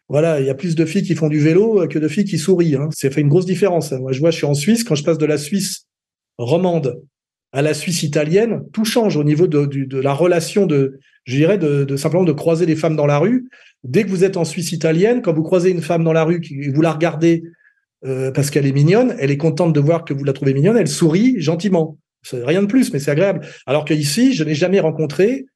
voilà, 0.08 0.40
il 0.40 0.46
y 0.46 0.50
a 0.50 0.54
plus 0.54 0.74
de 0.74 0.84
filles 0.84 1.04
qui 1.04 1.14
font 1.14 1.28
du 1.28 1.38
vélo 1.38 1.86
que 1.86 2.00
de 2.00 2.08
filles 2.08 2.24
qui 2.24 2.36
sourient. 2.36 2.74
Hein. 2.74 2.88
Ça 2.90 3.08
fait 3.10 3.20
une 3.20 3.28
grosse 3.28 3.46
différence. 3.46 3.92
Moi, 3.92 4.10
je 4.10 4.18
vois, 4.18 4.32
je 4.32 4.38
suis 4.38 4.46
en 4.46 4.54
Suisse. 4.54 4.82
Quand 4.82 4.96
je 4.96 5.04
passe 5.04 5.18
de 5.18 5.26
la 5.26 5.38
Suisse 5.38 5.86
romande 6.36 7.00
à 7.52 7.62
la 7.62 7.74
Suisse 7.74 8.02
italienne, 8.02 8.62
tout 8.72 8.84
change 8.84 9.16
au 9.16 9.24
niveau 9.24 9.46
de, 9.46 9.66
de, 9.66 10.00
la 10.00 10.12
relation 10.12 10.66
de, 10.66 11.00
je 11.24 11.36
dirais, 11.36 11.58
de, 11.58 11.96
simplement 11.96 12.24
de 12.24 12.32
croiser 12.32 12.66
les 12.66 12.76
femmes 12.76 12.96
dans 12.96 13.06
la 13.06 13.18
rue. 13.18 13.48
Dès 13.82 14.04
que 14.04 14.10
vous 14.10 14.24
êtes 14.24 14.36
en 14.36 14.44
Suisse 14.44 14.72
italienne, 14.72 15.22
quand 15.22 15.32
vous 15.32 15.42
croisez 15.42 15.70
une 15.70 15.82
femme 15.82 16.04
dans 16.04 16.12
la 16.12 16.24
rue, 16.24 16.40
vous 16.72 16.82
la 16.82 16.92
regardez 16.92 17.42
euh, 18.04 18.30
parce 18.30 18.50
qu'elle 18.50 18.66
est 18.66 18.72
mignonne, 18.72 19.16
elle 19.18 19.30
est 19.30 19.36
contente 19.36 19.72
de 19.72 19.80
voir 19.80 20.04
que 20.04 20.14
vous 20.14 20.24
la 20.24 20.32
trouvez 20.32 20.54
mignonne, 20.54 20.76
elle 20.76 20.88
sourit 20.88 21.40
gentiment. 21.40 21.98
Rien 22.32 22.62
de 22.62 22.66
plus, 22.66 22.92
mais 22.92 22.98
c'est 22.98 23.10
agréable. 23.10 23.46
Alors 23.66 23.84
que 23.84 23.94
ici, 23.94 24.34
je 24.34 24.44
n'ai 24.44 24.54
jamais 24.54 24.80
rencontré 24.80 25.46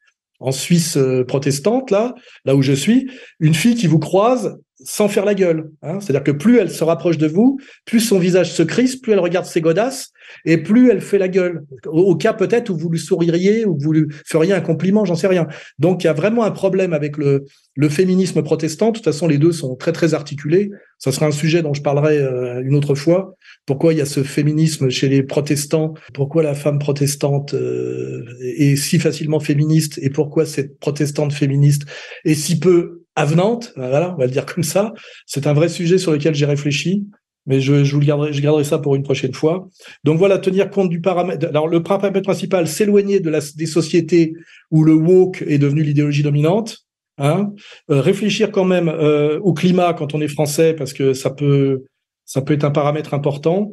en 0.41 0.53
Suisse 0.53 0.97
euh, 0.97 1.25
protestante, 1.25 1.91
là, 1.91 2.15
là 2.45 2.57
où 2.57 2.63
je 2.63 2.73
suis, 2.73 3.11
une 3.41 3.55
fille 3.55 3.75
qui 3.75 3.87
vous 3.87 3.99
croise 3.99 4.59
sans 4.85 5.09
faire 5.09 5.25
la 5.25 5.35
gueule. 5.35 5.71
Hein. 5.83 6.01
C'est-à-dire 6.01 6.25
que 6.25 6.33
plus 6.33 6.59
elle 6.59 6.71
se 6.71 6.85
rapproche 6.85 7.17
de 7.17 7.27
vous, 7.27 7.59
plus 7.85 8.01
son 8.01 8.19
visage 8.19 8.53
se 8.53 8.63
crispe, 8.63 9.03
plus 9.03 9.13
elle 9.13 9.21
regarde 9.21 9.47
ses 9.47 9.61
godasses, 9.61 10.11
et 10.45 10.59
plus 10.59 10.91
elle 10.91 11.01
fait 11.01 11.19
la 11.19 11.29
gueule. 11.29 11.65
Au, 11.87 12.17
cas 12.17 12.33
peut-être 12.33 12.71
où 12.71 12.77
vous 12.77 12.91
lui 12.91 12.99
souririez 12.99 13.65
ou 13.65 13.79
vous 13.79 13.93
lui 13.93 14.07
feriez 14.27 14.53
un 14.53 14.61
compliment, 14.61 15.05
j'en 15.05 15.15
sais 15.15 15.27
rien. 15.27 15.47
Donc 15.79 16.03
il 16.03 16.07
y 16.07 16.11
a 16.11 16.13
vraiment 16.13 16.45
un 16.45 16.51
problème 16.51 16.93
avec 16.93 17.17
le, 17.17 17.45
le 17.77 17.89
féminisme 17.89 18.43
protestant. 18.43 18.89
De 18.89 18.97
toute 18.97 19.05
façon, 19.05 19.27
les 19.27 19.39
deux 19.39 19.53
sont 19.53 19.77
très 19.77 19.93
très 19.93 20.15
articulés. 20.15 20.71
Ça 21.05 21.13
sera 21.13 21.27
un 21.27 21.33
sujet 21.33 21.61
dont 21.61 21.75
je 21.75 21.83
parlerai 21.83 22.17
euh, 22.17 22.63
une 22.65 22.75
autre 22.75 22.95
fois. 22.95 23.35
Pourquoi 23.67 23.93
il 23.93 23.99
y 23.99 24.01
a 24.01 24.07
ce 24.07 24.23
féminisme 24.23 24.89
chez 24.89 25.11
les 25.11 25.23
protestants? 25.23 25.93
Pourquoi 26.15 26.43
la 26.43 26.55
femme 26.55 26.79
protestante 26.79 27.53
euh, 27.53 28.25
est 28.41 28.75
si 28.77 28.99
facilement 28.99 29.39
féministe? 29.39 29.99
Et 30.01 30.09
pourquoi 30.09 30.47
cette 30.47 30.79
protestante 30.79 31.35
féministe 31.35 31.83
est 32.25 32.33
si 32.33 32.59
peu 32.59 33.03
avenante, 33.17 33.75
voilà, 33.77 34.15
on 34.15 34.19
va 34.19 34.25
le 34.25 34.31
dire 34.31 34.47
comme 34.47 34.65
ça. 34.65 34.95
C'est 35.27 35.47
un 35.47 35.53
vrai 35.53 35.69
sujet 35.69 35.99
sur 35.99 36.11
lequel 36.11 36.35
j'ai 36.35 36.47
réfléchi, 36.47 37.05
mais 37.45 37.61
je, 37.61 37.85
je 37.85 37.93
vous 37.93 38.01
le 38.01 38.07
garderai, 38.07 38.33
je 38.33 38.41
garderai 38.41 38.65
ça 38.65 38.79
pour 38.79 38.95
une 38.95 39.03
prochaine 39.03 39.35
fois. 39.35 39.69
Donc 40.05 40.17
voilà, 40.17 40.39
tenir 40.39 40.71
compte 40.71 40.89
du 40.89 41.03
paramètre. 41.03 41.47
Alors 41.47 41.69
le 41.69 41.83
paramètre 41.83 42.23
principal, 42.23 42.67
s'éloigner 42.67 43.21
de 43.21 43.29
la, 43.29 43.41
des 43.57 43.67
sociétés 43.67 44.33
où 44.71 44.83
le 44.83 44.95
woke 44.95 45.45
est 45.47 45.59
devenu 45.59 45.83
l'idéologie 45.83 46.23
dominante. 46.23 46.84
Hein, 47.17 47.53
euh, 47.91 48.01
réfléchir 48.01 48.51
quand 48.51 48.65
même 48.65 48.89
euh, 48.89 49.39
au 49.41 49.53
climat 49.53 49.95
quand 49.95 50.15
on 50.15 50.21
est 50.21 50.29
français, 50.29 50.75
parce 50.75 50.93
que 50.93 51.15
ça 51.15 51.31
peut, 51.31 51.85
ça 52.25 52.43
peut 52.43 52.55
être 52.55 52.65
un 52.65 52.71
paramètre 52.71 53.15
important. 53.15 53.73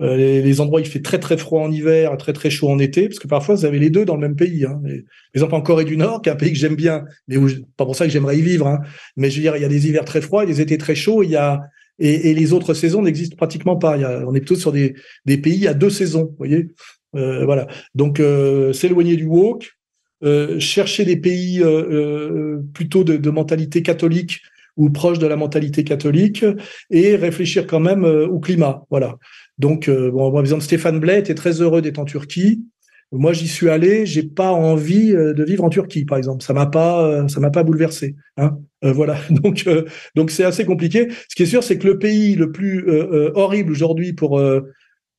Euh, 0.00 0.16
les, 0.16 0.60
endroits 0.60 0.80
où 0.80 0.84
il 0.84 0.88
fait 0.88 1.02
très 1.02 1.18
très 1.18 1.36
froid 1.36 1.60
en 1.60 1.72
hiver, 1.72 2.16
très 2.18 2.32
très 2.32 2.50
chaud 2.50 2.70
en 2.70 2.78
été, 2.78 3.08
parce 3.08 3.18
que 3.18 3.26
parfois 3.26 3.56
vous 3.56 3.64
avez 3.64 3.78
les 3.78 3.90
deux 3.90 4.04
dans 4.04 4.14
le 4.14 4.20
même 4.20 4.36
pays. 4.36 4.64
Hein. 4.64 4.80
par 4.82 4.92
exemple 5.34 5.54
en 5.56 5.60
Corée 5.60 5.84
du 5.84 5.96
Nord, 5.96 6.22
qui 6.22 6.28
est 6.28 6.32
un 6.32 6.36
pays 6.36 6.52
que 6.52 6.58
j'aime 6.58 6.76
bien, 6.76 7.04
mais 7.26 7.36
où, 7.36 7.48
pas 7.76 7.84
pour 7.84 7.96
ça 7.96 8.06
que 8.06 8.12
j'aimerais 8.12 8.38
y 8.38 8.42
vivre. 8.42 8.68
Hein. 8.68 8.78
Mais 9.16 9.28
je 9.28 9.36
veux 9.36 9.42
dire, 9.42 9.56
il 9.56 9.62
y 9.62 9.64
a 9.64 9.68
des 9.68 9.88
hivers 9.88 10.04
très 10.04 10.20
froids, 10.20 10.46
des 10.46 10.60
étés 10.60 10.78
très 10.78 10.94
chauds. 10.94 11.22
Il 11.22 11.30
y 11.30 11.36
a 11.36 11.60
et, 11.98 12.30
et 12.30 12.34
les 12.34 12.52
autres 12.52 12.74
saisons 12.74 13.02
n'existent 13.02 13.36
pratiquement 13.36 13.76
pas. 13.76 13.96
Il 13.96 14.02
y 14.02 14.04
a, 14.04 14.24
on 14.26 14.34
est 14.34 14.40
plutôt 14.40 14.56
sur 14.56 14.72
des, 14.72 14.94
des 15.26 15.38
pays 15.38 15.66
à 15.66 15.74
deux 15.74 15.90
saisons, 15.90 16.26
vous 16.26 16.36
voyez. 16.38 16.68
Euh, 17.16 17.44
voilà. 17.44 17.66
Donc 17.94 18.20
euh, 18.20 18.72
s'éloigner 18.72 19.16
du 19.16 19.24
woke, 19.24 19.77
euh, 20.24 20.58
chercher 20.58 21.04
des 21.04 21.16
pays 21.16 21.62
euh, 21.62 22.58
plutôt 22.74 23.04
de, 23.04 23.16
de 23.16 23.30
mentalité 23.30 23.82
catholique 23.82 24.40
ou 24.76 24.90
proche 24.90 25.18
de 25.18 25.26
la 25.26 25.36
mentalité 25.36 25.84
catholique 25.84 26.44
et 26.90 27.16
réfléchir 27.16 27.66
quand 27.66 27.80
même 27.80 28.04
au 28.04 28.38
climat. 28.38 28.84
Voilà. 28.90 29.16
Donc, 29.58 29.88
euh, 29.88 30.10
bon, 30.10 30.30
par 30.30 30.40
exemple, 30.40 30.62
Stéphane 30.62 31.00
Blais 31.00 31.18
était 31.18 31.34
très 31.34 31.60
heureux 31.60 31.82
d'être 31.82 31.98
en 31.98 32.04
Turquie. 32.04 32.64
Moi, 33.10 33.32
j'y 33.32 33.48
suis 33.48 33.68
allé, 33.68 34.06
j'ai 34.06 34.22
pas 34.22 34.52
envie 34.52 35.12
euh, 35.14 35.32
de 35.32 35.42
vivre 35.42 35.64
en 35.64 35.70
Turquie, 35.70 36.04
par 36.04 36.18
exemple. 36.18 36.44
Ça 36.44 36.52
m'a 36.52 36.66
pas, 36.66 37.04
euh, 37.04 37.28
ça 37.28 37.40
m'a 37.40 37.50
pas 37.50 37.62
bouleversé. 37.62 38.14
Hein 38.36 38.58
voilà. 38.82 39.18
Donc, 39.30 39.68
donc 40.14 40.30
c'est 40.30 40.44
assez 40.44 40.64
compliqué. 40.64 41.08
Ce 41.28 41.34
qui 41.34 41.42
est 41.42 41.46
sûr, 41.46 41.64
c'est 41.64 41.78
que 41.78 41.86
le 41.88 41.98
pays 41.98 42.36
le 42.36 42.52
plus 42.52 42.88
horrible 43.34 43.72
aujourd'hui 43.72 44.12
pour 44.12 44.40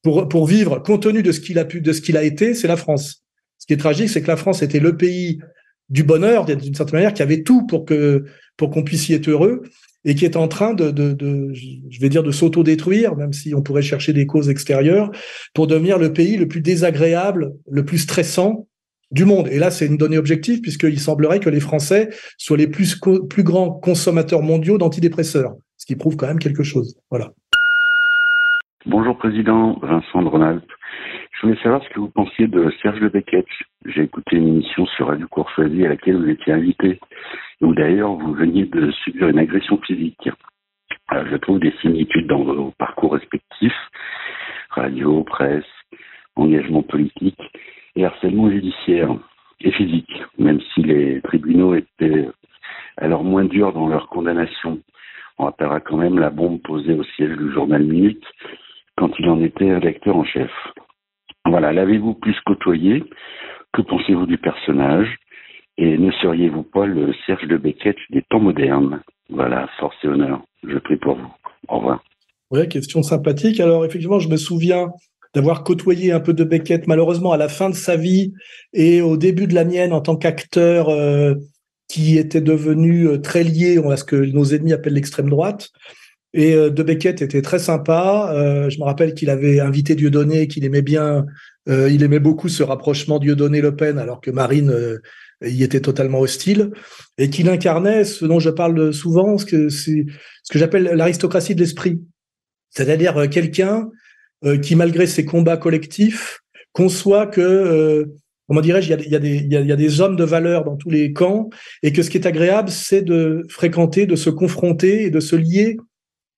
pour 0.02 0.30
pour 0.30 0.48
vivre, 0.48 0.80
compte 0.80 1.04
tenu 1.04 1.24
de 1.24 1.34
ce 1.34 1.42
qu'il 1.42 1.60
a 1.60 1.66
pu, 1.66 1.82
de 1.82 1.92
ce 1.92 2.00
qu'il 2.00 2.16
a 2.16 2.24
été, 2.24 2.54
c'est 2.54 2.70
la 2.70 2.78
France. 2.78 3.26
Ce 3.60 3.68
qui 3.68 3.74
est 3.74 3.78
tragique, 3.78 4.10
c'est 4.10 4.22
que 4.22 4.28
la 4.28 4.38
France 4.38 4.64
était 4.64 4.80
le 4.80 4.98
pays 4.98 5.40
du 5.90 6.04
bonheur, 6.04 6.46
d'une 6.46 6.74
certaine 6.74 6.96
manière, 6.96 7.14
qui 7.14 7.22
avait 7.22 7.44
tout 7.44 7.66
pour 7.68 7.86
que 7.86 8.26
pour 8.58 8.70
qu'on 8.70 8.84
puisse 8.84 9.08
y 9.10 9.14
être 9.14 9.30
heureux 9.30 9.64
et 10.06 10.16
qui 10.16 10.26
est 10.26 10.38
en 10.38 10.48
train 10.48 10.74
de, 10.74 10.92
de, 10.92 11.54
je 11.54 12.00
vais 12.00 12.10
dire, 12.10 12.24
de 12.24 12.32
s'auto-détruire, 12.32 13.16
même 13.16 13.34
si 13.34 13.54
on 13.54 13.62
pourrait 13.62 13.82
chercher 13.82 14.14
des 14.14 14.26
causes 14.26 14.50
extérieures, 14.50 15.12
pour 15.54 15.68
devenir 15.68 15.98
le 15.98 16.14
pays 16.14 16.38
le 16.38 16.48
plus 16.48 16.62
désagréable, 16.62 17.54
le 17.70 17.84
plus 17.84 17.98
stressant 17.98 18.68
du 19.12 19.26
monde. 19.26 19.48
Et 19.50 19.60
là, 19.60 19.72
c'est 19.72 19.86
une 19.86 19.98
donnée 19.98 20.18
objective, 20.18 20.62
puisqu'il 20.62 21.00
semblerait 21.00 21.40
que 21.40 21.50
les 21.50 21.60
Français 21.60 22.10
soient 22.38 22.58
les 22.58 22.68
plus, 22.68 23.00
grands 23.40 23.72
consommateurs 23.72 24.42
mondiaux 24.42 24.78
d'antidépresseurs, 24.78 25.56
ce 25.78 25.86
qui 25.86 25.96
prouve 25.96 26.16
quand 26.16 26.28
même 26.28 26.40
quelque 26.40 26.64
chose. 26.64 26.98
Voilà. 27.10 27.32
Bonjour 28.86 29.18
Président, 29.18 29.78
Vincent 29.82 30.22
de 30.22 30.28
Ronald. 30.28 30.62
Je 31.40 31.48
voulais 31.48 31.60
savoir 31.64 31.82
ce 31.82 31.90
que 31.92 32.02
vous 32.02 32.10
pensiez 32.10 32.48
de 32.48 32.70
Serge 32.82 33.00
Lebecq. 33.00 33.34
J'ai 33.86 34.02
écouté 34.02 34.36
une 34.36 34.50
émission 34.50 34.86
sur 34.88 35.08
Radio 35.08 35.26
Courtoisie 35.30 35.86
à 35.86 35.90
laquelle 35.90 36.18
vous 36.18 36.28
étiez 36.28 36.52
invité 36.52 37.00
où 37.62 37.74
d'ailleurs 37.74 38.12
vous 38.16 38.34
veniez 38.34 38.66
de 38.66 38.92
subir 38.92 39.30
une 39.30 39.40
agression 39.40 39.78
physique. 39.78 40.30
Euh, 41.14 41.24
je 41.32 41.38
trouve 41.38 41.62
des 41.62 41.72
similitudes 41.80 42.28
dans 42.28 42.44
vos 42.44 42.74
parcours 42.78 43.14
respectifs, 43.14 43.90
radio, 44.72 45.24
presse, 45.24 45.64
engagement 46.36 46.84
politique 46.84 47.42
et 47.96 48.04
harcèlement 48.04 48.50
judiciaire 48.50 49.16
et 49.62 49.72
physique, 49.72 50.12
même 50.40 50.60
si 50.74 50.82
les 50.82 51.22
tribunaux 51.22 51.74
étaient 51.74 52.28
alors 52.98 53.24
moins 53.24 53.46
durs 53.46 53.72
dans 53.72 53.88
leur 53.88 54.10
condamnation. 54.10 54.80
On 55.38 55.46
rappellera 55.46 55.80
quand 55.80 55.96
même 55.96 56.20
la 56.20 56.32
bombe 56.32 56.62
posée 56.62 56.96
au 56.96 57.04
siège 57.06 57.38
du 57.38 57.50
journal 57.54 57.86
Minute 57.86 58.26
quand 58.98 59.18
il 59.20 59.30
en 59.30 59.42
était 59.42 59.74
rédacteur 59.74 60.18
en 60.18 60.26
chef. 60.26 60.52
Voilà, 61.50 61.74
l'avez-vous 61.74 62.14
plus 62.14 62.36
côtoyé 62.46 63.04
Que 63.74 63.82
pensez-vous 63.82 64.28
du 64.28 64.38
personnage 64.38 65.08
Et 65.78 65.98
ne 65.98 66.12
seriez-vous 66.12 66.64
pas 66.64 66.86
le 66.86 67.14
Serge 67.26 67.48
de 67.48 67.58
Beckett 67.58 67.98
des 68.12 68.22
temps 68.30 68.40
modernes 68.40 69.02
Voilà, 69.30 69.68
force 69.80 69.96
et 70.04 70.08
honneur. 70.08 70.44
Je 70.64 70.78
prie 70.78 70.98
pour 70.98 71.16
vous. 71.16 71.34
Au 71.68 71.78
revoir. 71.78 72.04
Oui, 72.52 72.68
question 72.70 73.02
sympathique. 73.02 73.60
Alors 73.60 73.84
effectivement, 73.84 74.20
je 74.20 74.30
me 74.30 74.38
souviens 74.38 74.90
d'avoir 75.34 75.64
côtoyé 75.64 76.12
un 76.12 76.20
peu 76.20 76.34
de 76.34 76.44
Beckett, 76.44 76.88
malheureusement 76.88 77.32
à 77.32 77.38
la 77.38 77.50
fin 77.50 77.70
de 77.70 77.76
sa 77.76 77.96
vie 77.96 78.34
et 78.74 79.02
au 79.02 79.18
début 79.18 79.48
de 79.48 79.56
la 79.56 79.66
mienne 79.66 79.94
en 79.94 80.02
tant 80.02 80.16
qu'acteur 80.16 80.90
euh, 80.90 81.34
qui 81.88 82.18
était 82.18 82.42
devenu 82.42 83.08
euh, 83.08 83.18
très 83.18 83.44
lié 83.44 83.80
à 83.90 83.98
ce 83.98 84.04
que 84.04 84.16
nos 84.16 84.46
ennemis 84.46 84.74
appellent 84.74 84.94
l'extrême 84.94 85.30
droite. 85.30 85.70
Et 86.34 86.54
euh, 86.54 86.70
de 86.70 86.84
Beckett 86.84 87.22
était 87.22 87.42
très 87.42 87.60
sympa. 87.60 88.32
Euh, 88.34 88.70
je 88.70 88.80
me 88.80 88.84
rappelle 88.84 89.14
qu'il 89.14 89.30
avait 89.30 89.60
invité 89.60 89.96
Dieudonné, 89.96 90.48
qu'il 90.48 90.66
aimait 90.66 90.82
bien, 90.82 91.26
euh, 91.68 91.90
il 91.90 92.04
aimait 92.04 92.20
beaucoup 92.20 92.50
ce 92.50 92.64
rapprochement 92.64 93.20
Dieudonné-Le 93.20 93.76
Pen, 93.76 93.98
alors 93.98 94.22
que 94.22 94.32
Marine 94.32 95.00
y 95.44 95.64
était 95.64 95.80
totalement 95.80 96.20
hostile, 96.20 96.72
et 97.18 97.30
qu'il 97.30 97.50
incarnait 97.50 98.04
ce 98.04 98.26
dont 98.26 98.40
je 98.40 98.50
parle 98.50 98.94
souvent, 98.94 99.38
ce 99.38 99.46
que 99.46 99.70
ce 99.70 99.92
que 100.52 100.60
j'appelle 100.60 100.92
l'aristocratie 100.96 101.56
de 101.56 101.62
l'esprit, 101.62 102.02
c'est-à-dire 102.72 103.30
quelqu'un 103.30 103.90
euh, 104.46 104.58
qui, 104.58 104.78
malgré 104.78 105.06
ses 105.06 105.26
combats 105.26 105.58
collectifs, 105.58 106.40
conçoit 106.72 107.28
que, 107.28 107.42
euh, 107.42 108.06
comment 108.48 108.62
dirais-je, 108.62 108.94
il 108.94 109.02
il, 109.02 109.12
y 109.12 109.72
a 109.72 109.76
des, 109.76 110.02
hommes 110.02 110.16
de 110.16 110.24
valeur 110.24 110.64
dans 110.64 110.78
tous 110.78 110.90
les 110.90 111.12
camps, 111.12 111.50
et 111.84 111.92
que 111.92 112.02
ce 112.04 112.10
qui 112.10 112.18
est 112.18 112.26
agréable, 112.26 112.70
c'est 112.70 113.02
de 113.02 113.46
fréquenter, 113.50 114.06
de 114.06 114.16
se 114.16 114.30
confronter 114.30 115.04
et 115.04 115.10
de 115.10 115.20
se 115.20 115.36
lier 115.36 115.76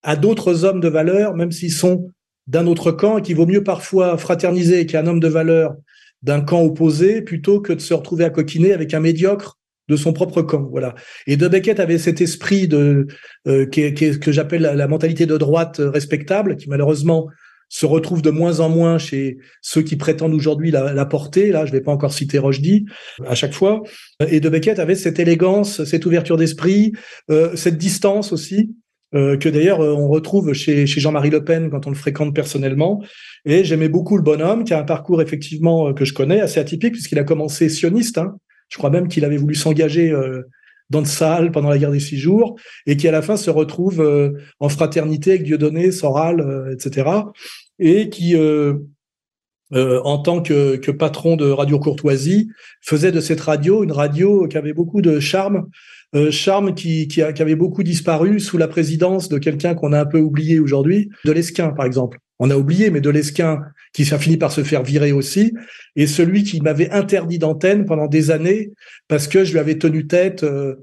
à 0.04 0.16
d'autres 0.16 0.66
hommes 0.66 0.80
de 0.80 0.88
valeur, 0.88 1.36
même 1.36 1.52
s'ils 1.52 1.72
sont 1.72 2.10
d'un 2.48 2.68
autre 2.68 2.92
camp, 2.92 3.18
et 3.18 3.22
qu'il 3.22 3.36
vaut 3.36 3.46
mieux 3.46 3.64
parfois 3.64 4.18
fraterniser 4.18 4.76
avec 4.76 4.96
un 4.96 5.08
homme 5.08 5.20
de 5.20 5.28
valeur 5.28 5.76
d'un 6.24 6.42
camp 6.42 6.62
opposé 6.62 7.22
plutôt 7.22 7.62
que 7.62 7.74
de 7.74 7.80
se 7.80 7.94
retrouver 7.94 8.26
à 8.26 8.30
coquiner 8.30 8.74
avec 8.74 8.94
un 8.94 9.00
médiocre 9.00 9.58
de 9.90 9.96
son 9.96 10.14
propre 10.14 10.42
camp. 10.42 10.68
Voilà. 10.72 10.96
Et 11.28 11.38
De 11.38 11.48
Beckett 11.48 11.80
avait 11.80 11.98
cet 11.98 12.22
esprit 12.22 12.68
de 12.68 13.08
euh, 13.48 13.66
que 13.66 14.32
j'appelle 14.32 14.62
la, 14.62 14.88
mentalité 14.88 15.26
de 15.26 15.38
droite 15.38 15.82
respectable, 15.84 16.56
qui 16.56 16.70
malheureusement 16.70 17.28
se 17.68 17.86
retrouve 17.86 18.22
de 18.22 18.32
moins 18.32 18.60
en 18.60 18.70
moins 18.70 18.98
chez 18.98 19.38
ceux 19.62 19.82
qui 19.82 19.96
prétendent 19.96 20.34
aujourd'hui 20.34 20.72
la, 20.72 21.06
porter. 21.06 21.52
Là, 21.52 21.66
je 21.66 21.72
ne 21.72 21.78
vais 21.78 21.82
pas 21.82 21.92
encore 21.92 22.14
citer 22.14 22.38
Rochdy 22.38 22.86
à 23.26 23.34
chaque 23.34 23.54
fois. 23.54 23.82
Et 24.28 24.42
De 24.42 24.50
Beckett 24.50 24.78
avait 24.78 24.96
cette 24.96 25.20
élégance, 25.20 25.84
cette 25.86 26.06
ouverture 26.06 26.36
d'esprit, 26.36 26.92
euh, 27.30 27.56
cette 27.56 27.78
distance 27.78 28.34
aussi. 28.34 28.72
Euh, 29.14 29.36
que 29.36 29.50
d'ailleurs 29.50 29.82
euh, 29.82 29.94
on 29.94 30.08
retrouve 30.08 30.54
chez, 30.54 30.88
chez 30.88 31.02
Jean-Marie 31.02 31.30
Le 31.30 31.44
Pen 31.44 31.70
quand 31.70 31.86
on 31.86 31.90
le 31.90 31.96
fréquente 31.96 32.34
personnellement. 32.34 33.04
Et 33.44 33.64
j'aimais 33.64 33.90
beaucoup 33.90 34.16
le 34.16 34.24
bonhomme, 34.24 34.64
qui 34.64 34.74
a 34.74 34.80
un 34.80 34.84
parcours 34.84 35.22
effectivement 35.22 35.94
que 35.94 36.06
je 36.06 36.14
connais, 36.14 36.40
assez 36.40 36.60
atypique, 36.60 36.94
puisqu'il 36.94 37.20
a 37.20 37.24
commencé 37.24 37.70
sioniste. 37.70 38.18
Hein. 38.18 38.38
Je 38.70 38.78
crois 38.78 38.90
même 38.90 39.08
qu'il 39.08 39.26
avait 39.26 39.38
voulu 39.38 39.56
s'engager 39.56 40.16
dans 40.90 41.00
le 41.00 41.06
salle 41.06 41.52
pendant 41.52 41.70
la 41.70 41.78
guerre 41.78 41.92
des 41.92 42.00
six 42.00 42.18
jours, 42.18 42.56
et 42.86 42.96
qui 42.96 43.08
à 43.08 43.12
la 43.12 43.22
fin 43.22 43.36
se 43.36 43.50
retrouve 43.50 44.32
en 44.60 44.70
fraternité 44.70 45.32
avec 45.32 45.44
Dieudonné, 45.44 45.92
Soral, 45.92 46.70
etc 46.72 47.24
et 47.82 48.10
qui, 48.10 48.36
euh, 48.36 48.76
euh, 49.74 50.00
en 50.04 50.20
tant 50.20 50.42
que, 50.42 50.78
que, 50.78 50.92
patron 50.92 51.36
de 51.36 51.50
Radio 51.50 51.80
Courtoisie, 51.80 52.50
faisait 52.82 53.12
de 53.12 53.20
cette 53.20 53.42
radio 53.42 53.84
une 53.84 53.92
radio 53.92 54.48
qui 54.48 54.58
avait 54.58 54.74
beaucoup 54.74 55.02
de 55.02 55.20
charme, 55.20 55.58
euh, 55.58 55.68
charme 56.32 56.74
qui, 56.74 57.08
qui, 57.08 57.22
qui, 57.34 57.42
avait 57.42 57.56
beaucoup 57.56 57.84
disparu 57.84 58.40
sous 58.40 58.58
la 58.58 58.68
présidence 58.68 59.30
de 59.30 59.38
quelqu'un 59.38 59.76
qu'on 59.76 59.94
a 59.94 60.02
un 60.02 60.06
peu 60.06 60.20
oublié 60.20 60.60
aujourd'hui, 60.60 61.10
de 61.26 61.32
Lesquin 61.32 61.70
par 61.70 61.86
exemple. 61.86 62.18
On 62.40 62.50
a 62.50 62.58
oublié, 62.58 62.90
mais 62.90 63.02
de 63.02 63.10
Lesquin 63.10 63.60
qui 63.94 64.12
a 64.14 64.18
fini 64.18 64.38
par 64.38 64.52
se 64.52 64.64
faire 64.64 64.84
virer 64.84 65.12
aussi, 65.12 65.54
et 65.96 66.08
celui 66.08 66.44
qui 66.44 66.60
m'avait 66.62 66.90
interdit 66.90 67.40
d'antenne 67.40 67.86
pendant 67.86 68.08
des 68.08 68.32
années 68.32 68.72
parce 69.08 69.28
que 69.28 69.44
je 69.44 69.52
lui 69.52 69.60
avais 69.60 69.78
tenu 69.78 70.08
tête. 70.08 70.44
Euh, 70.44 70.52
euh, 70.52 70.76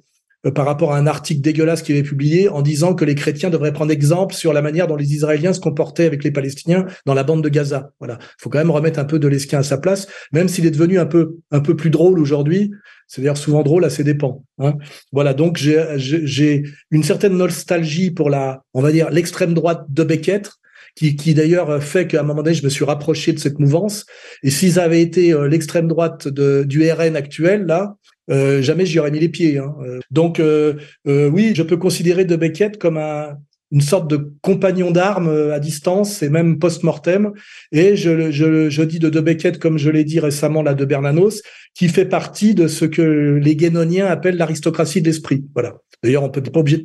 par 0.55 0.67
rapport 0.67 0.93
à 0.93 0.99
un 0.99 1.07
article 1.07 1.41
dégueulasse 1.41 1.83
qu'il 1.83 1.97
avait 1.97 2.07
publié 2.07 2.49
en 2.49 2.63
disant 2.63 2.95
que 2.95 3.05
les 3.05 3.15
chrétiens 3.15 3.51
devraient 3.51 3.73
prendre 3.73 3.91
exemple 3.91 4.35
sur 4.35 4.53
la 4.53 4.63
manière 4.63 4.87
dont 4.87 4.97
les 4.97 5.13
Israéliens 5.13 5.53
se 5.53 5.61
comportaient 5.61 6.07
avec 6.07 6.23
les 6.23 6.31
Palestiniens 6.31 6.87
dans 7.07 7.15
la 7.15 7.25
bande 7.25 7.43
de 7.43 7.49
Gaza. 7.49 7.91
Voilà, 7.99 8.19
faut 8.39 8.49
quand 8.49 8.59
même 8.59 8.71
remettre 8.71 8.99
un 8.99 9.05
peu 9.05 9.19
de 9.19 9.27
l'esquin 9.29 9.59
à 9.59 9.63
sa 9.63 9.79
place, 9.79 10.07
même 10.33 10.49
s'il 10.49 10.65
est 10.67 10.71
devenu 10.71 10.99
un 10.99 11.07
peu 11.07 11.37
un 11.51 11.61
peu 11.61 11.75
plus 11.75 11.91
drôle 11.91 12.19
aujourd'hui. 12.19 12.71
C'est 13.09 13.23
d'ailleurs 13.23 13.39
souvent 13.39 13.63
drôle 13.63 13.85
à 13.85 13.91
ses 13.91 14.05
dépens. 14.05 14.45
Hein. 14.59 14.75
Voilà, 15.13 15.35
donc 15.35 15.57
j'ai 15.57 16.63
une 16.91 17.03
certaine 17.03 17.37
nostalgie 17.37 18.11
pour 18.11 18.31
la, 18.31 18.63
on 18.75 18.83
va 18.83 18.93
dire 18.93 19.11
l'extrême 19.11 19.55
droite 19.55 19.87
de 19.89 20.05
Beckett, 20.05 20.51
qui, 20.95 21.17
qui 21.17 21.33
d'ailleurs 21.33 21.83
fait 21.83 22.07
qu'à 22.07 22.21
un 22.21 22.23
moment 22.23 22.43
donné, 22.43 22.55
je 22.55 22.65
me 22.65 22.69
suis 22.69 22.85
rapproché 22.85 23.33
de 23.33 23.39
cette 23.39 23.59
mouvance. 23.59 24.05
Et 24.43 24.51
s'ils 24.51 24.79
avaient 24.79 25.01
été 25.01 25.33
euh, 25.33 25.49
l'extrême 25.49 25.87
droite 25.87 26.29
de, 26.29 26.65
du 26.65 26.91
RN 26.91 27.15
actuel, 27.17 27.67
là, 27.67 27.97
euh, 28.31 28.63
jamais 28.63 28.87
j'y 28.87 28.99
aurais 28.99 29.11
mis 29.11 29.21
les 29.21 29.29
pieds. 29.29 29.59
Hein. 29.59 29.75
Euh, 29.83 30.01
donc 30.11 30.41
euh, 30.41 30.75
oui, 31.07 31.53
je 31.55 31.63
peux 31.63 31.77
considérer 31.77 32.25
De 32.25 32.37
Beckett 32.37 32.79
comme 32.79 32.99
un, 32.99 33.37
une 33.71 33.81
sorte 33.81 34.09
de 34.09 34.33
compagnon 34.43 34.91
d'armes 34.91 35.51
à 35.53 35.59
distance 35.61 36.23
et 36.23 36.29
même 36.29 36.59
post-mortem. 36.59 37.33
Et 37.73 37.97
je, 37.97 38.31
je, 38.31 38.71
je, 38.71 38.83
dis 38.83 38.99
de 38.99 39.09
De 39.09 39.21
Beckett, 39.21 39.59
comme 39.59 39.79
je 39.79 39.91
l'ai 39.91 40.05
dit 40.05 40.21
récemment 40.21 40.63
là 40.63 40.75
de 40.75 40.85
Bernanos, 40.85 41.43
qui 41.75 41.89
fait 41.89 42.07
partie 42.07 42.55
de 42.55 42.67
ce 42.67 42.85
que 42.85 43.39
les 43.43 43.57
guénoniens 43.57 44.07
appellent 44.07 44.37
l'aristocratie 44.37 45.03
de 45.03 45.07
l'esprit. 45.07 45.45
Voilà. 45.55 45.77
D'ailleurs, 46.03 46.23
on 46.23 46.31
peut 46.31 46.43
pas 46.43 46.61
obligé 46.61 46.79
de, 46.79 46.85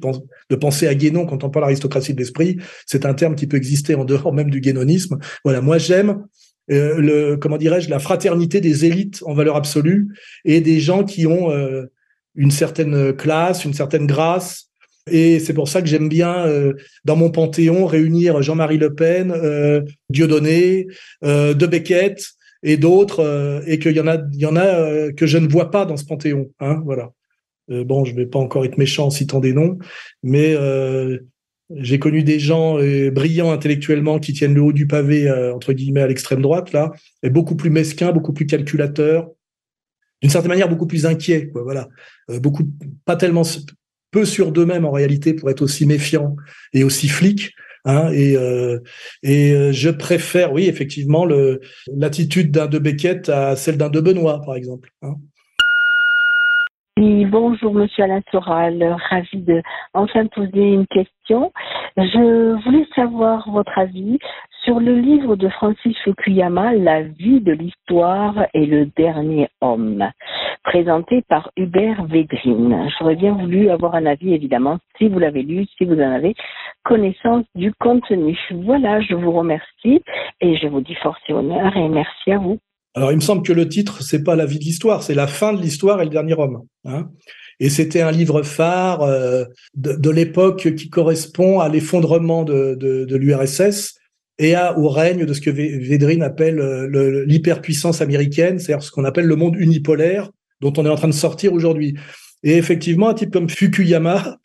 de 0.50 0.56
penser 0.56 0.88
à 0.88 0.96
Guénon 0.96 1.26
quand 1.28 1.44
on 1.44 1.50
parle 1.50 1.66
l'aristocratie 1.66 2.14
de 2.14 2.20
l'esprit. 2.20 2.58
C'est 2.88 3.06
un 3.06 3.14
terme 3.14 3.36
qui 3.36 3.46
peut 3.46 3.58
exister 3.58 3.94
en 3.96 4.06
dehors 4.06 4.34
même 4.34 4.50
du 4.50 4.60
guénonisme. 4.60 5.20
Voilà. 5.44 5.62
Moi, 5.62 5.78
j'aime 5.78 6.24
euh, 6.72 6.98
le 6.98 7.38
comment 7.38 7.58
dirais-je 7.58 7.90
la 7.90 8.00
fraternité 8.00 8.62
des 8.62 8.86
élites 8.86 9.22
en 9.26 9.34
valeur 9.34 9.56
absolue 9.56 10.08
et 10.46 10.62
des 10.62 10.80
gens 10.80 11.04
qui 11.04 11.28
ont 11.28 11.52
euh, 11.52 11.86
une 12.36 12.52
certaine 12.52 13.14
classe, 13.14 13.66
une 13.66 13.74
certaine 13.74 14.08
grâce. 14.08 14.70
Et 15.12 15.40
c'est 15.40 15.54
pour 15.54 15.68
ça 15.68 15.82
que 15.82 15.88
j'aime 15.88 16.08
bien 16.08 16.46
euh, 16.48 16.74
dans 17.04 17.18
mon 17.18 17.30
panthéon 17.30 17.86
réunir 17.86 18.42
Jean-Marie 18.42 18.78
Le 18.78 18.96
Pen, 18.96 19.34
Dieudonné, 20.10 20.88
De 21.22 21.66
Beckett 21.66 22.24
et 22.66 22.78
d'autres, 22.78 23.62
et 23.68 23.78
qu'il 23.78 23.92
y 23.92 24.00
en 24.00 24.08
a, 24.08 24.18
il 24.32 24.40
y 24.40 24.46
en 24.46 24.56
a 24.56 25.12
que 25.12 25.28
je 25.28 25.38
ne 25.38 25.50
vois 25.50 25.70
pas 25.70 25.86
dans 25.86 25.98
ce 25.98 26.06
panthéon. 26.06 26.50
Hein, 26.62 26.82
voilà. 26.86 27.12
bon, 27.68 28.06
je 28.06 28.16
vais 28.16 28.26
pas 28.26 28.40
encore 28.40 28.64
être 28.64 28.78
méchant 28.78 29.08
en 29.08 29.10
citant 29.10 29.42
des 29.42 29.52
noms, 29.52 29.78
mais 30.24 30.56
j'ai 31.78 32.00
connu 32.00 32.24
des 32.24 32.40
gens 32.40 32.80
euh, 32.80 33.12
brillants 33.12 33.52
intellectuellement 33.52 34.20
qui 34.20 34.34
tiennent 34.34 34.54
le 34.54 34.62
haut 34.62 34.74
du 34.74 34.88
pavé, 34.88 35.28
euh, 35.28 35.54
entre 35.54 35.74
guillemets, 35.74 36.02
à 36.02 36.08
l'extrême 36.08 36.42
droite, 36.42 36.72
là, 36.74 36.92
et 37.24 37.30
beaucoup 37.30 37.56
plus 37.56 37.70
mesquins, 37.70 38.12
beaucoup 38.12 38.34
plus 38.34 38.46
calculateurs, 38.46 39.30
d'une 40.22 40.32
certaine 40.32 40.50
manière 40.50 40.70
beaucoup 40.70 40.88
plus 40.88 41.06
inquiets, 41.06 41.52
voilà. 41.54 41.90
Euh, 42.30 42.40
beaucoup, 42.40 42.64
pas 43.06 43.16
tellement, 43.16 43.44
peu 44.12 44.26
sûrs 44.26 44.52
d'eux-mêmes 44.52 44.86
en 44.86 44.92
réalité 44.92 45.34
pour 45.34 45.50
être 45.50 45.62
aussi 45.62 45.86
méfiants 45.86 46.36
et 46.74 46.84
aussi 46.84 47.08
flics. 47.08 47.52
Hein, 47.86 48.12
et, 48.14 48.38
et 49.24 49.74
je 49.74 49.90
préfère, 49.90 50.54
oui, 50.54 50.68
effectivement, 50.68 51.28
l'attitude 51.94 52.50
d'un 52.50 52.68
de 52.68 52.80
Beckett 52.80 53.28
à 53.28 53.58
celle 53.58 53.76
d'un 53.76 53.90
de 53.90 54.00
Benoît, 54.00 54.42
par 54.46 54.56
exemple. 54.56 54.92
Hein. 55.02 55.16
Bonjour 56.96 57.74
Monsieur 57.74 58.04
Alain 58.04 58.22
Soral, 58.30 58.96
ravi 59.10 59.42
de 59.42 59.64
enfin 59.96 60.28
poser 60.28 60.74
une 60.74 60.86
question. 60.86 61.52
Je 61.98 62.64
voulais 62.64 62.86
savoir 62.96 63.50
votre 63.50 63.76
avis 63.80 64.20
sur 64.64 64.80
le 64.80 65.00
livre 65.00 65.36
de 65.36 65.50
Francis 65.50 65.98
Fukuyama, 66.04 66.74
La 66.74 67.02
vie 67.02 67.42
de 67.42 67.52
l'histoire 67.52 68.46
et 68.54 68.68
le 68.68 68.86
dernier 68.96 69.50
homme, 69.60 70.08
présenté 70.64 71.24
par 71.28 71.50
Hubert 71.58 72.04
Védrine. 72.04 72.88
J'aurais 73.00 73.16
bien 73.16 73.34
voulu 73.34 73.72
avoir 73.72 73.96
un 73.96 74.06
avis, 74.06 74.36
évidemment, 74.36 74.78
si 75.00 75.10
vous 75.10 75.18
l'avez 75.18 75.42
lu, 75.42 75.66
si 75.78 75.86
vous 75.86 76.00
en 76.00 76.12
avez 76.12 76.36
connaissance 76.84 77.46
du 77.56 77.74
contenu. 77.74 78.38
Voilà, 78.52 79.02
je 79.02 79.16
vous 79.16 79.32
remercie 79.32 80.04
et 80.42 80.56
je 80.58 80.68
vous 80.68 80.82
dis 80.82 80.96
force 80.96 81.22
et 81.28 81.34
honneur 81.34 81.76
et 81.76 81.90
merci 81.90 82.32
à 82.32 82.38
vous. 82.38 82.60
Alors, 82.96 83.12
il 83.12 83.16
me 83.16 83.22
semble 83.22 83.44
que 83.44 83.54
le 83.54 83.68
titre, 83.68 84.04
c'est 84.04 84.24
pas 84.24 84.36
la 84.36 84.46
vie 84.46 84.60
de 84.60 84.64
l'histoire, 84.64 85.04
c'est 85.04 85.16
la 85.16 85.28
fin 85.28 85.54
de 85.54 85.62
l'histoire 85.62 86.02
et 86.02 86.06
le 86.06 86.12
dernier 86.12 86.34
homme. 86.34 86.62
Hein 86.86 87.10
et 87.60 87.70
c'était 87.70 88.02
un 88.02 88.12
livre 88.12 88.44
phare 88.44 89.04
euh, 89.04 89.46
de, 89.76 90.10
l'époque 90.10 90.76
qui 90.76 90.90
correspond 90.90 91.60
à 91.60 91.70
l'effondrement 91.70 92.44
de, 92.44 92.76
de, 92.76 93.16
l'URSS 93.16 93.96
et 94.40 94.56
à, 94.56 94.78
au 94.78 94.90
règne 94.90 95.26
de 95.26 95.34
ce 95.34 95.42
que 95.42 95.50
Védrine 95.50 96.24
appelle 96.24 96.60
euh, 96.60 97.24
l'hyperpuissance 97.26 98.02
américaine, 98.02 98.60
c'est-à-dire 98.60 98.84
ce 98.84 98.92
qu'on 98.92 99.06
appelle 99.06 99.26
le 99.26 99.36
monde 99.36 99.56
unipolaire 99.58 100.30
dont 100.62 100.74
on 100.78 100.86
est 100.86 100.90
en 100.90 100.96
train 100.96 101.08
de 101.08 101.14
sortir 101.14 101.54
aujourd'hui. 101.54 101.96
Et 102.44 102.58
effectivement, 102.58 103.10
un 103.10 103.14
type 103.14 103.32
comme 103.32 103.50
Fukuyama, 103.50 104.38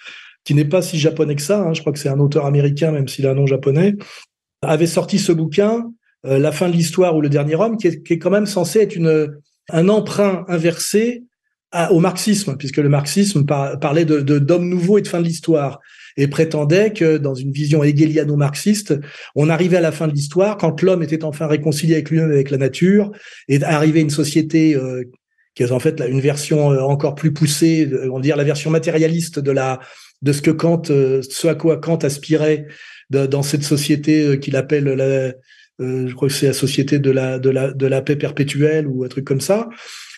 qui 0.44 0.54
n'est 0.54 0.64
pas 0.64 0.82
si 0.82 0.98
japonais 0.98 1.34
que 1.34 1.42
ça, 1.42 1.60
hein, 1.60 1.72
je 1.72 1.80
crois 1.80 1.92
que 1.92 1.98
c'est 1.98 2.08
un 2.08 2.20
auteur 2.20 2.46
américain, 2.46 2.92
même 2.92 3.08
s'il 3.08 3.26
a 3.26 3.30
un 3.30 3.34
nom 3.34 3.46
japonais, 3.46 3.96
avait 4.62 4.86
sorti 4.86 5.18
ce 5.18 5.32
bouquin 5.32 5.90
euh, 6.26 6.38
la 6.38 6.52
fin 6.52 6.68
de 6.68 6.72
l'histoire 6.72 7.16
ou 7.16 7.20
le 7.20 7.28
dernier 7.28 7.54
homme, 7.54 7.76
qui 7.76 7.86
est, 7.86 8.02
qui 8.02 8.14
est, 8.14 8.18
quand 8.18 8.30
même 8.30 8.46
censé 8.46 8.80
être 8.80 8.96
une, 8.96 9.28
un 9.70 9.88
emprunt 9.88 10.44
inversé 10.48 11.24
au 11.90 12.00
marxisme, 12.00 12.56
puisque 12.56 12.78
le 12.78 12.88
marxisme 12.88 13.44
parlait 13.44 14.06
de, 14.06 14.20
d'homme 14.38 14.68
nouveau 14.68 14.96
et 14.96 15.02
de 15.02 15.08
fin 15.08 15.20
de 15.20 15.26
l'histoire, 15.26 15.80
et 16.16 16.26
prétendait 16.26 16.94
que 16.94 17.18
dans 17.18 17.34
une 17.34 17.52
vision 17.52 17.84
hegeliano-marxiste, 17.84 18.98
on 19.34 19.50
arrivait 19.50 19.76
à 19.76 19.82
la 19.82 19.92
fin 19.92 20.08
de 20.08 20.14
l'histoire 20.14 20.56
quand 20.56 20.80
l'homme 20.80 21.02
était 21.02 21.24
enfin 21.24 21.46
réconcilié 21.46 21.94
avec 21.94 22.08
lui-même, 22.08 22.30
avec 22.30 22.50
la 22.50 22.56
nature, 22.56 23.12
et 23.48 23.62
arrivait 23.62 23.98
à 23.98 24.02
une 24.02 24.10
société 24.10 24.74
euh, 24.74 25.04
qui 25.54 25.62
est 25.62 25.70
en 25.70 25.78
fait 25.78 26.00
une 26.08 26.20
version 26.20 26.68
encore 26.68 27.14
plus 27.14 27.32
poussée, 27.32 27.88
on 28.10 28.16
va 28.16 28.22
dire 28.22 28.36
la 28.36 28.44
version 28.44 28.70
matérialiste 28.70 29.38
de 29.38 29.50
la 29.50 29.78
de 30.22 30.32
ce 30.32 30.40
que 30.40 30.50
Kant, 30.50 30.82
ce 30.86 31.46
à 31.46 31.54
quoi 31.54 31.76
Kant 31.76 31.98
aspirait 31.98 32.66
dans 33.10 33.42
cette 33.42 33.62
société 33.62 34.40
qu'il 34.40 34.56
appelle 34.56 34.84
la, 34.84 35.32
je 35.78 36.12
crois 36.14 36.28
que 36.28 36.34
c'est 36.34 36.48
la 36.48 36.52
société 36.52 36.98
de 36.98 37.10
la 37.10 37.38
de 37.38 37.50
la 37.50 37.72
de 37.72 37.86
la 37.86 38.02
paix 38.02 38.16
perpétuelle 38.16 38.86
ou 38.86 39.04
un 39.04 39.08
truc 39.08 39.24
comme 39.24 39.40
ça. 39.40 39.68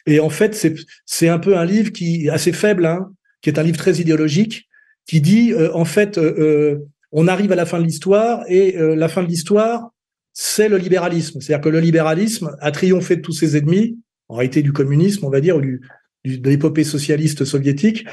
Et 0.06 0.20
en 0.20 0.30
fait, 0.30 0.66
c'est 1.06 1.28
un 1.28 1.38
peu 1.38 1.56
un 1.56 1.64
livre 1.64 1.92
qui 1.92 2.26
est 2.26 2.30
assez 2.30 2.52
faible, 2.52 2.86
hein, 2.86 3.12
qui 3.42 3.50
est 3.50 3.58
un 3.58 3.62
livre 3.62 3.78
très 3.78 4.00
idéologique, 4.00 4.68
qui 5.06 5.20
dit 5.20 5.52
euh, 5.52 5.70
en 5.74 5.84
fait, 5.84 6.18
euh, 6.18 6.34
euh, 6.38 6.78
on 7.12 7.28
arrive 7.28 7.52
à 7.52 7.56
la 7.56 7.66
fin 7.66 7.78
de 7.78 7.84
l'histoire 7.84 8.44
et 8.48 8.76
la 8.78 9.08
fin 9.08 9.24
de 9.24 9.28
l'histoire, 9.28 9.90
c'est 10.32 10.68
le 10.68 10.76
libéralisme. 10.76 11.40
C'est-à-dire 11.40 11.64
que 11.64 11.68
le 11.68 11.80
libéralisme 11.80 12.56
a 12.60 12.70
triomphé 12.70 13.16
de 13.16 13.20
tous 13.20 13.32
ses 13.32 13.56
ennemis, 13.56 13.98
en 14.28 14.36
réalité 14.36 14.62
du 14.62 14.72
communisme, 14.72 15.24
on 15.24 15.30
va 15.30 15.40
dire, 15.40 15.56
ou 15.56 15.60
du, 15.60 15.80
de 16.24 16.50
l'épopée 16.50 16.84
socialiste 16.84 17.44
soviétique. 17.44 18.04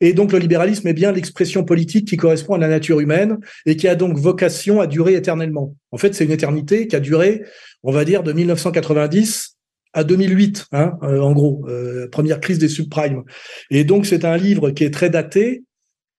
Et 0.00 0.12
donc 0.12 0.32
le 0.32 0.38
libéralisme 0.38 0.86
est 0.88 0.94
bien 0.94 1.12
l'expression 1.12 1.64
politique 1.64 2.08
qui 2.08 2.16
correspond 2.16 2.54
à 2.54 2.58
la 2.58 2.68
nature 2.68 3.00
humaine 3.00 3.38
et 3.64 3.76
qui 3.76 3.88
a 3.88 3.94
donc 3.94 4.16
vocation 4.18 4.80
à 4.80 4.86
durer 4.86 5.14
éternellement. 5.14 5.74
En 5.90 5.98
fait, 5.98 6.14
c'est 6.14 6.24
une 6.24 6.30
éternité 6.30 6.86
qui 6.86 6.96
a 6.96 7.00
duré, 7.00 7.42
on 7.82 7.92
va 7.92 8.04
dire, 8.04 8.22
de 8.22 8.32
1990 8.32 9.56
à 9.92 10.04
2008, 10.04 10.66
hein, 10.72 10.92
euh, 11.02 11.20
en 11.20 11.32
gros, 11.32 11.64
euh, 11.68 12.06
première 12.08 12.38
crise 12.40 12.58
des 12.58 12.68
subprimes. 12.68 13.22
Et 13.70 13.82
donc 13.82 14.04
c'est 14.06 14.24
un 14.24 14.36
livre 14.36 14.70
qui 14.70 14.84
est 14.84 14.90
très 14.90 15.08
daté, 15.08 15.64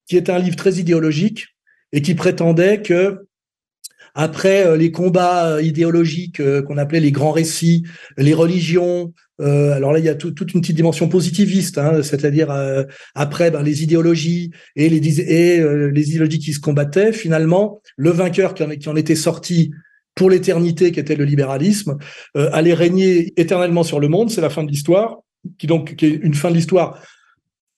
qui 0.08 0.18
est 0.18 0.30
un 0.30 0.40
livre 0.40 0.56
très 0.56 0.76
idéologique 0.76 1.46
et 1.92 2.02
qui 2.02 2.16
prétendait 2.16 2.82
que 2.82 3.20
après 4.16 4.66
euh, 4.66 4.78
les 4.78 4.92
combats 4.92 5.62
idéologiques 5.62 6.42
qu'on 6.64 6.78
appelait 6.78 7.00
les 7.00 7.12
grands 7.12 7.32
récits, 7.32 7.84
les 8.18 8.34
religions, 8.34 9.14
alors 9.40 9.94
là 9.94 10.00
il 10.00 10.06
y 10.06 10.10
a 10.10 10.16
toute 10.16 10.54
une 10.54 10.62
petite 10.62 10.76
dimension 10.76 11.10
positiviste, 11.10 11.78
hein, 11.78 12.02
c'est-à-dire 12.02 12.52
après 13.14 13.52
ben, 13.52 13.62
les 13.62 13.84
idéologies 13.84 14.52
et 14.76 14.90
les, 14.90 15.22
et, 15.22 15.92
les 15.92 16.10
idéologies 16.10 16.40
qui 16.40 16.54
se 16.54 16.60
combattaient, 16.60 17.14
finalement 17.14 17.82
le 17.98 18.10
vainqueur 18.10 18.54
qui 18.54 18.64
en, 18.64 18.70
qui 18.70 18.90
en 18.90 18.96
était 18.96 19.16
sorti 19.16 19.72
pour 20.18 20.30
l'éternité 20.30 20.92
qui 20.92 21.00
était 21.00 21.16
le 21.16 21.24
libéralisme, 21.24 21.98
euh, 22.36 22.50
allait 22.52 22.74
régner 22.74 23.32
éternellement 23.38 23.84
sur 23.84 24.02
le 24.02 24.10
monde. 24.10 24.30
C'est 24.30 24.42
la 24.42 24.50
fin 24.50 24.64
de 24.64 24.70
l'histoire, 24.70 25.20
qui 25.58 25.68
donc 25.68 25.96
qui 25.96 26.08
est 26.08 26.20
une 26.22 26.34
fin 26.34 26.50
de 26.50 26.56
l'histoire 26.56 27.02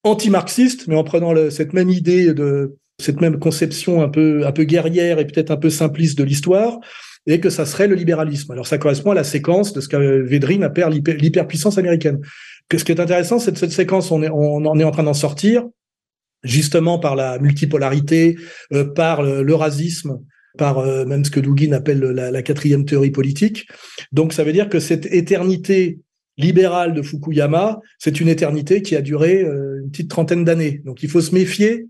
anti-marxiste, 0.04 0.88
mais 0.88 0.96
en 0.96 1.04
prenant 1.04 1.34
cette 1.52 1.74
même 1.74 1.90
idée 1.90 2.34
de 2.34 2.78
cette 3.00 3.22
même 3.22 3.38
conception 3.38 4.02
un 4.02 4.10
peu 4.10 4.46
un 4.48 4.52
peu 4.52 4.64
guerrière 4.64 5.20
et 5.20 5.26
peut-être 5.26 5.52
un 5.52 5.58
peu 5.58 5.70
simpliste 5.70 6.18
de 6.18 6.24
l'histoire, 6.24 6.80
et 7.28 7.40
que 7.40 7.50
ça 7.50 7.66
serait 7.66 7.88
le 7.88 7.96
libéralisme. 7.96 8.52
Alors 8.52 8.68
ça 8.68 8.78
correspond 8.78 9.12
à 9.12 9.16
la 9.16 9.24
séquence 9.24 9.74
de 9.74 9.82
ce 9.82 9.88
que 9.88 10.22
Védrine 10.22 10.64
appelle 10.64 10.90
l'hyperpuissance 10.90 11.78
américaine. 11.78 12.20
Ce 12.72 12.84
qui 12.84 12.92
est 12.92 13.00
intéressant, 13.00 13.40
c'est 13.40 13.52
que 13.52 13.60
cette 13.60 13.72
séquence, 13.72 14.12
on, 14.12 14.22
est, 14.22 14.30
en 14.30 14.80
est 14.80 14.84
en 14.84 14.92
train 14.92 15.04
d'en 15.04 15.14
sortir, 15.14 15.66
justement 16.44 17.00
par 17.00 17.16
la 17.16 17.40
multipolarité, 17.40 18.38
euh, 18.74 18.86
par 18.86 19.24
l'eurasisme, 19.24 20.20
par 20.58 20.80
euh, 20.80 21.06
même 21.06 21.26
ce 21.26 21.32
que 21.32 21.40
Dugin 21.40 21.74
appelle 21.74 22.00
la, 22.00 22.42
quatrième 22.42 22.86
théorie 22.86 23.12
politique. 23.12 23.68
Donc 24.12 24.34
ça 24.34 24.44
veut 24.44 24.54
dire 24.54 24.70
que 24.70 24.80
cette 24.80 25.06
éternité 25.08 26.00
libérale 26.38 26.94
de 26.94 27.02
Fukuyama, 27.02 27.80
c'est 27.98 28.22
une 28.22 28.30
éternité 28.30 28.82
qui 28.82 28.96
a 28.96 29.02
duré 29.02 29.44
euh, 29.44 29.82
une 29.84 29.92
petite 29.92 30.10
trentaine 30.10 30.46
d'années. 30.46 30.82
Donc 30.86 31.04
il 31.04 31.10
faut 31.10 31.22
se 31.22 31.34
méfier 31.34 31.88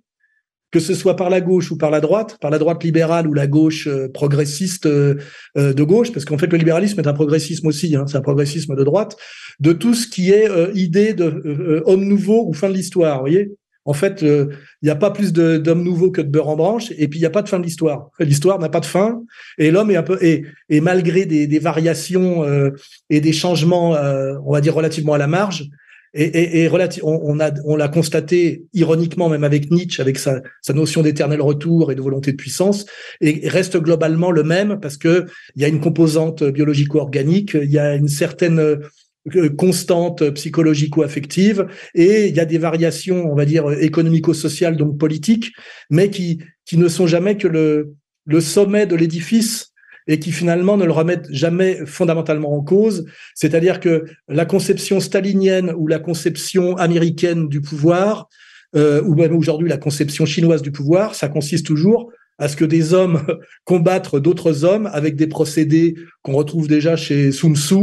que 0.71 0.79
ce 0.79 0.93
soit 0.93 1.15
par 1.15 1.29
la 1.29 1.41
gauche 1.41 1.71
ou 1.71 1.77
par 1.77 1.91
la 1.91 1.99
droite, 1.99 2.37
par 2.39 2.51
la 2.51 2.59
droite 2.59 2.83
libérale 2.83 3.27
ou 3.27 3.33
la 3.33 3.47
gauche 3.47 3.87
euh, 3.87 4.07
progressiste 4.13 4.87
de 4.87 5.83
gauche, 5.83 6.11
parce 6.11 6.25
qu'en 6.25 6.37
fait 6.37 6.51
le 6.51 6.57
libéralisme 6.57 6.99
est 6.99 7.07
un 7.07 7.13
progressisme 7.13 7.67
aussi, 7.67 7.95
hein, 7.95 8.05
c'est 8.07 8.17
un 8.17 8.21
progressisme 8.21 8.75
de 8.75 8.83
droite, 8.83 9.15
de 9.59 9.73
tout 9.73 9.93
ce 9.93 10.07
qui 10.07 10.31
est 10.31 10.47
idée 10.73 11.13
de 11.13 11.83
homme 11.85 12.05
nouveau 12.05 12.47
ou 12.47 12.53
fin 12.53 12.69
de 12.69 12.73
l'histoire. 12.73 13.17
Vous 13.17 13.23
voyez, 13.23 13.51
en 13.89 13.93
fait, 13.93 14.21
euh, 14.21 14.49
il 14.83 14.85
n'y 14.85 14.91
a 14.91 14.95
pas 14.95 15.09
plus 15.09 15.33
d'hommes 15.33 15.83
nouveaux 15.83 16.11
que 16.11 16.21
de 16.21 16.29
beurre 16.29 16.49
en 16.49 16.55
branche, 16.55 16.91
et 16.97 17.07
puis 17.07 17.17
il 17.17 17.23
n'y 17.23 17.25
a 17.25 17.31
pas 17.31 17.41
de 17.41 17.49
fin 17.49 17.57
de 17.57 17.63
l'histoire. 17.63 18.11
L'histoire 18.19 18.59
n'a 18.59 18.69
pas 18.69 18.81
de 18.81 18.85
fin, 18.85 19.23
et 19.57 19.71
l'homme 19.71 19.89
est 19.89 19.95
un 19.95 20.03
peu 20.03 20.17
et, 20.21 20.43
malgré 20.79 21.25
des, 21.25 21.59
variations 21.59 22.43
euh, 22.43 22.69
et 23.09 23.19
des 23.19 23.33
changements, 23.33 23.95
euh, 23.95 24.35
on 24.45 24.51
va 24.51 24.61
dire 24.61 24.75
relativement 24.75 25.13
à 25.13 25.17
la 25.17 25.25
marge, 25.25 25.69
et, 26.13 26.69
on, 27.03 27.35
l'a 27.35 27.87
constaté 27.87 28.65
ironiquement 28.73 29.29
même 29.29 29.43
avec 29.43 29.71
Nietzsche, 29.71 30.01
avec 30.01 30.17
sa, 30.17 30.41
notion 30.73 31.01
d'éternel 31.01 31.41
retour 31.41 31.91
et 31.91 31.95
de 31.95 32.01
volonté 32.01 32.31
de 32.31 32.37
puissance, 32.37 32.85
et 33.21 33.47
reste 33.47 33.77
globalement 33.77 34.31
le 34.31 34.43
même 34.43 34.79
parce 34.79 34.97
que 34.97 35.25
il 35.55 35.61
y 35.61 35.65
a 35.65 35.67
une 35.67 35.79
composante 35.79 36.43
biologico-organique, 36.43 37.55
il 37.61 37.71
y 37.71 37.79
a 37.79 37.95
une 37.95 38.07
certaine 38.07 38.59
euh, 38.59 39.49
constante 39.57 40.29
psychologico-affective 40.31 41.67
et 41.93 42.27
il 42.27 42.35
y 42.35 42.39
a 42.39 42.45
des 42.45 42.57
variations, 42.57 43.31
on 43.31 43.35
va 43.35 43.45
dire, 43.45 43.69
économico-sociales, 43.71 44.77
donc 44.77 44.97
politiques, 44.97 45.51
mais 45.89 46.09
qui, 46.09 46.39
ne 46.73 46.87
sont 46.87 47.07
jamais 47.07 47.35
que 47.37 47.47
le 47.47 48.41
sommet 48.41 48.85
de 48.85 48.95
l'édifice 48.95 49.68
et 50.09 50.17
qui 50.17 50.31
finalement 50.31 50.75
ne 50.75 50.85
le 50.85 50.91
remettent 50.91 51.31
jamais 51.31 51.85
fondamentalement 51.85 52.51
en 52.51 52.61
cause. 52.61 53.05
C'est-à-dire 53.35 53.79
que 53.79 54.05
la 54.27 54.43
conception 54.43 54.99
stalinienne 54.99 55.71
ou 55.77 55.87
la 55.87 55.99
conception 55.99 56.75
américaine 56.77 57.47
du 57.47 57.61
pouvoir, 57.61 58.27
euh, 58.75 59.03
ou 59.03 59.13
même 59.13 59.35
aujourd'hui 59.35 59.69
la 59.69 59.77
conception 59.77 60.25
chinoise 60.25 60.63
du 60.63 60.71
pouvoir, 60.71 61.13
ça 61.13 61.29
consiste 61.29 61.67
toujours 61.67 62.11
à 62.39 62.47
ce 62.47 62.55
que 62.55 62.65
des 62.65 62.95
hommes 62.95 63.21
combattent 63.65 64.15
d'autres 64.15 64.65
hommes 64.65 64.89
avec 64.91 65.15
des 65.15 65.27
procédés 65.27 65.93
qu'on 66.23 66.33
retrouve 66.33 66.67
déjà 66.67 66.95
chez 66.95 67.31
Sun 67.31 67.55
Tzu, 67.55 67.75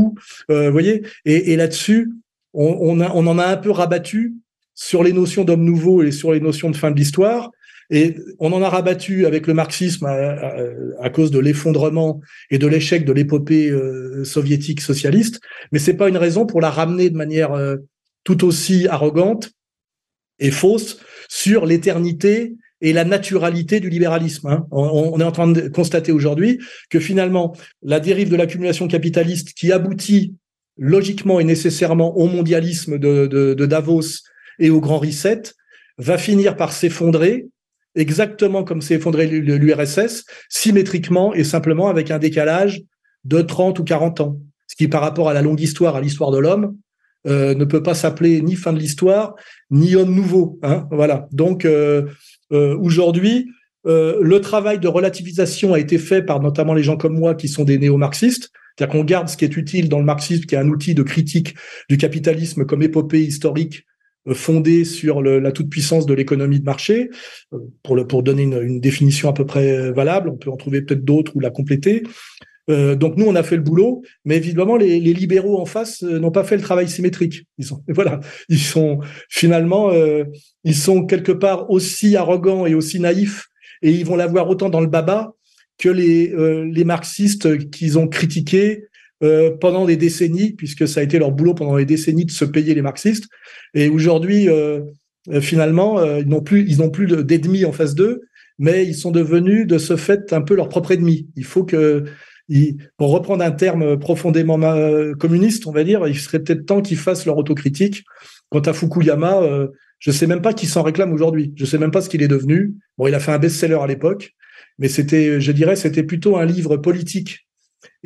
euh, 0.50 0.68
voyez. 0.68 1.02
Et, 1.26 1.54
là-dessus, 1.54 2.10
on, 2.52 2.98
on 2.98 3.26
en 3.28 3.38
a 3.38 3.46
un 3.46 3.56
peu 3.56 3.70
rabattu 3.70 4.34
sur 4.74 5.04
les 5.04 5.12
notions 5.12 5.44
d'homme 5.44 5.64
nouveau 5.64 6.02
et 6.02 6.10
sur 6.10 6.32
les 6.32 6.40
notions 6.40 6.70
de 6.70 6.76
fin 6.76 6.90
de 6.90 6.96
l'histoire. 6.96 7.52
Et 7.90 8.16
on 8.38 8.52
en 8.52 8.62
a 8.62 8.68
rabattu 8.68 9.26
avec 9.26 9.46
le 9.46 9.54
marxisme 9.54 10.06
à, 10.06 11.10
cause 11.10 11.30
de 11.30 11.38
l'effondrement 11.38 12.20
et 12.50 12.58
de 12.58 12.66
l'échec 12.66 13.04
de 13.04 13.12
l'épopée 13.12 13.70
euh, 13.70 14.24
soviétique 14.24 14.80
socialiste, 14.80 15.40
mais 15.72 15.78
c'est 15.78 15.94
pas 15.94 16.08
une 16.08 16.16
raison 16.16 16.46
pour 16.46 16.60
la 16.60 16.70
ramener 16.70 17.10
de 17.10 17.16
manière 17.16 17.52
euh, 17.52 17.76
tout 18.24 18.44
aussi 18.44 18.88
arrogante 18.88 19.52
et 20.38 20.50
fausse 20.50 20.98
sur 21.28 21.64
l'éternité 21.64 22.56
et 22.80 22.92
la 22.92 23.04
naturalité 23.04 23.80
du 23.80 23.88
libéralisme. 23.88 24.48
Hein. 24.48 24.66
On, 24.70 25.18
est 25.18 25.24
en 25.24 25.32
train 25.32 25.48
de 25.48 25.68
constater 25.68 26.12
aujourd'hui 26.12 26.58
que 26.90 27.00
finalement, 27.00 27.56
la 27.82 28.00
dérive 28.00 28.28
de 28.28 28.36
l'accumulation 28.36 28.86
capitaliste 28.86 29.54
qui 29.54 29.72
aboutit 29.72 30.34
logiquement 30.76 31.40
et 31.40 31.44
nécessairement 31.44 32.16
au 32.18 32.26
mondialisme 32.26 32.98
de, 32.98 33.54
Davos 33.54 34.22
et 34.58 34.70
au 34.70 34.80
grand 34.80 34.98
reset 34.98 35.42
va 35.98 36.18
finir 36.18 36.56
par 36.56 36.72
s'effondrer 36.72 37.46
exactement 37.96 38.62
comme 38.62 38.80
s'est 38.80 38.94
effondré 38.94 39.26
l'URSS, 39.26 40.24
symétriquement 40.48 41.34
et 41.34 41.44
simplement 41.44 41.88
avec 41.88 42.10
un 42.10 42.18
décalage 42.18 42.82
de 43.24 43.42
30 43.42 43.78
ou 43.78 43.84
40 43.84 44.20
ans. 44.20 44.38
Ce 44.68 44.76
qui, 44.76 44.88
par 44.88 45.00
rapport 45.00 45.28
à 45.28 45.34
la 45.34 45.42
longue 45.42 45.60
histoire, 45.60 45.96
à 45.96 46.00
l'histoire 46.00 46.30
de 46.30 46.38
l'homme, 46.38 46.76
euh, 47.26 47.54
ne 47.54 47.64
peut 47.64 47.82
pas 47.82 47.94
s'appeler 47.94 48.40
ni 48.40 48.54
fin 48.54 48.72
de 48.72 48.78
l'histoire, 48.78 49.34
ni 49.70 49.96
homme 49.96 50.14
nouveau. 50.14 50.58
Hein, 50.62 50.86
voilà. 50.90 51.28
Donc, 51.32 51.64
euh, 51.64 52.06
euh, 52.52 52.76
aujourd'hui, 52.78 53.50
le 53.88 54.38
travail 54.40 54.80
de 54.80 54.88
relativisation 54.88 55.72
a 55.72 55.78
été 55.78 55.96
fait 55.98 56.20
par 56.20 56.40
notamment 56.40 56.74
les 56.74 56.82
gens 56.82 56.96
comme 56.96 57.16
moi 57.16 57.36
qui 57.36 57.46
sont 57.46 57.62
des 57.62 57.78
néo-marxistes. 57.78 58.50
C'est-à-dire 58.76 58.92
qu'on 58.92 59.04
garde 59.04 59.28
ce 59.28 59.36
qui 59.36 59.44
est 59.44 59.56
utile 59.56 59.88
dans 59.88 60.00
le 60.00 60.04
marxisme, 60.04 60.42
qui 60.42 60.56
est 60.56 60.58
un 60.58 60.68
outil 60.68 60.92
de 60.96 61.04
critique 61.04 61.54
du 61.88 61.96
capitalisme 61.96 62.64
comme 62.64 62.82
épopée 62.82 63.22
historique 63.22 63.84
fondée 64.34 64.84
sur 64.84 65.22
le, 65.22 65.38
la 65.38 65.52
toute-puissance 65.52 66.06
de 66.06 66.14
l'économie 66.14 66.60
de 66.60 66.64
marché. 66.64 67.10
Pour, 67.82 67.96
le, 67.96 68.06
pour 68.06 68.22
donner 68.22 68.42
une, 68.42 68.60
une, 68.62 68.80
définition 68.80 69.28
à 69.28 69.32
peu 69.32 69.46
près 69.46 69.92
valable, 69.92 70.30
on 70.30 70.36
peut 70.36 70.50
en 70.50 70.56
trouver 70.56 70.82
peut-être 70.82 71.04
d'autres 71.04 71.36
ou 71.36 71.40
la 71.40 71.50
compléter. 71.50 72.02
Euh, 72.68 72.96
donc 72.96 73.16
nous, 73.16 73.26
on 73.26 73.34
a 73.34 73.42
fait 73.42 73.56
le 73.56 73.62
boulot, 73.62 74.02
mais 74.24 74.36
évidemment, 74.36 74.76
les, 74.76 74.98
les 74.98 75.12
libéraux 75.12 75.60
en 75.60 75.66
face 75.66 76.02
euh, 76.02 76.18
n'ont 76.18 76.32
pas 76.32 76.44
fait 76.44 76.56
le 76.56 76.62
travail 76.62 76.88
symétrique. 76.88 77.46
Ils 77.58 77.64
sont, 77.64 77.82
voilà, 77.88 78.20
ils 78.48 78.58
sont 78.58 79.00
finalement, 79.28 79.90
euh, 79.92 80.24
ils 80.64 80.74
sont 80.74 81.06
quelque 81.06 81.32
part 81.32 81.70
aussi 81.70 82.16
arrogants 82.16 82.66
et 82.66 82.74
aussi 82.74 82.98
naïfs, 82.98 83.46
et 83.82 83.92
ils 83.92 84.04
vont 84.04 84.16
l'avoir 84.16 84.48
autant 84.48 84.68
dans 84.68 84.80
le 84.80 84.86
baba 84.88 85.32
que 85.78 85.90
les, 85.90 86.32
les 86.72 86.84
marxistes 86.84 87.68
qu'ils 87.70 87.98
ont 87.98 88.08
critiqués 88.08 88.84
pendant 89.60 89.86
des 89.86 89.96
décennies, 89.96 90.52
puisque 90.52 90.86
ça 90.86 91.00
a 91.00 91.02
été 91.02 91.18
leur 91.18 91.32
boulot 91.32 91.54
pendant 91.54 91.76
des 91.76 91.84
décennies 91.84 92.26
de 92.26 92.30
se 92.30 92.44
payer 92.44 92.74
les 92.74 92.82
marxistes. 92.82 93.26
Et 93.74 93.88
aujourd'hui, 93.88 94.48
finalement, 95.40 96.04
ils 96.16 96.28
n'ont 96.28 96.42
plus, 96.42 96.66
ils 96.68 96.78
n'ont 96.78 96.90
plus 96.90 97.06
d'ennemis 97.06 97.64
en 97.64 97.72
face 97.72 97.94
d'eux, 97.94 98.22
mais 98.58 98.84
ils 98.84 98.94
sont 98.94 99.10
devenus 99.10 99.66
de 99.66 99.78
ce 99.78 99.96
fait 99.96 100.32
un 100.32 100.42
peu 100.42 100.54
leur 100.54 100.68
propre 100.68 100.92
ennemi. 100.92 101.28
Il 101.36 101.44
faut 101.44 101.64
que 101.64 102.04
pour 102.96 103.10
reprendre 103.10 103.44
un 103.44 103.50
terme 103.50 103.98
profondément 103.98 104.58
communiste, 105.18 105.66
on 105.66 105.72
va 105.72 105.84
dire, 105.84 106.06
il 106.06 106.18
serait 106.18 106.40
peut-être 106.40 106.66
temps 106.66 106.82
qu'ils 106.82 106.98
fassent 106.98 107.26
leur 107.26 107.38
autocritique. 107.38 108.04
Quant 108.48 108.60
à 108.60 108.72
Fukuyama, 108.72 109.42
euh, 109.42 109.68
je 109.98 110.12
sais 110.12 110.26
même 110.26 110.42
pas 110.42 110.52
qui 110.52 110.66
s'en 110.66 110.82
réclame 110.82 111.12
aujourd'hui. 111.12 111.52
Je 111.56 111.64
sais 111.64 111.78
même 111.78 111.90
pas 111.90 112.00
ce 112.00 112.08
qu'il 112.08 112.22
est 112.22 112.28
devenu. 112.28 112.74
Bon, 112.96 113.08
il 113.08 113.14
a 113.14 113.20
fait 113.20 113.32
un 113.32 113.38
best-seller 113.38 113.78
à 113.82 113.86
l'époque, 113.86 114.34
mais 114.78 114.88
c'était, 114.88 115.40
je 115.40 115.52
dirais, 115.52 115.74
c'était 115.74 116.04
plutôt 116.04 116.36
un 116.36 116.44
livre 116.44 116.76
politique 116.76 117.45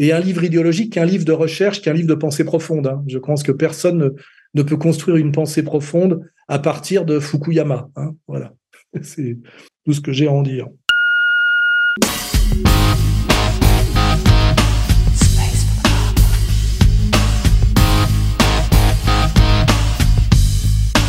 et 0.00 0.12
un 0.12 0.18
livre 0.18 0.42
idéologique 0.42 0.94
qu'un 0.94 1.04
livre 1.04 1.26
de 1.26 1.32
recherche, 1.32 1.82
qu'un 1.82 1.92
livre 1.92 2.08
de 2.08 2.14
pensée 2.14 2.42
profonde. 2.42 2.86
Hein. 2.86 3.04
Je 3.06 3.18
pense 3.18 3.42
que 3.42 3.52
personne 3.52 4.14
ne 4.54 4.62
peut 4.62 4.78
construire 4.78 5.18
une 5.18 5.30
pensée 5.30 5.62
profonde 5.62 6.22
à 6.48 6.58
partir 6.58 7.04
de 7.04 7.20
Fukuyama. 7.20 7.90
Hein. 7.96 8.14
voilà, 8.26 8.54
c'est 9.02 9.36
tout 9.84 9.92
ce 9.92 10.00
que 10.00 10.10
j'ai 10.10 10.26
à 10.26 10.32
en 10.32 10.42
dire. 10.42 10.66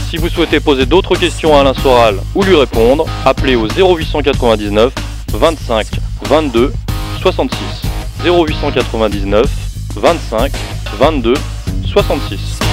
Si 0.09 0.17
vous 0.17 0.27
souhaitez 0.27 0.59
poser 0.59 0.85
d'autres 0.85 1.15
questions 1.15 1.55
à 1.55 1.61
Alain 1.61 1.73
Soral 1.73 2.17
ou 2.35 2.43
lui 2.43 2.57
répondre, 2.57 3.07
appelez 3.23 3.55
au 3.55 3.67
0899 3.67 4.93
25 5.29 5.87
22 6.27 6.73
66. 7.21 7.90
0899 8.23 9.49
25 9.95 10.51
22 10.99 11.33
66. 11.85 12.70